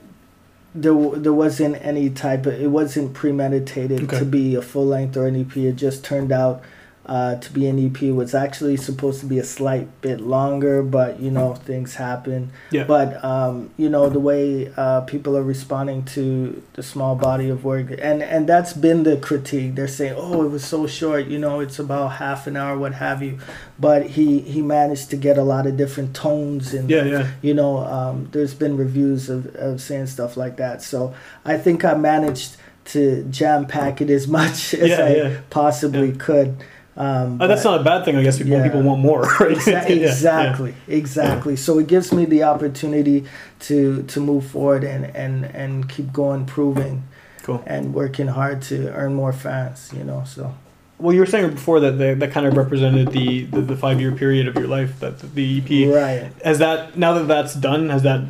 There 0.75 0.93
there 1.15 1.33
wasn't 1.33 1.77
any 1.83 2.11
type 2.11 2.45
of 2.45 2.53
it 2.53 2.69
wasn't 2.69 3.15
premeditated 3.15 4.03
Okay. 4.03 4.19
to 4.19 4.25
be 4.25 4.53
a 4.53 4.61
full 4.61 4.85
length 4.85 5.17
or 5.17 5.25
an 5.25 5.35
EP. 5.41 5.57
It 5.57 5.71
just 5.75 6.03
turned 6.05 6.31
out 6.31 6.61
uh, 7.07 7.35
to 7.35 7.51
be 7.53 7.67
an 7.67 7.77
EP. 7.83 8.01
Was 8.13 8.35
actually 8.35 8.77
supposed 8.77 9.19
to 9.21 9.25
be 9.25 9.39
a 9.39 9.43
slight 9.43 9.87
bit 10.01 10.19
longer, 10.21 10.83
but 10.83 11.19
you 11.19 11.31
know 11.31 11.55
things 11.55 11.95
happen. 11.95 12.51
Yeah. 12.71 12.83
But 12.83 13.23
um, 13.23 13.69
you 13.77 13.89
know 13.89 14.09
the 14.09 14.19
way 14.19 14.71
uh, 14.77 15.01
people 15.01 15.35
are 15.37 15.43
responding 15.43 16.03
to 16.15 16.61
the 16.73 16.83
small 16.83 17.15
body 17.15 17.49
of 17.49 17.63
work, 17.63 17.87
and 17.91 18.21
and 18.21 18.47
that's 18.47 18.73
been 18.73 19.03
the 19.03 19.17
critique. 19.17 19.75
They're 19.75 19.87
saying, 19.87 20.15
"Oh, 20.17 20.43
it 20.43 20.49
was 20.49 20.65
so 20.65 20.85
short. 20.87 21.27
You 21.27 21.39
know, 21.39 21.61
it's 21.61 21.79
about 21.79 22.09
half 22.13 22.45
an 22.47 22.57
hour, 22.57 22.77
what 22.77 22.93
have 22.95 23.23
you." 23.23 23.39
But 23.79 24.07
he 24.11 24.39
he 24.41 24.61
managed 24.61 25.09
to 25.11 25.17
get 25.17 25.37
a 25.37 25.43
lot 25.43 25.65
of 25.67 25.77
different 25.77 26.15
tones 26.15 26.73
and 26.73 26.89
Yeah, 26.89 27.03
yeah. 27.05 27.27
you 27.41 27.53
know 27.53 27.77
um, 27.77 28.27
there's 28.31 28.53
been 28.53 28.75
reviews 28.75 29.29
of, 29.29 29.47
of 29.55 29.79
saying 29.81 30.07
stuff 30.07 30.35
like 30.35 30.57
that 30.57 30.81
so 30.81 31.13
i 31.45 31.57
think 31.57 31.85
i 31.85 31.93
managed 31.93 32.57
to 32.85 33.23
jam 33.29 33.65
pack 33.65 34.01
it 34.01 34.09
as 34.09 34.27
much 34.39 34.73
as 34.73 34.89
Yeah, 34.89 35.05
i 35.05 35.15
yeah. 35.15 35.37
possibly 35.49 36.11
could 36.11 36.57
um, 36.97 37.37
Oh, 37.41 37.47
that's 37.47 37.63
not 37.63 37.79
a 37.81 37.83
bad 37.83 38.03
thing, 38.05 38.15
I 38.15 38.23
guess. 38.23 38.39
When 38.39 38.47
Yeah. 38.47 38.63
people 38.63 38.81
want 38.81 39.01
more, 39.01 39.21
right? 39.39 39.55
Exa- 39.55 39.71
Yeah, 39.71 39.87
yeah. 40.03 40.07
exactly 40.07 40.73
exactly 40.87 41.55
so 41.55 41.79
it 41.79 41.87
gives 41.87 42.11
me 42.11 42.25
the 42.25 42.43
opportunity 42.43 43.23
to 43.67 44.03
to 44.03 44.19
move 44.19 44.45
forward 44.47 44.83
and 44.83 45.03
and 45.15 45.45
and 45.45 45.87
keep 45.89 46.11
going 46.11 46.45
proving 46.45 47.03
Cool. 47.43 47.61
and 47.65 47.93
working 47.93 48.27
hard 48.27 48.61
to 48.63 48.91
earn 48.93 49.13
more 49.13 49.31
fans 49.31 49.91
you 49.97 50.03
know 50.03 50.23
so 50.25 50.53
Well, 50.99 51.13
you 51.13 51.21
were 51.21 51.27
saying 51.33 51.51
before 51.51 51.79
that 51.81 51.93
the, 52.01 52.15
that 52.21 52.31
kind 52.31 52.45
of 52.47 52.57
represented 52.57 53.11
the, 53.11 53.45
the, 53.53 53.61
the 53.61 53.77
five 53.77 54.01
year 54.01 54.11
period 54.23 54.47
of 54.49 54.55
your 54.55 54.67
life. 54.77 54.91
That 54.99 55.13
the 55.35 55.45
EP 55.59 55.69
right 55.93 56.31
has 56.43 56.57
that 56.65 56.97
now 56.97 57.11
that 57.17 57.27
that's 57.33 57.53
done 57.69 57.89
has 57.95 58.01
that 58.09 58.21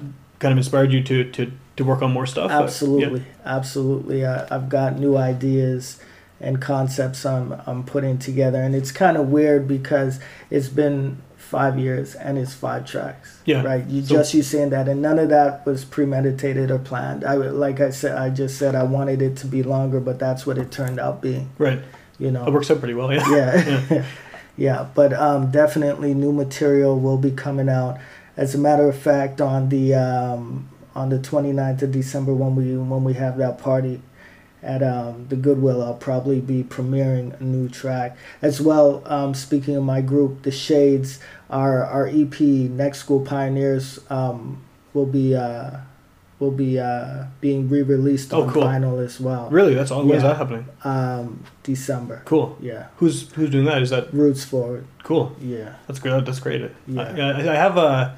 kind 0.42 0.52
of 0.52 0.58
inspired 0.58 0.92
you 0.92 1.02
to 1.10 1.16
to, 1.36 1.42
to 1.78 1.82
work 1.86 2.02
on 2.06 2.12
more 2.12 2.28
stuff? 2.28 2.52
Absolutely, 2.52 3.24
absolutely. 3.46 4.20
I, 4.26 4.46
I've 4.54 4.68
got 4.70 5.00
new 5.00 5.16
ideas 5.32 6.00
and 6.40 6.62
concepts 6.62 7.26
I'm 7.26 7.54
I'm 7.66 7.84
putting 7.84 8.18
together, 8.20 8.62
and 8.62 8.76
it's 8.76 8.92
kind 8.92 9.18
of 9.18 9.30
weird 9.30 9.68
because 9.68 10.20
it's 10.50 10.70
been 10.70 11.18
five 11.36 11.80
years 11.80 12.14
and 12.16 12.38
it's 12.38 12.54
five 12.54 12.86
tracks. 12.86 13.40
Yeah. 13.46 13.64
Right. 13.64 13.86
You 13.88 14.04
So- 14.04 14.16
just 14.16 14.34
you 14.34 14.44
saying 14.44 14.70
that, 14.72 14.88
and 14.90 15.02
none 15.02 15.18
of 15.18 15.30
that 15.30 15.66
was 15.66 15.86
premeditated 15.86 16.70
or 16.72 16.78
planned. 16.80 17.24
I 17.24 17.36
like 17.36 17.80
I 17.80 17.90
said, 17.92 18.18
I 18.18 18.30
just 18.30 18.58
said 18.58 18.76
I 18.76 18.84
wanted 18.84 19.22
it 19.22 19.38
to 19.38 19.48
be 19.48 19.64
longer, 19.64 20.00
but 20.00 20.20
that's 20.20 20.46
what 20.46 20.58
it 20.58 20.72
turned 20.72 21.00
out 21.00 21.22
being. 21.22 21.50
Right. 21.58 21.80
You 22.20 22.32
know. 22.32 22.46
It 22.46 22.52
works 22.52 22.70
out 22.70 22.80
pretty 22.80 22.94
well. 22.96 23.12
Yeah. 23.14 23.84
Yeah. 23.90 24.06
yeah. 24.58 24.88
But 24.94 25.14
um, 25.14 25.52
definitely 25.52 26.14
new 26.14 26.32
material 26.34 27.00
will 27.00 27.18
be 27.18 27.32
coming 27.32 27.70
out. 27.70 27.98
As 28.36 28.54
a 28.54 28.58
matter 28.58 28.88
of 28.88 28.98
fact, 28.98 29.40
on 29.42 29.70
the 29.70 29.96
um, 29.96 30.70
on 30.96 31.10
the 31.10 31.20
29th 31.20 31.84
of 31.84 31.92
December 31.92 32.34
when 32.34 32.56
we 32.56 32.76
when 32.76 33.04
we 33.04 33.14
have 33.14 33.38
that 33.38 33.58
party 33.60 34.02
at 34.64 34.82
um, 34.84 35.28
the 35.30 35.36
Goodwill, 35.36 35.84
I'll 35.84 35.94
probably 35.94 36.42
be 36.42 36.64
premiering 36.64 37.40
a 37.40 37.44
new 37.44 37.70
track 37.70 38.18
as 38.42 38.60
well. 38.60 39.04
Um, 39.06 39.34
speaking 39.34 39.76
of 39.76 39.84
my 39.84 40.02
group, 40.02 40.44
the 40.44 40.52
Shades, 40.52 41.20
our 41.50 41.84
our 41.86 42.08
EP, 42.08 42.40
Next 42.42 43.00
School 43.00 43.22
Pioneers, 43.26 44.00
um, 44.10 44.64
will 44.94 45.06
be 45.06 45.36
uh, 45.36 45.78
will 46.40 46.52
be 46.52 46.80
uh, 46.80 47.26
being 47.42 47.68
re-released 47.70 48.32
Oh, 48.34 48.44
on 48.44 48.54
cool. 48.54 48.64
vinyl 48.64 49.04
as 49.04 49.20
well. 49.20 49.50
Really? 49.50 49.74
That's 49.74 49.90
all. 49.92 50.06
Yeah. 50.08 50.20
that 50.20 50.38
happening? 50.38 50.66
Um, 50.84 51.44
December. 51.64 52.22
Cool. 52.26 52.58
Yeah. 52.62 52.88
Who's 52.98 53.32
who's 53.34 53.50
doing 53.50 53.66
that? 53.66 53.82
Is 53.82 53.90
that 53.92 54.14
Roots 54.14 54.44
forward. 54.44 54.86
cool? 55.04 55.36
Yeah. 55.42 55.76
That's 55.88 56.00
great. 56.00 56.26
That's 56.26 56.40
great. 56.40 56.70
Yeah. 56.88 57.02
I, 57.02 57.52
I 57.52 57.56
have 57.56 57.78
a, 57.78 58.18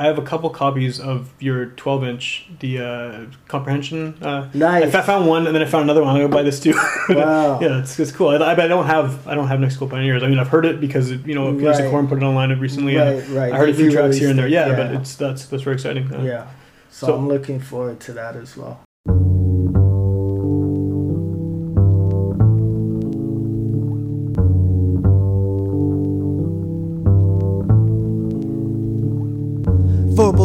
I 0.00 0.04
have 0.06 0.18
a 0.18 0.22
couple 0.22 0.48
copies 0.48 0.98
of 0.98 1.30
your 1.40 1.66
12 1.66 2.04
inch, 2.04 2.46
the 2.60 2.78
uh, 2.80 3.24
comprehension. 3.48 4.16
Uh, 4.22 4.48
Nice. 4.54 4.94
I 4.94 5.02
found 5.02 5.26
one, 5.26 5.46
and 5.46 5.54
then 5.54 5.60
I 5.62 5.66
found 5.66 5.82
another 5.84 6.02
one. 6.02 6.16
I'm 6.16 6.22
gonna 6.22 6.34
buy 6.34 6.42
this 6.42 6.58
too. 6.58 6.72
Wow. 7.10 7.60
yeah, 7.60 7.80
it's, 7.80 8.00
it's 8.00 8.10
cool. 8.10 8.28
I, 8.28 8.36
I, 8.36 8.52
I 8.52 8.66
don't 8.66 8.86
have 8.86 9.28
I 9.28 9.34
don't 9.34 9.48
have 9.48 9.60
Next 9.60 9.74
School 9.74 9.88
Pioneers. 9.88 10.22
I 10.22 10.28
mean, 10.28 10.38
I've 10.38 10.48
heard 10.48 10.64
it 10.64 10.80
because 10.80 11.10
it, 11.10 11.26
you 11.26 11.34
know, 11.34 11.52
Peanuts 11.52 11.80
Right. 11.80 11.90
Corn 11.90 12.08
put 12.08 12.16
it 12.16 12.24
online 12.24 12.58
recently. 12.58 12.96
Right, 12.96 13.28
right. 13.28 13.52
I 13.52 13.56
heard 13.58 13.68
a 13.68 13.74
few 13.74 13.90
tracks 13.90 14.16
here 14.16 14.30
and 14.30 14.38
there. 14.38 14.46
re-released 14.46 14.78
Yeah, 14.78 14.88
but 14.94 15.00
it's 15.02 15.16
that's 15.16 15.44
that's 15.46 15.64
very 15.64 15.74
exciting. 15.76 16.10
Uh, 16.14 16.22
Yeah. 16.22 16.46
So, 16.90 17.06
So- 17.08 17.16
I'm 17.16 17.28
looking 17.28 17.60
forward 17.60 18.00
to 18.00 18.12
that 18.14 18.36
as 18.36 18.56
well. 18.56 18.80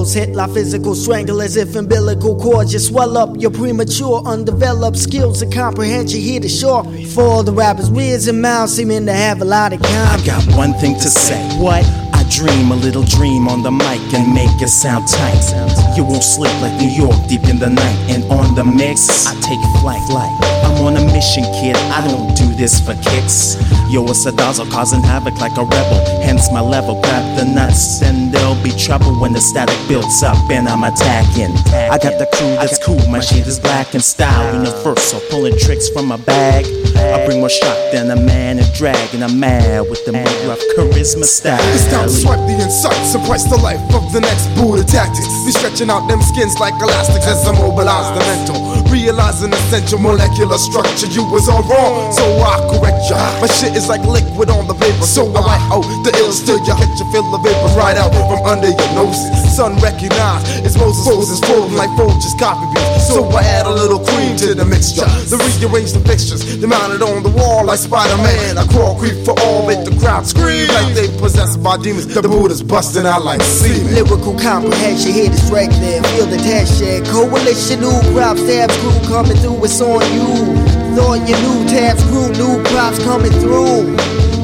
Verbals 0.06 0.14
hit 0.14 0.36
like 0.36 0.52
physical 0.52 0.94
strangle 0.94 1.42
as 1.42 1.58
if 1.58 1.76
umbilical 1.76 2.36
cords 2.36 2.72
just 2.72 2.90
swell 2.90 3.18
up 3.18 3.36
your 3.40 3.50
premature, 3.50 4.22
undeveloped 4.26 4.98
skills 4.98 5.42
of 5.42 5.50
comprehension 5.50 6.20
here 6.20 6.40
to 6.40 6.48
shore. 6.50 6.84
For 7.14 7.24
all 7.24 7.44
the 7.44 7.52
rappers, 7.52 7.90
ears 7.92 8.28
and 8.28 8.40
mouths 8.42 8.76
seeming 8.76 9.06
to 9.08 9.14
have 9.14 9.42
a 9.42 9.46
lot 9.46 9.74
of 9.74 9.82
I 9.82 9.88
kind. 9.88 10.26
got 10.26 10.56
one 10.56 10.74
thing 10.74 10.94
to 10.96 11.10
say. 11.10 11.42
What? 11.58 11.84
I 12.14 12.24
dream 12.30 12.72
a 12.72 12.76
little 12.76 13.04
dream 13.04 13.48
on 13.48 13.64
the 13.64 13.72
mic 13.72 14.02
and 14.14 14.34
make 14.34 14.62
it 14.62 14.70
sound 14.70 15.08
tight. 15.08 15.98
You 15.98 16.04
won't 16.04 16.24
sleep 16.24 16.54
like 16.62 16.80
New 16.80 16.90
York 16.90 17.16
deep 17.28 17.44
in 17.46 17.58
the 17.58 17.70
night. 17.70 17.98
And 18.10 18.24
on 18.26 18.54
the 18.54 18.64
mix, 18.64 19.26
I 19.26 19.34
take 19.42 19.60
flight. 19.82 20.02
flight. 20.08 20.55
I'm 20.76 20.84
on 20.84 20.98
a 20.98 21.06
mission, 21.14 21.44
kid. 21.56 21.76
I 21.96 22.06
don't 22.06 22.36
do 22.36 22.54
this 22.56 22.80
for 22.80 22.94
kicks. 22.96 23.56
Yo, 23.90 24.04
it's 24.06 24.26
a 24.26 24.32
dazzle 24.32 24.66
causing 24.68 25.02
havoc 25.02 25.40
like 25.40 25.56
a 25.58 25.64
rebel. 25.64 26.04
Hence 26.22 26.52
my 26.52 26.60
level. 26.60 27.02
Grab 27.02 27.38
the 27.38 27.46
nuts, 27.46 28.02
and 28.02 28.34
there'll 28.34 28.62
be 28.62 28.72
trouble 28.72 29.14
when 29.20 29.32
the 29.32 29.40
static 29.40 29.78
builds 29.88 30.22
up 30.22 30.38
and 30.52 30.68
I'm 30.68 30.84
attacking. 30.84 31.56
I 31.72 31.98
got 31.98 32.20
the 32.20 32.28
crew 32.36 32.56
that's 32.60 32.84
cool. 32.84 33.00
My 33.10 33.20
shit 33.20 33.48
is 33.48 33.60
black 33.60 33.94
and 33.94 34.04
style 34.04 34.54
universal. 34.54 35.22
Pulling 35.30 35.58
tricks 35.58 35.88
from 35.90 36.08
my 36.08 36.18
bag. 36.18 36.66
I 36.96 37.26
bring 37.26 37.40
more 37.40 37.50
shock 37.50 37.78
than 37.92 38.12
a 38.12 38.16
man 38.16 38.60
in 38.60 38.66
drag, 38.74 39.14
and 39.14 39.24
I'm 39.24 39.40
mad 39.40 39.88
with 39.90 40.04
the 40.06 40.12
more 40.12 40.36
rough 40.48 40.64
charisma 40.76 41.24
style. 41.24 41.60
It's 41.76 41.88
time 41.92 42.08
to 42.08 42.14
swipe 42.14 42.40
the 42.48 42.56
insights 42.60 43.16
and 43.16 43.24
price 43.26 43.44
the 43.44 43.58
life 43.58 43.80
of 43.94 44.12
the 44.12 44.20
next 44.20 44.48
Buddha 44.56 44.84
tactics. 44.84 45.28
Be 45.46 45.52
stretching 45.52 45.90
out 45.90 46.08
them 46.08 46.22
skins 46.22 46.60
like 46.60 46.74
elastics 46.82 47.28
as 47.28 47.48
I 47.48 47.52
mobilize 47.54 48.12
the 48.12 48.22
mental. 48.28 48.60
Realizing 48.92 49.54
essential 49.54 50.00
molecular 50.00 50.58
structure, 50.66 51.08
you 51.08 51.24
was 51.30 51.48
all 51.48 51.62
wrong, 51.70 52.12
so 52.12 52.26
I 52.42 52.58
correct 52.70 53.06
ya. 53.10 53.18
My 53.42 53.48
shit 53.48 53.78
is 53.78 53.88
like 53.88 54.02
liquid 54.04 54.50
on 54.50 54.68
the 54.68 54.74
paper, 54.74 55.06
so 55.06 55.30
I 55.32 55.42
write 55.46 55.66
out 55.70 55.86
the 56.02 56.12
ill 56.18 56.34
still 56.34 56.60
ya. 56.66 56.74
Catch 56.76 56.98
you 57.00 57.08
feel 57.14 57.26
the 57.30 57.40
vapors 57.46 57.76
right 57.78 57.98
out 57.98 58.12
from 58.14 58.42
under 58.44 58.70
your 58.70 58.92
noses. 58.98 59.30
Sun 59.56 59.78
recognized, 59.80 60.66
it's 60.66 60.78
Moses 60.78 61.06
Moses 61.06 61.40
folding 61.46 61.78
like 61.78 61.90
Folgers 61.94 62.36
copy 62.40 62.66
beats. 62.74 63.08
So 63.08 63.24
I 63.30 63.44
add 63.44 63.66
a 63.66 63.74
little 63.74 64.00
cream 64.00 64.36
to 64.42 64.54
the 64.54 64.66
mixture. 64.66 65.06
The 65.30 65.38
rearrange 65.38 65.94
the 65.94 66.02
fixtures, 66.02 66.42
they 66.58 66.68
mounted 66.68 67.02
on 67.02 67.24
the 67.24 67.30
wall 67.30 67.66
like 67.66 67.80
Spider-Man. 67.80 68.58
I 68.58 68.66
crawl 68.68 68.98
creep 68.98 69.24
for 69.24 69.38
all, 69.46 69.68
make 69.68 69.86
the 69.86 69.96
crowd 70.02 70.26
scream 70.26 70.68
like 70.70 70.94
they 70.96 71.08
possessed 71.20 71.62
by 71.62 71.78
demons. 71.78 72.08
The 72.08 72.22
Buddha's 72.28 72.64
busting 72.64 73.06
out 73.06 73.24
like 73.24 73.42
semen. 73.42 73.94
Lyrical 73.94 74.34
comprehension 74.40 75.34
strike 75.34 75.72
there. 75.84 76.02
Feel 76.16 76.26
the 76.26 76.38
tension. 76.38 77.06
Coalition, 77.06 77.82
new 77.82 77.96
crops, 78.14 78.42
tabs, 78.44 78.76
crew 78.80 78.98
coming 79.08 79.38
through. 79.38 79.64
It's 79.64 79.82
on 79.82 80.02
you. 80.14 80.55
Thought 80.96 81.28
your 81.28 81.38
new 81.44 81.68
tabs, 81.68 82.02
crew, 82.06 82.32
new 82.32 82.64
crops 82.64 83.04
coming 83.04 83.32
through. 83.44 83.98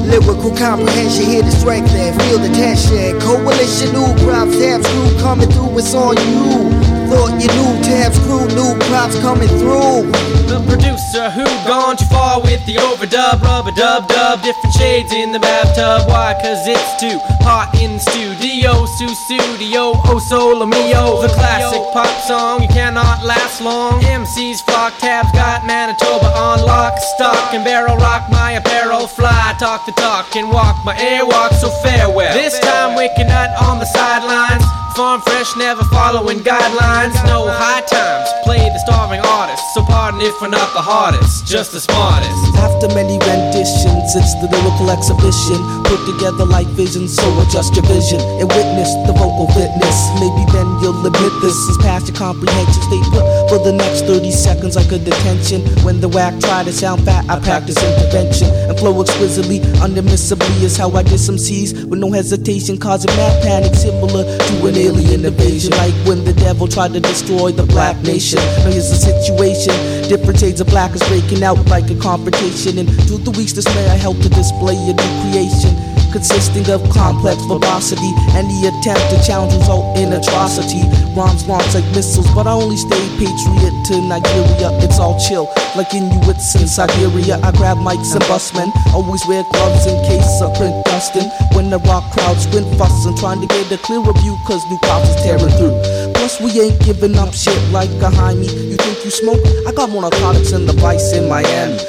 Lyrical 0.04 0.54
comprehension 0.54 1.24
here 1.24 1.42
to 1.42 1.50
strike 1.50 1.84
there. 1.86 2.12
Feel 2.12 2.40
the 2.40 2.48
tension. 2.48 3.18
Coalition, 3.20 3.92
new 3.94 4.12
crops, 4.22 4.58
tabs, 4.58 4.86
crew 4.86 5.18
coming 5.18 5.48
through. 5.48 5.78
It's 5.78 5.94
on 5.94 6.14
you. 6.28 6.91
Thought 7.12 7.44
you 7.44 7.52
knew 7.52 7.76
tabs, 7.84 8.16
crew, 8.24 8.48
new 8.56 8.72
crops 8.88 9.20
coming 9.20 9.52
through. 9.60 10.08
The 10.48 10.64
producer 10.64 11.28
who 11.28 11.44
gone 11.68 12.00
too 12.00 12.08
far 12.08 12.40
with 12.40 12.64
the 12.64 12.80
overdub, 12.80 13.44
rubber 13.44 13.70
dub 13.70 14.08
dub, 14.08 14.40
different 14.40 14.72
shades 14.72 15.12
in 15.12 15.30
the 15.30 15.38
bathtub. 15.38 16.08
Why? 16.08 16.32
Cause 16.40 16.64
it's 16.64 16.96
too 16.96 17.20
hot 17.44 17.76
in 17.76 18.00
the 18.00 18.02
studio, 18.08 18.86
su 18.96 19.12
studio, 19.28 19.92
oh 20.08 20.16
solo 20.24 20.64
mio. 20.64 21.20
The 21.20 21.28
classic 21.36 21.84
pop 21.92 22.08
song 22.24 22.62
you 22.62 22.68
cannot 22.68 23.22
last 23.28 23.60
long. 23.60 24.00
MCs 24.00 24.64
flock, 24.64 24.96
tabs 24.96 25.28
got 25.32 25.66
Manitoba 25.66 26.32
on 26.32 26.64
lock, 26.64 26.96
stock 26.96 27.52
and 27.52 27.62
barrel 27.62 27.98
rock 27.98 28.24
my 28.30 28.52
apparel, 28.52 29.06
fly, 29.06 29.54
talk 29.60 29.84
the 29.84 29.92
talk 30.00 30.34
and 30.34 30.48
walk 30.48 30.82
my 30.82 30.96
airwalk. 30.96 31.52
So 31.60 31.68
farewell. 31.84 32.32
This 32.32 32.58
time 32.60 32.96
waking 32.96 33.28
up 33.28 33.52
on 33.68 33.80
the 33.80 33.84
sidelines. 33.84 34.64
Farm 34.96 35.22
fresh, 35.22 35.56
never 35.56 35.84
following 35.84 36.40
guidelines. 36.40 37.16
No 37.24 37.48
high 37.48 37.80
times. 37.80 38.28
Play 38.44 38.60
the 38.68 38.78
starving 38.84 39.24
artist. 39.24 39.62
So 39.72 39.80
pardon 39.82 40.20
if 40.20 40.36
we're 40.36 40.52
not 40.52 40.68
the 40.76 40.84
hardest, 40.84 41.46
just 41.48 41.72
the 41.72 41.80
smartest. 41.80 42.36
After 42.60 42.92
many 42.92 43.16
renditions, 43.24 44.12
it's 44.12 44.36
the 44.44 44.52
lyrical 44.52 44.92
exhibition. 44.92 45.56
Put 45.88 46.04
together 46.04 46.44
like 46.44 46.68
vision, 46.76 47.08
so 47.08 47.24
adjust 47.40 47.72
your 47.72 47.88
vision 47.88 48.20
and 48.36 48.44
witness 48.52 48.92
the 49.08 49.16
vocal 49.16 49.48
fitness. 49.56 49.96
Maybe 50.20 50.44
then 50.52 50.68
you'll 50.84 51.00
admit 51.00 51.32
this 51.40 51.56
is 51.72 51.80
past 51.80 52.12
your 52.12 52.16
comprehension. 52.20 52.82
Stay 52.84 53.00
put 53.08 53.24
for 53.48 53.64
the 53.64 53.72
next 53.72 54.04
30 54.04 54.28
seconds 54.28 54.76
like 54.76 54.92
a 54.92 55.00
detention. 55.00 55.64
When 55.88 56.04
the 56.04 56.12
whack 56.12 56.36
try 56.44 56.68
to 56.68 56.72
sound 56.72 57.08
fat, 57.08 57.24
I 57.32 57.40
practice 57.40 57.80
intervention 57.80 58.52
and 58.68 58.76
flow 58.76 59.00
exquisitely, 59.00 59.64
unmissably 59.80 60.60
is 60.60 60.76
how 60.76 60.92
I 60.92 61.02
diss 61.02 61.24
some 61.24 61.38
C's 61.38 61.72
with 61.88 61.98
no 61.98 62.12
hesitation, 62.12 62.76
causing 62.76 63.10
mad 63.16 63.40
panic 63.40 63.72
similar 63.72 64.28
to 64.28 64.54
an 64.68 64.81
alien 64.82 65.24
invasion. 65.24 65.70
Like 65.72 65.94
when 66.06 66.24
the 66.24 66.32
devil 66.32 66.66
tried 66.66 66.92
to 66.94 67.00
destroy 67.00 67.52
the 67.52 67.66
black 67.66 67.96
nation. 68.02 68.38
Now 68.64 68.70
here's 68.70 68.90
the 68.90 68.98
situation. 68.98 69.74
Different 70.08 70.38
shades 70.38 70.60
of 70.60 70.66
black 70.66 70.94
is 70.94 71.02
breaking 71.08 71.42
out 71.42 71.64
like 71.66 71.88
a 71.90 71.94
confrontation. 71.96 72.78
And 72.78 72.88
through 73.06 73.18
the 73.18 73.30
week's 73.32 73.52
dismay, 73.52 73.86
I 73.88 73.96
help 73.96 74.18
to 74.18 74.28
display 74.28 74.74
a 74.74 74.94
new 74.94 75.12
creation. 75.22 75.91
Consisting 76.12 76.68
of 76.68 76.84
complex 76.92 77.40
verbosity, 77.48 78.12
any 78.36 78.68
attempt 78.68 79.00
to 79.08 79.16
challenge 79.24 79.54
result 79.56 79.96
in 79.96 80.12
atrocity. 80.12 80.84
Rhymes 81.16 81.48
launch 81.48 81.72
like 81.72 81.88
missiles, 81.96 82.28
but 82.36 82.46
I 82.46 82.52
only 82.52 82.76
stay 82.76 83.00
patriot 83.16 83.72
to 83.88 83.96
Nigeria. 84.06 84.68
It's 84.84 85.00
all 85.00 85.18
chill, 85.18 85.48
like 85.74 85.88
Inuits 85.94 86.54
in 86.60 86.68
Siberia. 86.68 87.40
I 87.42 87.50
grab 87.56 87.78
mics 87.78 88.12
and 88.12 88.22
busmen, 88.28 88.68
always 88.92 89.24
wear 89.26 89.42
gloves 89.52 89.86
in 89.86 89.96
case 90.04 90.42
of 90.42 90.52
print 90.54 90.84
dusting. 90.84 91.32
When 91.56 91.70
the 91.70 91.78
rock 91.88 92.04
crowds 92.12 92.44
sprint 92.44 92.68
fussing, 92.76 93.16
trying 93.16 93.40
to 93.40 93.46
get 93.46 93.72
a 93.72 93.78
clearer 93.78 94.12
view, 94.20 94.36
cause 94.46 94.60
new 94.68 94.78
cops 94.84 95.08
is 95.08 95.16
tearing 95.24 95.48
through. 95.56 95.80
Plus, 96.12 96.38
we 96.44 96.60
ain't 96.60 96.78
giving 96.84 97.16
up 97.16 97.32
shit 97.32 97.56
like 97.72 97.90
behind 97.98 98.38
me. 98.38 98.46
You 98.46 98.76
think 98.76 99.02
you 99.02 99.10
smoke? 99.10 99.40
I 99.66 99.72
got 99.72 99.88
more 99.88 100.02
narcotics 100.02 100.52
in 100.52 100.66
the 100.66 100.74
vice 100.74 101.14
in 101.14 101.26
Miami. 101.26 101.80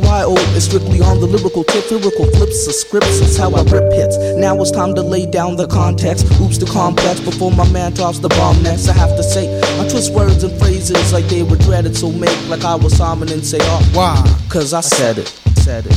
DAYO 0.00 0.38
is 0.56 0.64
strictly 0.64 1.00
on 1.00 1.20
the 1.20 1.26
lyrical 1.26 1.64
tip, 1.64 1.90
lyrical 1.90 2.24
flips 2.32 2.66
of 2.66 2.74
scripts 2.74 3.20
is 3.20 3.36
how 3.36 3.52
I 3.52 3.62
rip 3.64 3.92
hits. 3.92 4.16
Now 4.36 4.56
it's 4.62 4.70
time 4.70 4.94
to 4.94 5.02
lay 5.02 5.26
down 5.26 5.56
the 5.56 5.66
context. 5.66 6.24
Oops, 6.40 6.56
the 6.56 6.64
complex 6.64 7.20
before 7.20 7.52
my 7.52 7.68
man 7.70 7.92
drops 7.92 8.18
the 8.18 8.28
bomb 8.30 8.62
next. 8.62 8.88
I 8.88 8.94
have 8.94 9.14
to 9.16 9.22
say, 9.22 9.60
I 9.60 9.88
twist 9.88 10.14
words 10.14 10.44
and 10.44 10.58
phrases 10.58 11.12
like 11.12 11.26
they 11.26 11.42
were 11.42 11.58
dreaded, 11.58 11.94
so 11.94 12.10
make 12.10 12.36
like 12.48 12.64
I 12.64 12.74
was 12.74 12.96
Simon 12.96 13.30
and 13.30 13.44
say, 13.44 13.58
oh, 13.60 13.90
Why? 13.92 14.16
cause 14.48 14.72
I 14.72 14.80
said 14.80 15.18
it, 15.18 15.28
said 15.60 15.84
it. 15.86 15.96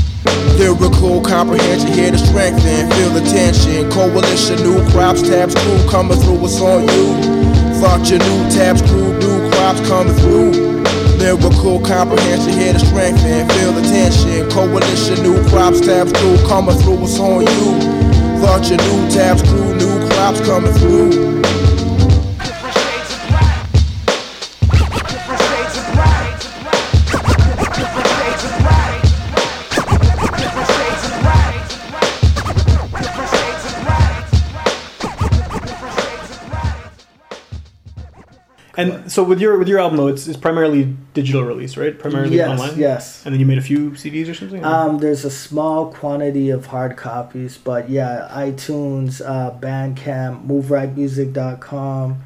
Lyrical 0.59 1.21
comprehension, 1.21 1.91
here 1.93 2.11
to 2.11 2.17
strengthen, 2.17 2.91
feel 2.91 3.11
the 3.11 3.21
tension. 3.21 3.89
Coalition, 3.91 4.57
new 4.63 4.83
crops, 4.91 5.21
tabs, 5.21 5.55
crew 5.55 5.89
coming 5.89 6.19
through, 6.19 6.39
what's 6.39 6.59
on 6.59 6.83
you? 6.83 7.15
Fuck 7.79 8.09
your 8.09 8.19
new 8.19 8.51
tabs, 8.51 8.81
crew, 8.81 9.17
new 9.19 9.49
crops 9.51 9.79
coming 9.87 10.13
through. 10.15 10.74
Lyrical 11.25 11.79
comprehension, 11.79 12.53
here 12.53 12.77
strength 12.77 13.17
strengthen, 13.17 13.49
feel 13.57 13.71
the 13.73 13.81
tension. 13.81 14.47
Coalition, 14.51 15.23
new 15.23 15.43
crops, 15.49 15.81
tabs, 15.81 16.13
crew 16.13 16.37
coming 16.47 16.77
through, 16.77 16.97
what's 16.97 17.17
on 17.17 17.41
you? 17.41 17.65
Fuck 18.45 18.69
your 18.69 18.77
new 18.77 19.09
tabs, 19.09 19.41
crew, 19.41 19.73
new 19.73 20.07
crops 20.07 20.39
coming 20.41 20.71
through. 20.73 21.41
And 38.77 39.11
so 39.11 39.23
with 39.23 39.39
your 39.39 39.57
with 39.57 39.67
your 39.67 39.79
album 39.79 39.97
though, 39.97 40.07
it's, 40.07 40.27
it's 40.27 40.37
primarily 40.37 40.95
digital 41.13 41.43
release, 41.43 41.77
right? 41.77 41.97
Primarily 41.97 42.35
Yes, 42.37 42.49
online. 42.59 42.77
yes. 42.77 43.25
And 43.25 43.33
then 43.33 43.39
you 43.39 43.45
made 43.45 43.57
a 43.57 43.61
few 43.61 43.91
CDs 43.91 44.29
or 44.29 44.33
something. 44.33 44.63
or- 44.63 44.67
Um, 44.67 44.97
there's 44.99 45.23
a 45.25 45.29
small 45.31 45.87
quantity 45.93 46.49
of 46.49 46.65
hard 46.67 46.97
copies, 46.97 47.57
but 47.57 47.89
yeah, 47.89 48.27
iTunes, 48.31 49.21
uh, 49.25 49.51
Bandcamp, 49.59 50.45
MoveRightMusic.com, 50.47 52.21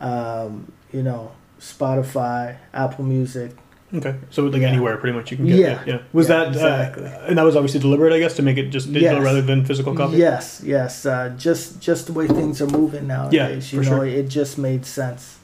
um, 0.00 0.72
you 0.92 1.02
know, 1.02 1.32
Spotify, 1.60 2.56
Apple 2.74 3.04
Music. 3.04 3.52
okay. 3.94 4.16
So 4.30 4.42
like 4.44 4.62
anywhere, 4.62 4.96
pretty 4.98 5.16
much 5.16 5.30
you 5.30 5.36
can 5.38 5.46
get 5.46 5.58
Yeah. 5.58 5.80
it. 5.82 5.88
Yeah. 5.88 5.98
Was 6.12 6.28
Yeah, 6.28 6.36
that 6.44 6.48
exactly. 6.48 7.06
uh, 7.06 7.26
and 7.28 7.38
that 7.38 7.44
was 7.44 7.56
obviously 7.56 7.80
deliberate, 7.80 8.12
I 8.12 8.18
guess, 8.18 8.34
to 8.34 8.42
make 8.42 8.58
it 8.58 8.68
just 8.70 8.92
digital 8.92 9.16
Yes. 9.18 9.24
rather 9.24 9.42
than 9.42 9.64
physical 9.64 9.94
copy. 9.94 10.16
Yes, 10.16 10.60
yes. 10.64 11.06
Uh, 11.06 11.30
just 11.38 11.80
just 11.80 12.06
the 12.06 12.12
way 12.12 12.26
things 12.26 12.60
are 12.60 12.66
moving 12.66 13.06
nowadays. 13.06 13.72
you 13.72 13.82
for 13.82 13.90
know, 13.90 13.96
sure. 13.98 14.06
it 14.06 14.28
just 14.28 14.58
made 14.58 14.84
sense 14.84 15.36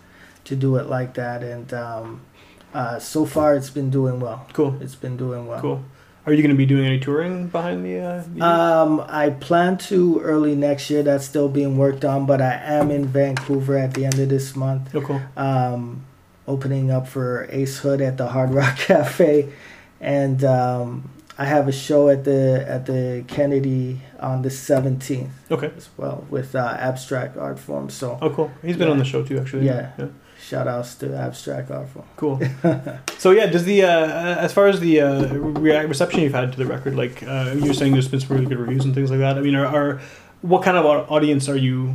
to 0.44 0.56
do 0.56 0.76
it 0.76 0.86
like 0.88 1.14
that, 1.14 1.42
and 1.42 1.72
um, 1.74 2.20
uh, 2.74 2.98
so 2.98 3.24
far 3.26 3.54
it's 3.54 3.70
been 3.70 3.90
doing 3.90 4.20
well. 4.20 4.46
Cool. 4.52 4.76
It's 4.80 4.94
been 4.94 5.16
doing 5.16 5.46
well. 5.46 5.60
Cool. 5.60 5.84
Are 6.24 6.32
you 6.32 6.40
going 6.42 6.54
to 6.54 6.56
be 6.56 6.66
doing 6.66 6.84
any 6.86 7.00
touring 7.00 7.48
behind 7.48 7.84
the? 7.84 7.98
Uh, 7.98 8.22
the 8.32 8.44
Um, 8.44 9.04
I 9.08 9.30
plan 9.30 9.76
to 9.90 10.20
early 10.20 10.54
next 10.54 10.88
year. 10.88 11.02
That's 11.02 11.24
still 11.24 11.48
being 11.48 11.76
worked 11.76 12.04
on, 12.04 12.26
but 12.26 12.40
I 12.40 12.52
am 12.62 12.90
in 12.92 13.06
Vancouver 13.06 13.76
at 13.76 13.94
the 13.94 14.04
end 14.04 14.18
of 14.20 14.28
this 14.28 14.54
month. 14.54 14.94
oh, 14.94 15.00
cool. 15.00 15.20
Um, 15.36 16.04
opening 16.46 16.90
up 16.92 17.08
for 17.08 17.48
Ace 17.50 17.78
Hood 17.78 18.00
at 18.00 18.18
the 18.18 18.28
Hard 18.28 18.50
Rock 18.50 18.76
Cafe, 18.86 19.48
and 20.00 20.44
um, 20.44 21.10
I 21.36 21.44
have 21.46 21.66
a 21.66 21.72
show 21.72 22.08
at 22.08 22.22
the 22.24 22.64
at 22.68 22.86
the 22.86 23.24
Kennedy 23.26 24.00
on 24.20 24.42
the 24.42 24.50
seventeenth 24.50 25.32
Okay. 25.50 25.72
as 25.76 25.88
well 25.96 26.24
with 26.30 26.54
uh, 26.54 26.76
Abstract 26.78 27.36
Art 27.36 27.58
Form. 27.58 27.90
So 27.90 28.16
Oh, 28.22 28.30
cool. 28.30 28.50
He's 28.62 28.76
been 28.76 28.86
Yeah. 28.86 28.92
on 28.92 28.98
the 28.98 29.04
show 29.04 29.24
too, 29.24 29.40
actually. 29.40 29.66
Yeah. 29.66 29.90
Shout 30.52 30.68
outs 30.68 30.94
to 30.96 31.16
Abstract 31.16 31.70
Art 31.70 31.88
Form. 31.88 32.04
Cool. 32.16 32.40
so 33.18 33.30
yeah, 33.30 33.46
does 33.46 33.64
the 33.64 33.84
uh, 33.84 34.36
as 34.46 34.52
far 34.52 34.66
as 34.68 34.80
the 34.80 35.00
uh, 35.00 35.34
re- 35.34 35.86
reception 35.86 36.20
you've 36.20 36.34
had 36.34 36.52
to 36.52 36.58
the 36.58 36.66
record, 36.66 36.94
like 36.94 37.22
uh, 37.22 37.54
you're 37.56 37.72
saying, 37.74 37.92
there's 37.92 38.08
been 38.08 38.20
some 38.20 38.36
really 38.36 38.48
good 38.48 38.58
reviews 38.58 38.84
and 38.84 38.94
things 38.94 39.10
like 39.10 39.20
that. 39.20 39.38
I 39.38 39.40
mean, 39.40 39.54
are, 39.54 39.66
are 39.66 40.00
what 40.42 40.62
kind 40.62 40.76
of 40.76 40.84
audience 40.84 41.48
are 41.48 41.56
you 41.56 41.94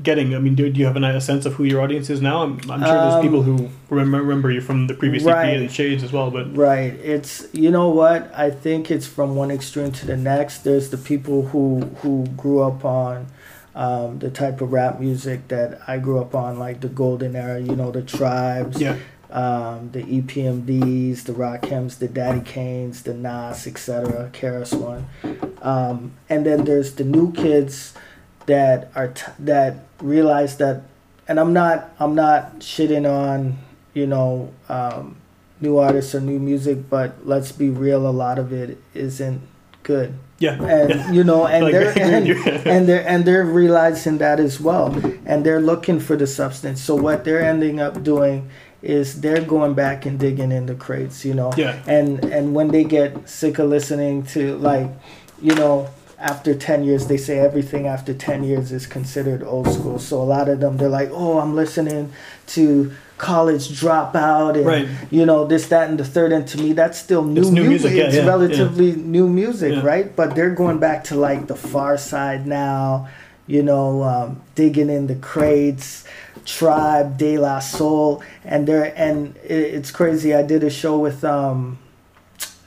getting? 0.00 0.32
I 0.32 0.38
mean, 0.38 0.54
do, 0.54 0.70
do 0.70 0.78
you 0.78 0.86
have 0.86 0.94
an, 0.94 1.02
a 1.02 1.20
sense 1.20 1.44
of 1.44 1.54
who 1.54 1.64
your 1.64 1.80
audience 1.80 2.08
is 2.08 2.20
now? 2.22 2.44
I'm, 2.44 2.52
I'm 2.70 2.80
sure 2.84 2.98
there's 3.04 3.14
Um, 3.14 3.22
people 3.22 3.42
who 3.42 3.68
remember, 3.90 4.18
remember 4.18 4.50
you 4.52 4.60
from 4.60 4.86
the 4.86 4.94
previous 4.94 5.24
Right. 5.24 5.54
EP 5.54 5.60
and 5.60 5.72
Shades 5.72 6.04
as 6.04 6.12
well, 6.12 6.30
but 6.30 6.56
Right. 6.56 6.92
It's 7.14 7.48
you 7.52 7.70
know 7.72 7.88
what 7.88 8.30
I 8.46 8.50
think 8.64 8.92
it's 8.92 9.08
from 9.08 9.34
one 9.34 9.50
extreme 9.50 9.90
to 9.90 10.06
the 10.06 10.16
next. 10.16 10.58
There's 10.62 10.90
the 10.90 10.98
people 10.98 11.38
who 11.50 11.80
who 12.02 12.26
grew 12.36 12.60
up 12.62 12.84
on 12.84 13.26
um, 13.78 14.18
the 14.18 14.28
type 14.28 14.60
of 14.60 14.72
rap 14.72 14.98
music 14.98 15.46
that 15.48 15.80
I 15.86 15.98
grew 15.98 16.18
up 16.20 16.34
on, 16.34 16.58
like 16.58 16.80
the 16.80 16.88
golden 16.88 17.36
era. 17.36 17.60
You 17.60 17.76
know, 17.76 17.92
the 17.92 18.02
tribes, 18.02 18.80
yeah, 18.80 18.98
um, 19.30 19.90
the 19.92 20.02
EPMDs, 20.02 21.22
the 21.22 21.32
Rakims, 21.32 21.98
the 21.98 22.08
Daddy 22.08 22.40
Kanes, 22.40 23.04
the 23.04 23.14
Nas, 23.14 23.68
etc. 23.68 24.30
KRS-One, 24.32 25.06
um, 25.62 26.12
and 26.28 26.44
then 26.44 26.64
there's 26.64 26.96
the 26.96 27.04
new 27.04 27.32
kids 27.32 27.94
that 28.46 28.90
are 28.96 29.08
t- 29.08 29.30
that 29.38 29.86
realize 30.02 30.56
that, 30.56 30.82
and 31.28 31.38
I'm 31.38 31.52
not 31.52 31.94
I'm 32.00 32.16
not 32.16 32.58
shitting 32.58 33.08
on 33.08 33.58
you 33.94 34.08
know 34.08 34.52
um, 34.68 35.18
new 35.60 35.78
artists 35.78 36.16
or 36.16 36.20
new 36.20 36.40
music, 36.40 36.90
but 36.90 37.24
let's 37.24 37.52
be 37.52 37.70
real, 37.70 38.08
a 38.08 38.10
lot 38.10 38.40
of 38.40 38.52
it 38.52 38.76
isn't 38.92 39.40
good 39.84 40.18
yeah, 40.38 40.62
and 40.62 40.90
yeah. 40.90 41.10
you 41.10 41.24
know 41.24 41.46
and 41.46 41.64
Like, 41.64 41.72
they're 41.72 41.98
and, 41.98 42.28
and 42.66 42.88
they're 42.88 43.06
and 43.06 43.24
they're 43.24 43.44
realizing 43.44 44.18
that 44.18 44.38
as 44.38 44.60
well. 44.60 44.94
And 45.26 45.44
they're 45.44 45.60
looking 45.60 46.00
for 46.00 46.16
the 46.16 46.26
substance. 46.26 46.80
So 46.80 46.94
what 46.94 47.24
they're 47.24 47.42
ending 47.42 47.80
up 47.80 48.02
doing 48.02 48.48
is 48.80 49.20
they're 49.20 49.42
going 49.42 49.74
back 49.74 50.06
and 50.06 50.18
digging 50.18 50.52
in 50.52 50.66
the 50.66 50.74
crates 50.74 51.24
you 51.24 51.34
know. 51.34 51.52
Yeah. 51.56 51.82
and 51.86 52.24
and 52.24 52.54
when 52.54 52.68
they 52.68 52.84
get 52.84 53.28
sick 53.28 53.58
of 53.58 53.68
listening 53.68 54.22
to 54.26 54.56
like 54.58 54.88
you 55.42 55.54
know 55.54 55.90
after 56.20 56.54
10 56.54 56.84
years 56.84 57.06
they 57.08 57.16
say 57.16 57.38
everything 57.38 57.86
after 57.86 58.14
10 58.14 58.44
years 58.44 58.70
is 58.70 58.86
considered 58.86 59.42
old 59.42 59.68
school. 59.72 59.98
So 59.98 60.20
a 60.20 60.24
lot 60.24 60.48
of 60.48 60.60
them 60.60 60.76
they're 60.76 60.88
like 60.88 61.10
oh 61.12 61.40
i'm 61.40 61.56
listening 61.56 62.12
to 62.48 62.92
college 63.18 63.68
dropout 63.80 64.56
and 64.56 64.64
Right. 64.66 64.88
you 65.10 65.26
know 65.26 65.44
this 65.46 65.66
that 65.68 65.88
and 65.90 65.98
the 65.98 66.04
third 66.04 66.32
and 66.32 66.46
to 66.48 66.58
me 66.58 66.72
that's 66.72 66.98
still 66.98 67.24
new, 67.24 67.42
new 67.42 67.50
music, 67.50 67.68
music, 67.68 67.92
yeah, 67.94 68.04
it's 68.06 68.14
yeah, 68.16 68.22
yeah. 68.22 68.28
relatively 68.28 68.92
new 68.96 69.28
music 69.28 69.72
Yeah. 69.72 69.84
right 69.92 70.14
but 70.16 70.34
they're 70.34 70.54
going 70.54 70.78
back 70.78 71.04
to 71.04 71.14
like 71.16 71.46
the 71.48 71.54
Pharcyde 71.54 72.46
now 72.46 73.08
you 73.46 73.62
know 73.62 74.02
um, 74.02 74.40
digging 74.54 74.88
in 74.90 75.06
the 75.08 75.16
crates 75.16 76.04
tribe 76.44 77.18
de 77.18 77.36
la 77.38 77.58
soul 77.58 78.22
and 78.44 78.66
they're 78.66 78.92
and 78.96 79.36
it, 79.44 79.74
it's 79.76 79.90
crazy 79.90 80.34
i 80.34 80.42
did 80.42 80.62
a 80.64 80.70
show 80.70 80.96
with 80.98 81.24
um 81.24 81.78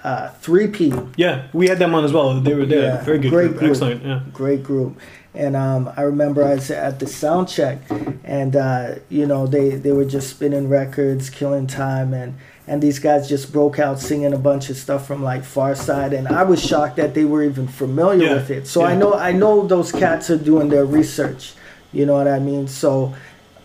uh 0.04 0.30
3p 0.44 1.14
yeah. 1.18 1.48
We 1.54 1.68
had 1.68 1.78
them 1.78 1.94
on 1.94 2.04
as 2.04 2.12
well. 2.12 2.42
They 2.42 2.56
were 2.56 2.66
there. 2.66 2.96
Yeah, 2.96 3.04
Very 3.04 3.20
good. 3.20 3.30
great 3.30 3.48
group. 3.50 3.60
group. 3.60 3.72
Excellent. 3.72 4.04
Yeah. 4.04 4.22
great 4.34 4.64
group 4.64 5.00
and 5.34 5.56
um, 5.56 5.92
I 5.96 6.02
remember 6.02 6.44
I 6.44 6.56
was 6.56 6.70
at 6.72 7.00
the 7.00 7.08
sound 7.08 7.48
check 7.48 7.80
and 8.24 8.56
uh, 8.56 8.96
you 9.10 9.26
know 9.26 9.48
they, 9.48 9.70
they 9.70 9.92
were 9.92 10.06
just 10.06 10.30
spinning 10.30 10.68
records 10.70 11.30
killing 11.30 11.68
time 11.68 12.14
and 12.14 12.38
and 12.68 12.82
these 12.82 13.00
guys 13.00 13.28
just 13.28 13.52
broke 13.52 13.80
out 13.80 14.00
singing 14.00 14.34
a 14.34 14.38
bunch 14.38 14.70
of 14.70 14.78
stuff 14.78 15.08
from 15.08 15.24
like 15.24 15.42
Pharcyde 15.42 16.18
and 16.18 16.28
I 16.28 16.44
was 16.44 16.64
shocked 16.64 16.98
that 16.98 17.14
they 17.14 17.26
were 17.26 17.44
even 17.44 17.68
familiar 17.68 18.28
Yeah, 18.28 18.34
with 18.36 18.52
it. 18.52 18.68
So 18.68 18.84
I 18.84 18.96
know 18.96 19.14
I 19.14 19.32
know 19.32 19.66
those 19.66 19.92
cats 19.92 20.30
are 20.30 20.38
doing 20.38 20.70
their 20.70 20.86
research 20.86 21.54
you 21.94 22.06
know 22.06 22.14
what 22.14 22.28
I 22.28 22.40
mean? 22.40 22.68
So 22.68 23.14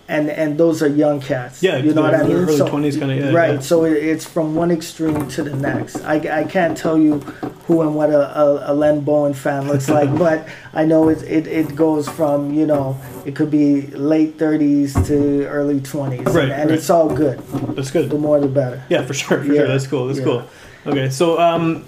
and 0.08 0.30
and 0.30 0.56
those 0.58 0.82
are 0.82 0.88
young 0.88 1.20
cats. 1.20 1.62
Yeah, 1.62 1.76
you 1.78 1.92
know 1.94 2.02
what 2.02 2.14
I 2.14 2.22
mean. 2.22 2.36
early 2.36 2.56
So- 2.56 2.68
kinda, 2.68 3.14
yeah, 3.14 3.32
right. 3.32 3.54
yeah. 3.54 3.60
So 3.60 3.84
it, 3.84 3.92
it's 3.94 4.24
from 4.24 4.54
one 4.54 4.70
extreme 4.70 5.26
to 5.28 5.42
the 5.42 5.54
next. 5.56 5.96
I, 6.04 6.16
I 6.40 6.44
can't 6.44 6.76
tell 6.76 6.96
you 6.98 7.18
who 7.66 7.82
and 7.82 7.96
what 7.96 8.10
a, 8.10 8.38
a, 8.40 8.72
a 8.72 8.74
Len 8.74 9.00
Bowen 9.00 9.34
fan 9.34 9.66
looks 9.66 9.88
like, 9.88 10.16
but 10.26 10.46
I 10.72 10.84
know 10.84 11.08
it, 11.08 11.22
it 11.24 11.46
it 11.46 11.74
goes 11.74 12.08
from 12.08 12.52
you 12.54 12.66
know 12.66 12.96
it 13.24 13.34
could 13.34 13.50
be 13.50 13.88
late 13.88 14.38
30s 14.38 15.06
to 15.08 15.46
early 15.46 15.80
20s, 15.80 16.26
Right, 16.26 16.44
and, 16.44 16.52
and 16.52 16.70
right. 16.70 16.78
it's 16.78 16.90
all 16.90 17.12
good. 17.12 17.38
That's 17.74 17.90
good. 17.90 18.08
The 18.10 18.18
more 18.18 18.38
the 18.38 18.46
better. 18.48 18.82
Yeah, 18.88 19.02
for 19.04 19.14
sure, 19.14 19.38
for 19.42 19.52
Yeah, 19.52 19.60
sure. 19.62 19.68
That's 19.68 19.86
cool. 19.88 20.06
That's 20.06 20.20
cool. 20.20 20.44
Okay, 20.86 21.10
so 21.10 21.40
um, 21.40 21.84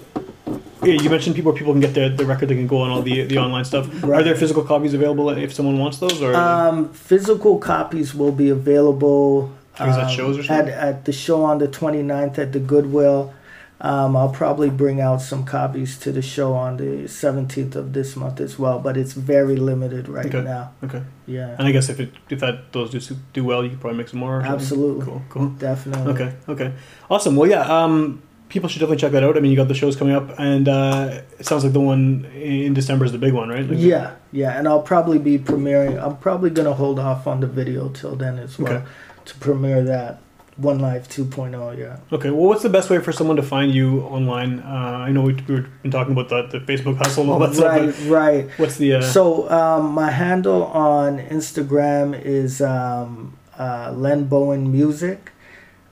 yeah, 0.83 0.93
you 0.93 1.09
mentioned 1.09 1.35
people 1.35 1.53
people 1.53 1.73
can 1.73 1.81
get 1.81 1.93
their, 1.93 2.09
the 2.09 2.25
record, 2.25 2.49
they 2.49 2.55
can 2.55 2.67
go 2.67 2.79
on 2.81 2.89
all 2.89 3.01
the 3.01 3.23
the 3.23 3.37
online 3.37 3.65
stuff. 3.65 3.85
Are 4.03 4.23
there 4.23 4.35
physical 4.35 4.63
copies 4.63 4.93
available 4.93 5.29
if 5.29 5.53
someone 5.53 5.77
wants 5.77 5.97
those, 5.99 6.21
or 6.21 6.35
Um, 6.35 6.89
physical 6.93 7.57
copies 7.57 8.13
will 8.15 8.31
be 8.31 8.49
available 8.49 9.51
guess 9.77 9.97
at 9.97 10.03
um, 10.05 10.09
shows 10.09 10.37
or 10.37 10.41
at, 10.41 10.45
something? 10.47 10.73
at 10.73 11.05
the 11.05 11.11
show 11.13 11.43
on 11.43 11.57
the 11.59 11.67
29th 11.67 12.37
at 12.37 12.51
the 12.53 12.59
Goodwill. 12.59 13.33
Um, 13.81 14.17
I'll 14.17 14.27
probably 14.33 14.69
bring 14.69 14.99
out 14.99 15.21
some 15.21 15.45
copies 15.45 15.97
to 15.99 16.11
the 16.11 16.21
show 16.21 16.51
on 16.53 16.75
the 16.75 17.07
17th 17.07 17.75
of 17.75 17.93
this 17.93 18.13
month 18.17 18.41
as 18.41 18.59
well, 18.59 18.77
but 18.77 18.97
it's 18.97 19.13
very 19.13 19.55
limited 19.55 20.09
right 20.09 20.25
okay, 20.25 20.41
now. 20.41 20.73
okay, 20.83 21.01
Yeah. 21.27 21.55
And 21.57 21.65
I 21.65 21.71
guess 21.71 21.87
if 21.87 21.97
it 22.01 22.11
if 22.29 22.41
that 22.41 22.73
those 22.73 22.89
do 22.91 22.99
do 23.31 23.45
well, 23.45 23.63
you 23.63 23.69
could 23.69 23.79
probably 23.79 23.97
make 23.99 24.09
some 24.09 24.19
more. 24.19 24.39
or? 24.39 24.41
Absolutely. 24.41 25.05
Cool. 25.05 25.21
Cool. 25.29 25.49
Definitely. 25.51 26.11
Okay. 26.13 26.33
Okay. 26.49 26.73
Awesome. 27.09 27.37
Well, 27.37 27.49
yeah. 27.49 27.61
Um, 27.61 28.21
people 28.49 28.67
should 28.67 28.79
definitely 28.79 28.97
check 28.97 29.11
that 29.13 29.23
out. 29.23 29.37
I 29.37 29.39
mean, 29.39 29.51
you 29.51 29.57
got 29.57 29.67
the 29.67 29.73
shows 29.75 29.95
coming 29.95 30.13
up, 30.15 30.37
and 30.39 30.67
uh, 30.67 31.21
it 31.39 31.45
sounds 31.45 31.63
like 31.63 31.73
the 31.73 31.79
one 31.79 32.25
in 32.35 32.73
December 32.73 33.05
is 33.05 33.11
the 33.11 33.17
big 33.17 33.33
one, 33.33 33.47
right? 33.49 33.67
Like- 33.67 33.79
Yeah, 33.79 34.11
yeah, 34.31 34.57
and 34.57 34.67
I'll 34.67 34.81
probably 34.81 35.19
be 35.19 35.37
premiering. 35.39 36.01
I'm 36.03 36.17
probably 36.17 36.49
gonna 36.49 36.73
hold 36.73 36.99
off 36.99 37.27
on 37.27 37.39
the 37.39 37.47
video 37.47 37.89
till 37.89 38.15
then 38.15 38.37
as 38.39 38.57
well 38.59 38.73
Okay. 38.73 38.85
to 39.25 39.35
premiere 39.35 39.83
that 39.83 40.19
One 40.57 40.79
Life 40.79 41.07
2.0. 41.07 41.77
Yeah. 41.77 41.97
Okay, 42.11 42.31
well, 42.31 42.47
what's 42.49 42.63
the 42.63 42.69
best 42.69 42.89
way 42.89 42.99
for 42.99 43.11
someone 43.13 43.37
to 43.37 43.43
find 43.43 43.73
you 43.73 44.01
online? 44.01 44.59
Uh, 44.59 45.05
I 45.07 45.11
know 45.11 45.21
we, 45.21 45.33
we've 45.47 45.67
been 45.83 45.91
talking 45.91 46.11
about 46.11 46.27
that, 46.29 46.51
the 46.51 46.59
Facebook 46.59 46.97
hustle 46.97 47.23
and 47.23 47.31
all 47.31 47.39
that 47.39 47.53
stuff. 47.55 47.71
Right, 47.71 48.09
right. 48.09 48.49
What's 48.59 48.75
the 48.77 48.95
uh, 48.95 49.01
So 49.01 49.49
um, 49.49 49.91
my 49.93 50.11
handle 50.11 50.63
on 50.65 51.19
Instagram 51.19 52.19
is 52.19 52.61
um, 52.61 53.37
uh, 53.57 53.93
Len 53.95 54.25
Bowen 54.25 54.69
Music. 54.71 55.31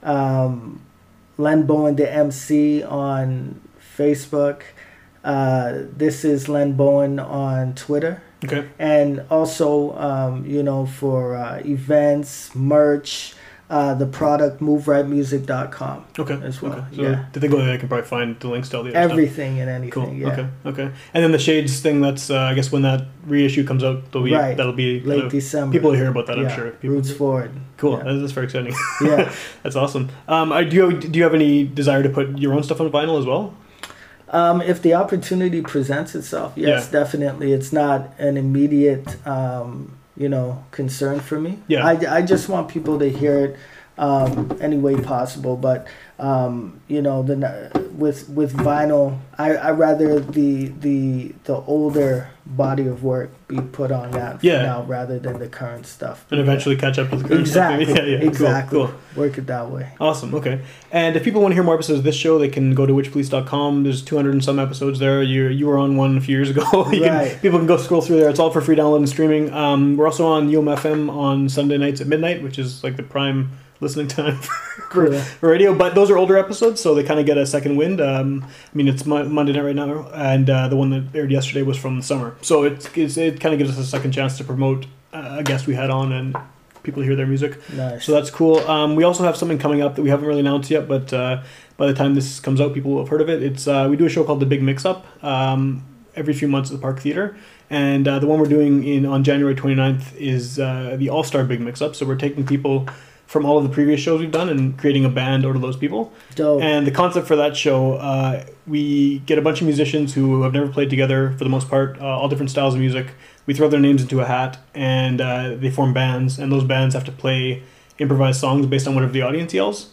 Um, 0.02 0.82
Len 1.38 1.62
Bowen 1.62 1.96
the 1.96 2.12
MC 2.12 2.82
on 2.82 3.60
Facebook. 3.96 4.62
Uh, 5.24 5.84
this 5.96 6.24
is 6.24 6.48
Len 6.48 6.72
Bowen 6.72 7.18
on 7.18 7.74
Twitter. 7.74 8.22
Okay. 8.44 8.68
And 8.78 9.24
also, 9.30 9.96
um, 9.96 10.44
you 10.46 10.62
know, 10.62 10.86
for 10.86 11.36
uh, 11.36 11.60
events, 11.64 12.54
merch, 12.54 13.34
uh, 13.70 13.94
the 13.94 14.06
product 14.06 14.60
moverightmusic.com. 14.60 16.06
Okay. 16.18 16.40
As 16.42 16.62
well. 16.62 16.72
Okay. 16.72 16.96
So 16.96 17.02
yeah. 17.02 17.26
did 17.32 17.40
they 17.40 17.48
go 17.48 17.58
there? 17.58 17.66
They 17.66 17.78
can 17.78 17.88
probably 17.88 18.06
find 18.06 18.38
the 18.40 18.48
links 18.48 18.68
to 18.70 18.78
all 18.78 18.82
the 18.82 18.90
other 18.90 19.00
stuff. 19.00 19.10
Everything 19.12 19.60
and 19.60 19.68
anything. 19.68 19.90
Cool. 19.90 20.12
Yeah. 20.14 20.28
Okay. 20.28 20.48
Okay. 20.66 20.90
And 21.14 21.24
then 21.24 21.32
the 21.32 21.38
Shades 21.38 21.80
thing. 21.80 22.00
That's 22.00 22.30
uh, 22.30 22.38
I 22.38 22.54
guess 22.54 22.72
when 22.72 22.82
that 22.82 23.04
reissue 23.26 23.64
comes 23.64 23.84
out, 23.84 24.10
be 24.10 24.32
Right. 24.32 24.56
that'll 24.56 24.72
be 24.72 25.00
Late 25.00 25.30
December. 25.30 25.72
People 25.72 25.90
will 25.90 25.96
hear 25.98 26.08
about 26.08 26.26
that. 26.26 26.38
Yeah. 26.38 26.48
I'm 26.48 26.56
sure. 26.56 26.70
People, 26.70 26.96
Roots 26.96 27.12
forward. 27.12 27.50
Cool. 27.76 27.98
Yeah. 27.98 28.12
That's, 28.14 28.32
very 28.32 28.46
exciting. 28.46 28.74
Yeah. 29.02 29.32
that's 29.62 29.76
awesome. 29.76 30.08
Um, 30.26 30.52
I, 30.52 30.64
do 30.64 30.74
you 30.76 30.98
do 30.98 31.18
you 31.18 31.24
have 31.24 31.34
any 31.34 31.64
desire 31.64 32.02
to 32.02 32.08
put 32.08 32.38
your 32.38 32.54
own 32.54 32.62
stuff 32.62 32.80
on 32.80 32.90
vinyl 32.90 33.18
as 33.18 33.26
well? 33.26 33.54
Um, 34.30 34.60
if 34.60 34.82
the 34.82 34.94
opportunity 34.94 35.62
presents 35.62 36.14
itself, 36.14 36.52
yes, 36.56 36.86
Yeah. 36.92 37.00
definitely. 37.00 37.52
It's 37.52 37.72
not 37.72 38.12
an 38.18 38.36
immediate, 38.36 39.16
um, 39.26 39.97
you 40.18 40.28
know, 40.28 40.64
concern 40.72 41.20
for 41.20 41.40
me. 41.40 41.60
Yeah. 41.68 41.86
I, 41.86 42.16
I 42.18 42.22
just 42.22 42.48
want 42.48 42.68
people 42.68 42.98
to 42.98 43.08
hear 43.08 43.38
it 43.38 43.56
um, 43.98 44.56
any 44.60 44.78
way 44.78 44.96
possible. 45.00 45.56
But 45.56 45.86
um, 46.18 46.80
you 46.88 47.02
know, 47.02 47.22
the 47.22 47.88
with 47.96 48.28
with 48.30 48.54
vinyl, 48.54 49.18
I 49.38 49.54
I 49.54 49.70
rather 49.72 50.18
the 50.20 50.66
the 50.68 51.32
the 51.44 51.54
older 51.56 52.30
body 52.46 52.86
of 52.86 53.04
work 53.04 53.30
be 53.46 53.60
put 53.60 53.92
on 53.92 54.10
that 54.12 54.42
Yeah. 54.42 54.62
now 54.62 54.82
rather 54.84 55.18
than 55.18 55.38
the 55.38 55.48
current 55.48 55.86
stuff. 55.86 56.24
And 56.30 56.40
eventually 56.40 56.76
catch 56.76 56.98
up 56.98 57.10
with 57.10 57.22
the 57.22 57.28
current 57.28 57.46
stuff. 57.46 57.72
Exactly. 57.80 57.94
Yeah, 57.94 58.16
yeah. 58.16 58.18
Cool, 58.20 58.28
Exactly. 58.28 58.78
Cool. 58.78 58.94
Work 59.16 59.38
it 59.38 59.46
that 59.48 59.70
way. 59.70 59.92
Awesome. 60.00 60.34
Okay. 60.34 60.62
And 60.90 61.14
if 61.14 61.24
people 61.24 61.42
want 61.42 61.52
to 61.52 61.54
hear 61.56 61.62
more 61.62 61.74
episodes 61.74 61.98
of 61.98 62.04
this 62.04 62.14
show, 62.16 62.38
they 62.38 62.48
can 62.48 62.74
go 62.74 62.86
to 62.86 62.92
witchpolice.com. 62.94 63.82
There's 63.82 64.02
200 64.02 64.32
and 64.32 64.42
some 64.42 64.58
episodes 64.58 64.98
there. 64.98 65.22
You 65.22 65.48
you 65.48 65.66
were 65.66 65.76
on 65.78 65.96
one 65.98 66.16
a 66.16 66.20
few 66.22 66.36
years 66.36 66.48
ago. 66.50 66.64
You 66.90 67.02
can- 67.02 67.12
Right. 67.14 67.42
people 67.42 67.58
can 67.58 67.66
go 67.68 67.76
scroll 67.76 68.00
through 68.00 68.20
there. 68.20 68.30
It's 68.30 68.38
all 68.40 68.50
for 68.50 68.60
free 68.62 68.76
download 68.76 68.96
and 68.98 69.08
streaming. 69.08 69.52
Um, 69.52 69.96
we're 69.98 70.06
also 70.06 70.26
on 70.26 70.48
UMFM 70.48 71.10
on 71.10 71.48
Sunday 71.50 71.76
nights 71.76 72.00
at 72.00 72.06
midnight, 72.06 72.42
which 72.42 72.58
is 72.58 72.82
like 72.82 72.96
the 72.96 73.02
prime 73.02 73.50
listening 73.80 74.08
time 74.08 74.36
for, 74.90 75.12
for 75.12 75.48
radio. 75.48 75.74
But 75.74 75.94
those 75.94 76.10
are 76.10 76.18
older 76.18 76.36
episodes, 76.36 76.80
so 76.80 76.94
they 76.94 77.04
kind 77.04 77.20
of 77.20 77.26
get 77.26 77.38
a 77.38 77.46
second 77.46 77.76
wind. 77.76 78.00
Um, 78.00 78.44
I 78.44 78.76
mean, 78.76 78.88
it's 78.88 79.04
Mo- 79.06 79.28
Monday 79.28 79.52
night 79.52 79.64
right 79.64 79.76
now, 79.76 80.08
and 80.12 80.48
uh, 80.48 80.68
the 80.68 80.76
one 80.76 80.90
that 80.90 81.14
aired 81.14 81.30
yesterday 81.30 81.62
was 81.62 81.76
from 81.76 81.96
the 81.96 82.02
summer. 82.02 82.36
So 82.42 82.64
it's, 82.64 82.88
it's 82.96 83.16
it 83.16 83.40
kind 83.40 83.52
of 83.54 83.58
gives 83.58 83.70
us 83.70 83.78
a 83.78 83.88
second 83.88 84.12
chance 84.12 84.36
to 84.38 84.44
promote 84.44 84.86
uh, 85.12 85.36
a 85.38 85.42
guest 85.42 85.66
we 85.66 85.74
had 85.74 85.90
on 85.90 86.12
and 86.12 86.36
people 86.82 87.02
hear 87.02 87.16
their 87.16 87.26
music. 87.26 87.58
Nice. 87.72 88.04
So 88.04 88.12
that's 88.12 88.30
cool. 88.30 88.58
Um, 88.60 88.96
we 88.96 89.04
also 89.04 89.22
have 89.24 89.36
something 89.36 89.58
coming 89.58 89.82
up 89.82 89.96
that 89.96 90.02
we 90.02 90.08
haven't 90.08 90.26
really 90.26 90.40
announced 90.40 90.70
yet, 90.70 90.88
but 90.88 91.12
uh, 91.12 91.42
by 91.76 91.86
the 91.86 91.94
time 91.94 92.14
this 92.14 92.40
comes 92.40 92.60
out, 92.60 92.74
people 92.74 92.92
will 92.92 93.00
have 93.00 93.08
heard 93.08 93.20
of 93.20 93.28
it. 93.28 93.42
It's 93.42 93.66
uh, 93.66 93.86
we 93.90 93.96
do 93.96 94.06
a 94.06 94.08
show 94.08 94.24
called 94.24 94.40
The 94.40 94.46
Big 94.46 94.62
Mix 94.62 94.84
Up 94.84 95.06
um, 95.22 95.84
every 96.14 96.34
few 96.34 96.48
months 96.48 96.70
at 96.70 96.76
the 96.76 96.80
Park 96.80 97.00
Theater, 97.00 97.36
and 97.70 98.08
uh, 98.08 98.18
the 98.18 98.26
one 98.26 98.40
we're 98.40 98.46
doing 98.46 98.84
in 98.84 99.04
on 99.04 99.22
January 99.22 99.54
29th 99.54 100.16
is 100.16 100.58
uh, 100.58 100.96
the 100.98 101.10
All 101.10 101.22
Star 101.22 101.44
Big 101.44 101.60
Mix 101.60 101.82
Up. 101.82 101.94
So 101.94 102.06
we're 102.06 102.16
taking 102.16 102.46
people 102.46 102.88
from 103.28 103.44
all 103.44 103.58
of 103.58 103.62
the 103.62 103.68
previous 103.68 104.00
shows 104.00 104.20
we've 104.20 104.32
done 104.32 104.48
and 104.48 104.78
creating 104.78 105.04
a 105.04 105.08
band 105.08 105.44
out 105.44 105.54
of 105.54 105.60
those 105.60 105.76
people. 105.76 106.10
Dope. 106.34 106.62
And 106.62 106.86
the 106.86 106.90
concept 106.90 107.28
for 107.28 107.36
that 107.36 107.54
show, 107.54 107.92
uh, 107.96 108.46
we 108.66 109.18
get 109.20 109.38
a 109.38 109.42
bunch 109.42 109.60
of 109.60 109.66
musicians 109.66 110.14
who 110.14 110.42
have 110.44 110.54
never 110.54 110.66
played 110.66 110.88
together 110.88 111.32
for 111.32 111.44
the 111.44 111.50
most 111.50 111.68
part, 111.68 112.00
uh, 112.00 112.06
all 112.06 112.30
different 112.30 112.50
styles 112.50 112.72
of 112.72 112.80
music. 112.80 113.08
We 113.44 113.52
throw 113.52 113.68
their 113.68 113.80
names 113.80 114.00
into 114.00 114.20
a 114.20 114.24
hat 114.24 114.58
and 114.74 115.20
uh, 115.20 115.56
they 115.56 115.70
form 115.70 115.92
bands, 115.92 116.38
and 116.38 116.50
those 116.50 116.64
bands 116.64 116.94
have 116.94 117.04
to 117.04 117.12
play 117.12 117.62
improvised 117.98 118.40
songs 118.40 118.64
based 118.64 118.88
on 118.88 118.94
whatever 118.94 119.12
the 119.12 119.20
audience 119.20 119.52
yells. 119.52 119.90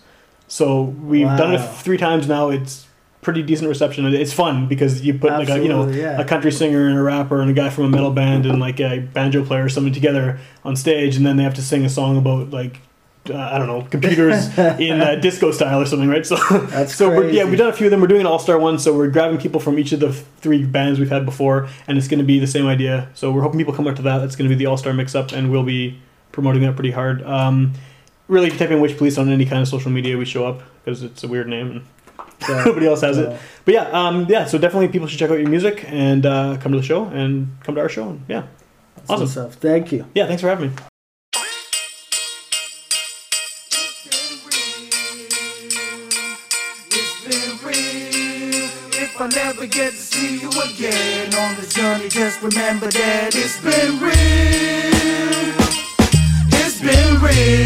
So 0.48 0.84
we've 0.84 1.28
done 1.28 1.56
it 1.56 1.60
three 1.60 1.98
times 1.98 2.30
now. 2.30 2.50
It's 2.52 2.88
pretty 3.22 3.42
decent 3.42 3.68
reception. 3.68 4.06
It's 4.14 4.32
fun 4.32 4.68
because 4.68 5.02
you 5.02 5.16
put 5.16 5.32
like 5.32 5.50
a 5.50 5.62
you 5.62 5.68
know 5.68 5.90
yeah. 5.90 6.22
a 6.22 6.24
country 6.24 6.54
singer 6.54 6.88
and 6.88 6.98
a 6.98 7.02
rapper 7.02 7.42
and 7.42 7.50
a 7.50 7.54
guy 7.54 7.70
from 7.70 7.86
a 7.86 7.90
metal 7.90 8.12
band 8.12 8.46
and 8.46 8.62
like 8.62 8.80
a 8.80 9.00
banjo 9.00 9.44
player 9.44 9.66
or 9.66 9.70
something 9.70 9.92
together 9.92 10.40
on 10.64 10.78
stage, 10.78 11.18
and 11.18 11.26
then 11.26 11.36
they 11.36 11.44
have 11.44 11.56
to 11.56 11.64
sing 11.64 11.84
a 11.84 11.90
song 11.90 12.18
about 12.18 12.52
like 12.52 12.80
uh, 13.30 13.38
I 13.38 13.58
don't 13.58 13.68
know 13.68 13.82
computers 13.90 14.56
in 14.58 15.02
uh, 15.02 15.16
disco 15.16 15.52
style 15.52 15.82
or 15.82 15.86
something, 15.86 16.08
right? 16.10 16.26
So 16.26 16.36
That's 16.68 16.94
so 16.96 17.22
yeah, 17.24 17.44
we've 17.46 17.58
done 17.58 17.70
a 17.70 17.74
few 17.74 17.88
of 17.88 17.92
them. 17.92 18.02
We're 18.02 18.08
doing 18.08 18.22
an 18.22 18.28
all 18.28 18.40
star 18.40 18.58
one, 18.60 18.78
so 18.80 18.96
we're 18.96 19.10
grabbing 19.10 19.40
people 19.40 19.60
from 19.60 19.80
each 19.80 19.92
of 19.92 20.00
the 20.00 20.14
three 20.14 20.64
bands 20.64 21.00
we've 21.00 21.10
had 21.10 21.26
before, 21.26 21.68
and 21.88 21.98
it's 21.98 22.08
going 22.08 22.20
to 22.20 22.26
be 22.26 22.40
the 22.40 22.48
same 22.48 22.68
idea. 22.68 23.10
So 23.16 23.32
we're 23.32 23.42
hoping 23.42 23.60
people 23.60 23.74
come 23.74 23.88
up 23.88 23.96
to 23.98 24.02
that. 24.04 24.20
That's 24.20 24.36
going 24.36 24.50
to 24.50 24.56
be 24.56 24.58
the 24.60 24.68
all 24.68 24.78
star 24.78 24.94
mix 24.94 25.16
up, 25.16 25.32
and 25.32 25.52
we'll 25.52 25.64
be 25.64 26.00
promoting 26.32 26.62
that 26.64 26.76
pretty 26.76 26.92
hard. 26.92 27.24
Um, 27.24 27.74
really, 28.28 28.50
type 28.50 28.70
in 28.72 28.80
Witch 28.82 28.98
Police 28.98 29.18
on 29.18 29.30
any 29.30 29.46
kind 29.46 29.62
of 29.62 29.68
social 29.68 29.92
media, 29.92 30.18
we 30.18 30.26
show 30.26 30.46
up 30.46 30.62
because 30.84 31.02
it's 31.04 31.24
a 31.24 31.28
weird 31.28 31.48
name 31.48 31.72
and 31.72 31.82
Yeah. 32.50 32.64
nobody 32.66 32.88
else 32.88 33.02
has 33.02 33.18
Yeah. 33.18 33.24
it. 33.32 33.42
But 33.66 33.74
yeah, 33.74 33.84
um, 33.92 34.26
yeah. 34.30 34.46
So 34.46 34.58
definitely, 34.58 34.90
people 34.90 35.08
should 35.08 35.20
check 35.20 35.32
out 35.32 35.40
your 35.40 35.50
music 35.50 35.84
and 35.88 36.26
uh, 36.26 36.58
come 36.60 36.72
to 36.74 36.78
the 36.78 36.84
show 36.84 37.06
and 37.06 37.56
come 37.64 37.76
to 37.76 37.82
our 37.82 37.90
show. 37.90 38.10
And 38.10 38.22
yeah, 38.28 38.44
awesome. 39.10 39.28
Stuff. 39.28 39.54
Thank 39.56 39.92
you. 39.92 40.06
Yeah, 40.14 40.28
thanks 40.28 40.42
for 40.42 40.50
having 40.50 40.70
me. 40.72 40.76
I 49.26 49.28
never 49.30 49.66
get 49.66 49.90
to 49.90 49.98
see 49.98 50.38
you 50.38 50.50
again 50.50 51.34
on 51.34 51.56
this 51.56 51.74
journey, 51.74 52.10
just 52.10 52.44
remember 52.44 52.92
that 52.92 53.34
it's 53.34 53.58
been 53.58 53.98
real. 53.98 54.14
It's 56.62 56.78
been 56.80 57.18
real. 57.26 57.58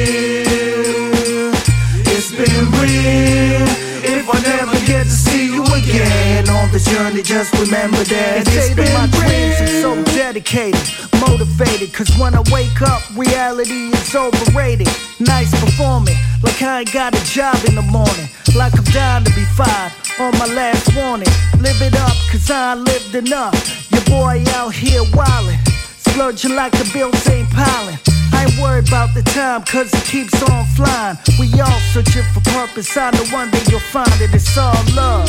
It's 2.15 2.31
been 2.31 2.65
real. 2.79 3.67
If 4.07 4.29
I 4.29 4.39
never 4.39 4.68
get 4.89 5.03
to 5.03 5.11
see 5.11 5.53
you 5.53 5.63
again 5.65 6.49
on 6.49 6.71
this 6.71 6.85
journey, 6.89 7.21
just 7.21 7.53
remember 7.53 8.01
that 8.09 8.41
it's 8.47 8.73
been 8.73 8.91
my 8.97 9.05
dreams. 9.13 9.61
I'm 9.61 9.69
so 9.85 9.91
dedicated, 10.17 10.81
motivated. 11.21 11.93
Cause 11.93 12.09
when 12.17 12.33
I 12.33 12.41
wake 12.49 12.81
up, 12.81 13.01
reality 13.15 13.93
is 13.93 14.15
overrated. 14.15 14.89
Nice 15.19 15.53
performing, 15.61 16.17
like 16.41 16.59
I 16.63 16.81
ain't 16.81 16.91
got 16.91 17.13
a 17.13 17.23
job 17.23 17.57
in 17.69 17.75
the 17.75 17.85
morning. 17.85 18.27
Like 18.57 18.73
I'm 18.73 18.83
dying 18.85 19.25
to 19.25 19.33
be 19.37 19.45
fired 19.53 19.93
on 20.19 20.33
my 20.41 20.49
last 20.57 20.89
warning. 20.97 21.29
Live 21.61 21.79
it 21.85 21.95
up, 21.95 22.17
cause 22.31 22.49
I 22.49 22.73
lived 22.73 23.13
enough. 23.13 23.53
Your 23.91 24.03
boy 24.05 24.43
out 24.57 24.73
here 24.73 25.05
wildin', 25.13 25.61
splurging 26.01 26.55
like 26.55 26.71
the 26.73 26.89
bills 26.91 27.29
ain't 27.29 27.49
piling. 27.51 27.99
I 28.39 28.45
ain't 28.45 28.57
worried 28.57 28.87
about 28.87 29.13
the 29.13 29.21
time, 29.21 29.63
cause 29.63 29.91
it 29.93 30.05
keeps 30.05 30.41
on 30.49 30.63
flying. 30.71 31.17
We 31.37 31.51
all 31.59 31.79
searching 31.91 32.23
for 32.31 32.39
purpose, 32.55 32.95
I 32.95 33.11
know 33.11 33.25
one 33.35 33.51
day 33.51 33.59
you'll 33.67 33.83
find 33.91 34.15
it, 34.21 34.33
it's 34.33 34.57
all 34.57 34.79
love. 34.95 35.27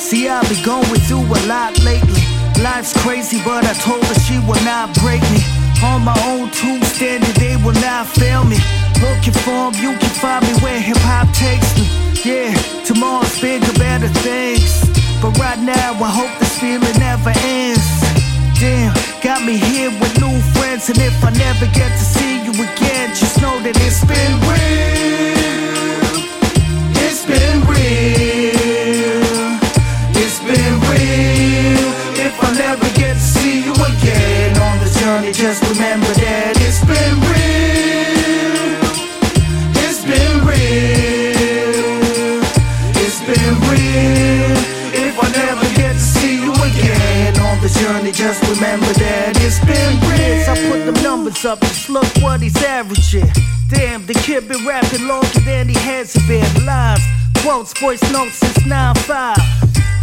See, 0.00 0.28
I've 0.28 0.48
been 0.48 0.64
going 0.64 1.00
through 1.04 1.28
a 1.28 1.40
lot 1.44 1.78
lately. 1.84 2.24
Life's 2.62 2.96
crazy, 3.04 3.38
but 3.44 3.66
I 3.66 3.74
told 3.74 4.02
her 4.02 4.18
she 4.24 4.38
will 4.48 4.62
not 4.64 4.96
break 5.04 5.20
me. 5.28 5.44
On 5.84 6.00
my 6.02 6.16
own 6.24 6.50
two 6.50 6.80
standing, 6.96 7.34
they 7.36 7.56
will 7.56 7.76
not 7.84 8.06
fail 8.06 8.44
me. 8.44 8.56
Looking 9.04 9.36
for 9.44 9.68
'em, 9.68 9.74
you 9.84 9.92
can 10.00 10.12
find 10.16 10.42
me 10.48 10.54
where 10.64 10.80
hip 10.80 10.96
hop 11.04 11.28
takes 11.34 11.68
me. 11.76 11.84
Yeah, 12.24 12.54
tomorrow's 12.88 13.38
bigger, 13.40 13.72
better 13.78 14.08
things. 14.24 14.72
But 15.20 15.36
right 15.38 15.60
now, 15.60 15.90
I 16.00 16.10
hope 16.18 16.32
this 16.40 16.56
feeling 16.58 16.98
never 16.98 17.32
ends. 17.44 18.07
Damn, 18.58 18.92
got 19.22 19.44
me 19.44 19.56
here 19.56 19.88
with 20.00 20.20
new 20.20 20.40
friends, 20.58 20.88
and 20.88 20.98
if 20.98 21.24
I 21.24 21.30
never 21.30 21.66
get 21.66 21.92
to 21.92 22.04
see 22.04 22.42
you 22.42 22.50
again, 22.50 23.14
just 23.14 23.40
know 23.40 23.60
that 23.62 23.76
it's 23.86 24.02
been 24.04 24.34
real. 24.50 25.78
It's 27.06 27.24
been 27.24 27.62
real. 27.70 28.98
It's 30.18 30.40
been 30.42 30.74
real. 30.90 31.86
If 32.18 32.34
I 32.42 32.52
never 32.58 32.88
get 32.98 33.14
to 33.14 33.20
see 33.20 33.62
you 33.62 33.74
again 33.74 34.58
on 34.58 34.80
this 34.80 34.98
journey, 34.98 35.30
just 35.30 35.62
remember 35.70 36.12
that 36.18 36.57
up, 51.44 51.60
just 51.60 51.88
look 51.88 52.06
what 52.20 52.40
he's 52.40 52.56
averaging. 52.64 53.30
Damn, 53.68 54.04
the 54.06 54.14
kid 54.14 54.48
been 54.48 54.66
rapping 54.66 55.06
longer 55.06 55.40
than 55.40 55.68
he 55.68 55.74
has 55.80 56.14
been. 56.26 56.46
Lives, 56.64 57.02
quotes, 57.42 57.72
voice 57.78 58.02
notes 58.12 58.36
since 58.36 58.58
9-5. 58.60 59.36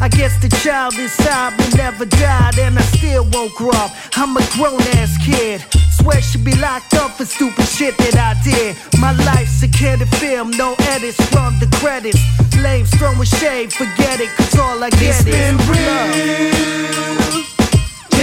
I 0.02 0.10
guess 0.10 0.40
the 0.42 0.50
child 0.64 0.94
inside 1.00 1.58
me 1.58 1.66
never 1.76 2.06
died, 2.06 2.60
and 2.60 2.78
I 2.78 2.82
still 2.84 3.28
won't 3.32 3.54
grow 3.56 3.72
up. 3.72 3.92
I'm 4.16 4.38
a 4.38 4.42
grown 4.54 4.82
ass 5.00 5.18
kid. 5.26 5.64
Swear 5.92 6.22
should 6.22 6.46
be 6.46 6.56
locked 6.56 6.94
up 6.94 7.12
for 7.18 7.26
stupid 7.26 7.66
shit 7.66 7.98
that 7.98 8.16
I 8.16 8.36
did. 8.44 8.78
My 9.00 9.12
life's 9.26 9.64
a 9.64 9.68
candid 9.68 10.10
film, 10.20 10.52
no 10.52 10.76
edits 10.90 11.18
from 11.32 11.58
the 11.60 11.68
credits. 11.82 12.20
Lames 12.62 12.90
throwing 12.96 13.24
shade, 13.24 13.74
forget 13.74 14.20
it, 14.20 14.30
cause 14.38 14.58
all 14.60 14.84
I 14.84 14.90
get 14.92 15.02
It's 15.02 15.20
is 15.20 15.26
been 15.26 15.58
love. 15.58 15.70
real. 15.70 17.44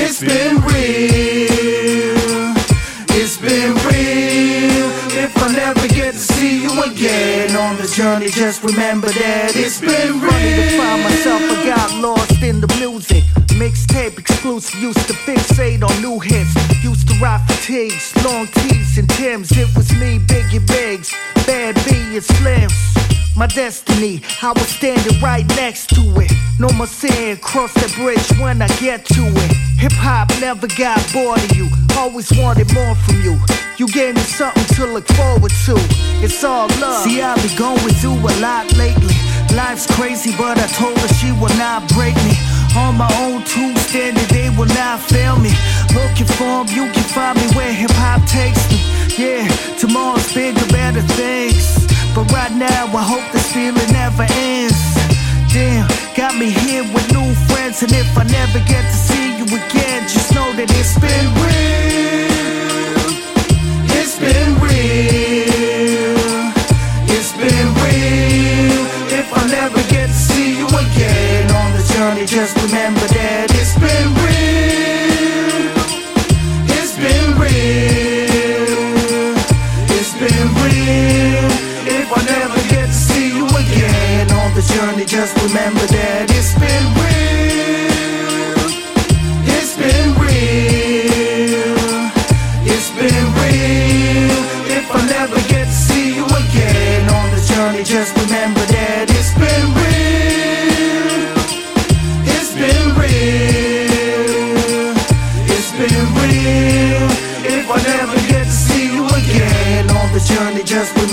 It's 0.03 0.21
been 0.21 0.61
real. 0.63 2.22
Again 7.03 7.57
on 7.57 7.77
this 7.77 7.97
journey, 7.97 8.29
just 8.29 8.63
remember 8.63 9.09
that 9.09 9.57
it's 9.57 9.81
been 9.81 10.21
Funny 10.21 10.55
to 10.55 10.79
find 10.79 11.03
myself. 11.03 11.43
I 11.43 11.67
got 11.67 11.95
lost 12.01 12.43
in 12.43 12.61
the 12.61 12.69
music. 12.79 13.25
Mixtape 13.59 14.19
exclusive, 14.19 14.81
used 14.81 15.07
to 15.09 15.15
fixate 15.15 15.83
on 15.83 15.95
new 16.01 16.21
hits. 16.21 16.55
Used 16.85 17.09
to 17.09 17.15
rock 17.21 17.43
fatigues, 17.49 18.15
long 18.25 18.47
tees 18.47 18.99
and 18.99 19.09
Tims. 19.11 19.51
It 19.53 19.75
was 19.77 19.91
me, 19.93 20.21
Biggie 20.21 20.67
Biggs, 20.67 21.13
Bad 21.47 21.75
B 21.87 21.91
and 22.15 22.23
Slims. 22.23 23.12
My 23.35 23.47
destiny, 23.47 24.21
I 24.43 24.53
was 24.53 24.69
standing 24.69 25.19
right 25.21 25.47
next 25.57 25.89
to 25.97 26.03
it. 26.21 26.31
No 26.61 26.69
more 26.77 26.87
saying 26.87 27.39
cross 27.39 27.73
that 27.75 27.91
bridge 27.97 28.29
when 28.39 28.61
I 28.61 28.69
get 28.77 29.07
to 29.07 29.25
it. 29.25 29.53
Hip 29.81 29.93
hop 29.93 30.29
never 30.39 30.69
got 30.69 31.01
bored 31.13 31.43
of 31.43 31.57
you, 31.57 31.69
always 31.97 32.31
wanted 32.37 32.73
more 32.75 32.95
from 32.95 33.23
you. 33.23 33.41
You 33.79 33.89
gave 33.89 34.15
me 34.15 34.21
something 34.21 34.65
to 34.77 34.87
look 34.87 35.09
forward 35.17 35.51
to. 35.65 35.75
It's 36.21 36.45
all 36.45 36.69
love. 36.79 37.05
See, 37.05 37.23
I've 37.23 37.41
been 37.41 37.57
going 37.57 37.95
through 38.05 38.21
a 38.21 38.35
lot 38.39 38.71
lately. 38.77 39.17
Life's 39.57 39.87
crazy, 39.97 40.37
but 40.37 40.59
I 40.59 40.67
told 40.79 40.99
her 40.99 41.09
she 41.17 41.33
will 41.33 41.57
not 41.57 41.89
break 41.97 42.15
me. 42.29 42.37
On 42.77 42.95
my 42.97 43.11
own 43.25 43.43
two 43.45 43.75
standing, 43.89 44.29
they 44.29 44.51
will 44.51 44.71
not 44.77 45.01
fail 45.01 45.39
me. 45.39 45.51
Looking 45.97 46.29
for 46.37 46.63
'em, 46.63 46.69
you 46.69 46.85
can 46.93 47.05
find 47.17 47.41
me 47.41 47.49
where 47.57 47.73
hip 47.73 47.91
hop 47.97 48.21
takes 48.29 48.61
me. 48.71 48.79
Yeah, 49.17 49.49
tomorrow's 49.81 50.33
bigger, 50.33 50.67
better 50.69 51.03
things. 51.17 51.82
But 52.15 52.31
right 52.31 52.53
now, 52.53 52.85
I 52.93 53.03
hope 53.03 53.25
this 53.33 53.51
feeling 53.53 53.91
never 53.93 54.27
ends. 54.29 54.77
Damn, 55.51 55.89
got 56.15 56.37
me 56.37 56.51
here 56.51 56.85
with 56.93 57.11
new 57.13 57.33
friends, 57.49 57.83
and 57.83 57.93
if 57.93 58.19
I 58.19 58.25
never 58.25 58.61
get 58.69 58.85
to 58.85 58.97
see 59.09 59.39
you 59.39 59.45
again, 59.49 60.03
just 60.05 60.35
know 60.35 60.53
that 60.53 60.69
it's 60.77 60.93
been 61.01 61.29
real. 61.41 62.83
It's 63.97 64.21
been 64.21 64.53
real. 64.61 66.53
It's 67.17 67.33
been 67.33 67.69
real. 67.81 68.83
If 69.09 69.33
I 69.33 69.43
never 69.49 69.81
get 69.89 70.09
to 70.09 70.13
see 70.13 70.59
you 70.59 70.69
again 70.69 71.51
on 71.51 71.73
the 71.73 71.83
journey, 71.95 72.27
just 72.27 72.53
remember 72.61 73.07
that 73.17 73.22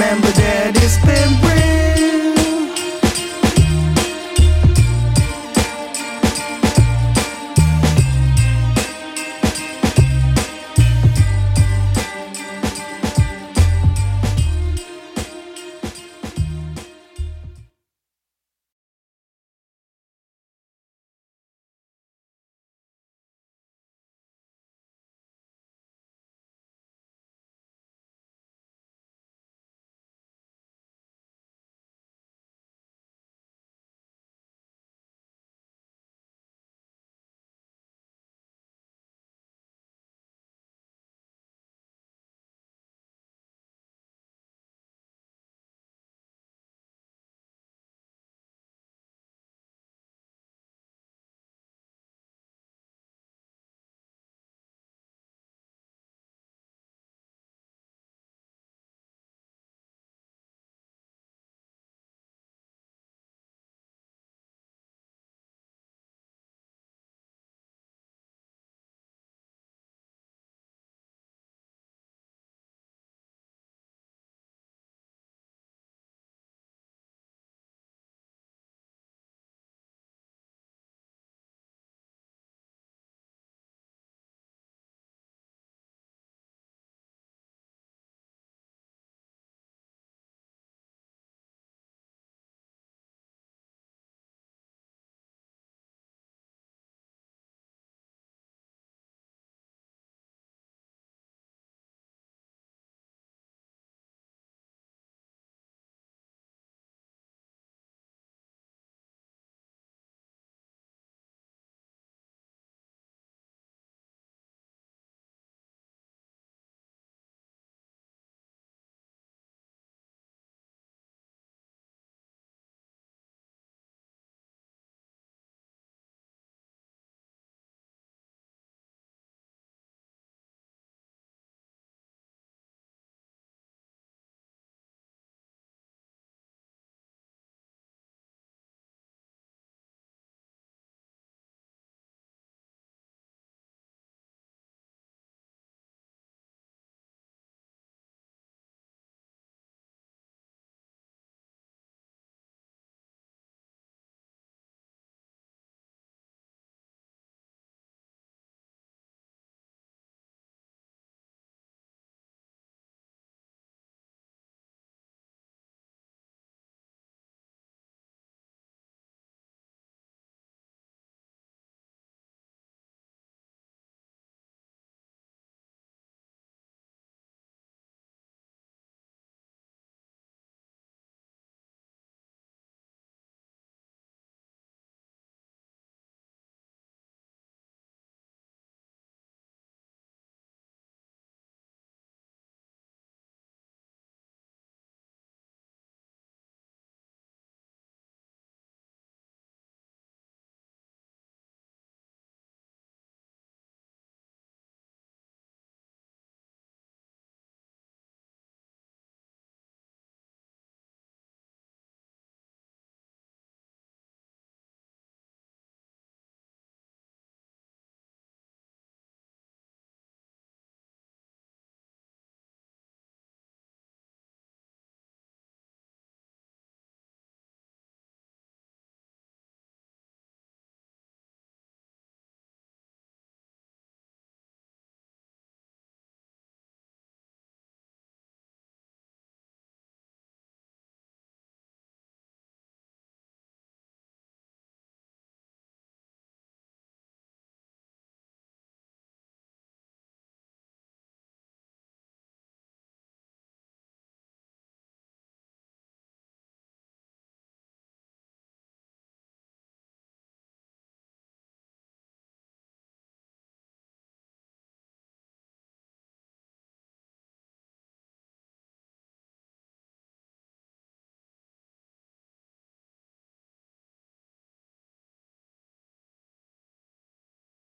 on 0.09 0.21
the 0.21 0.48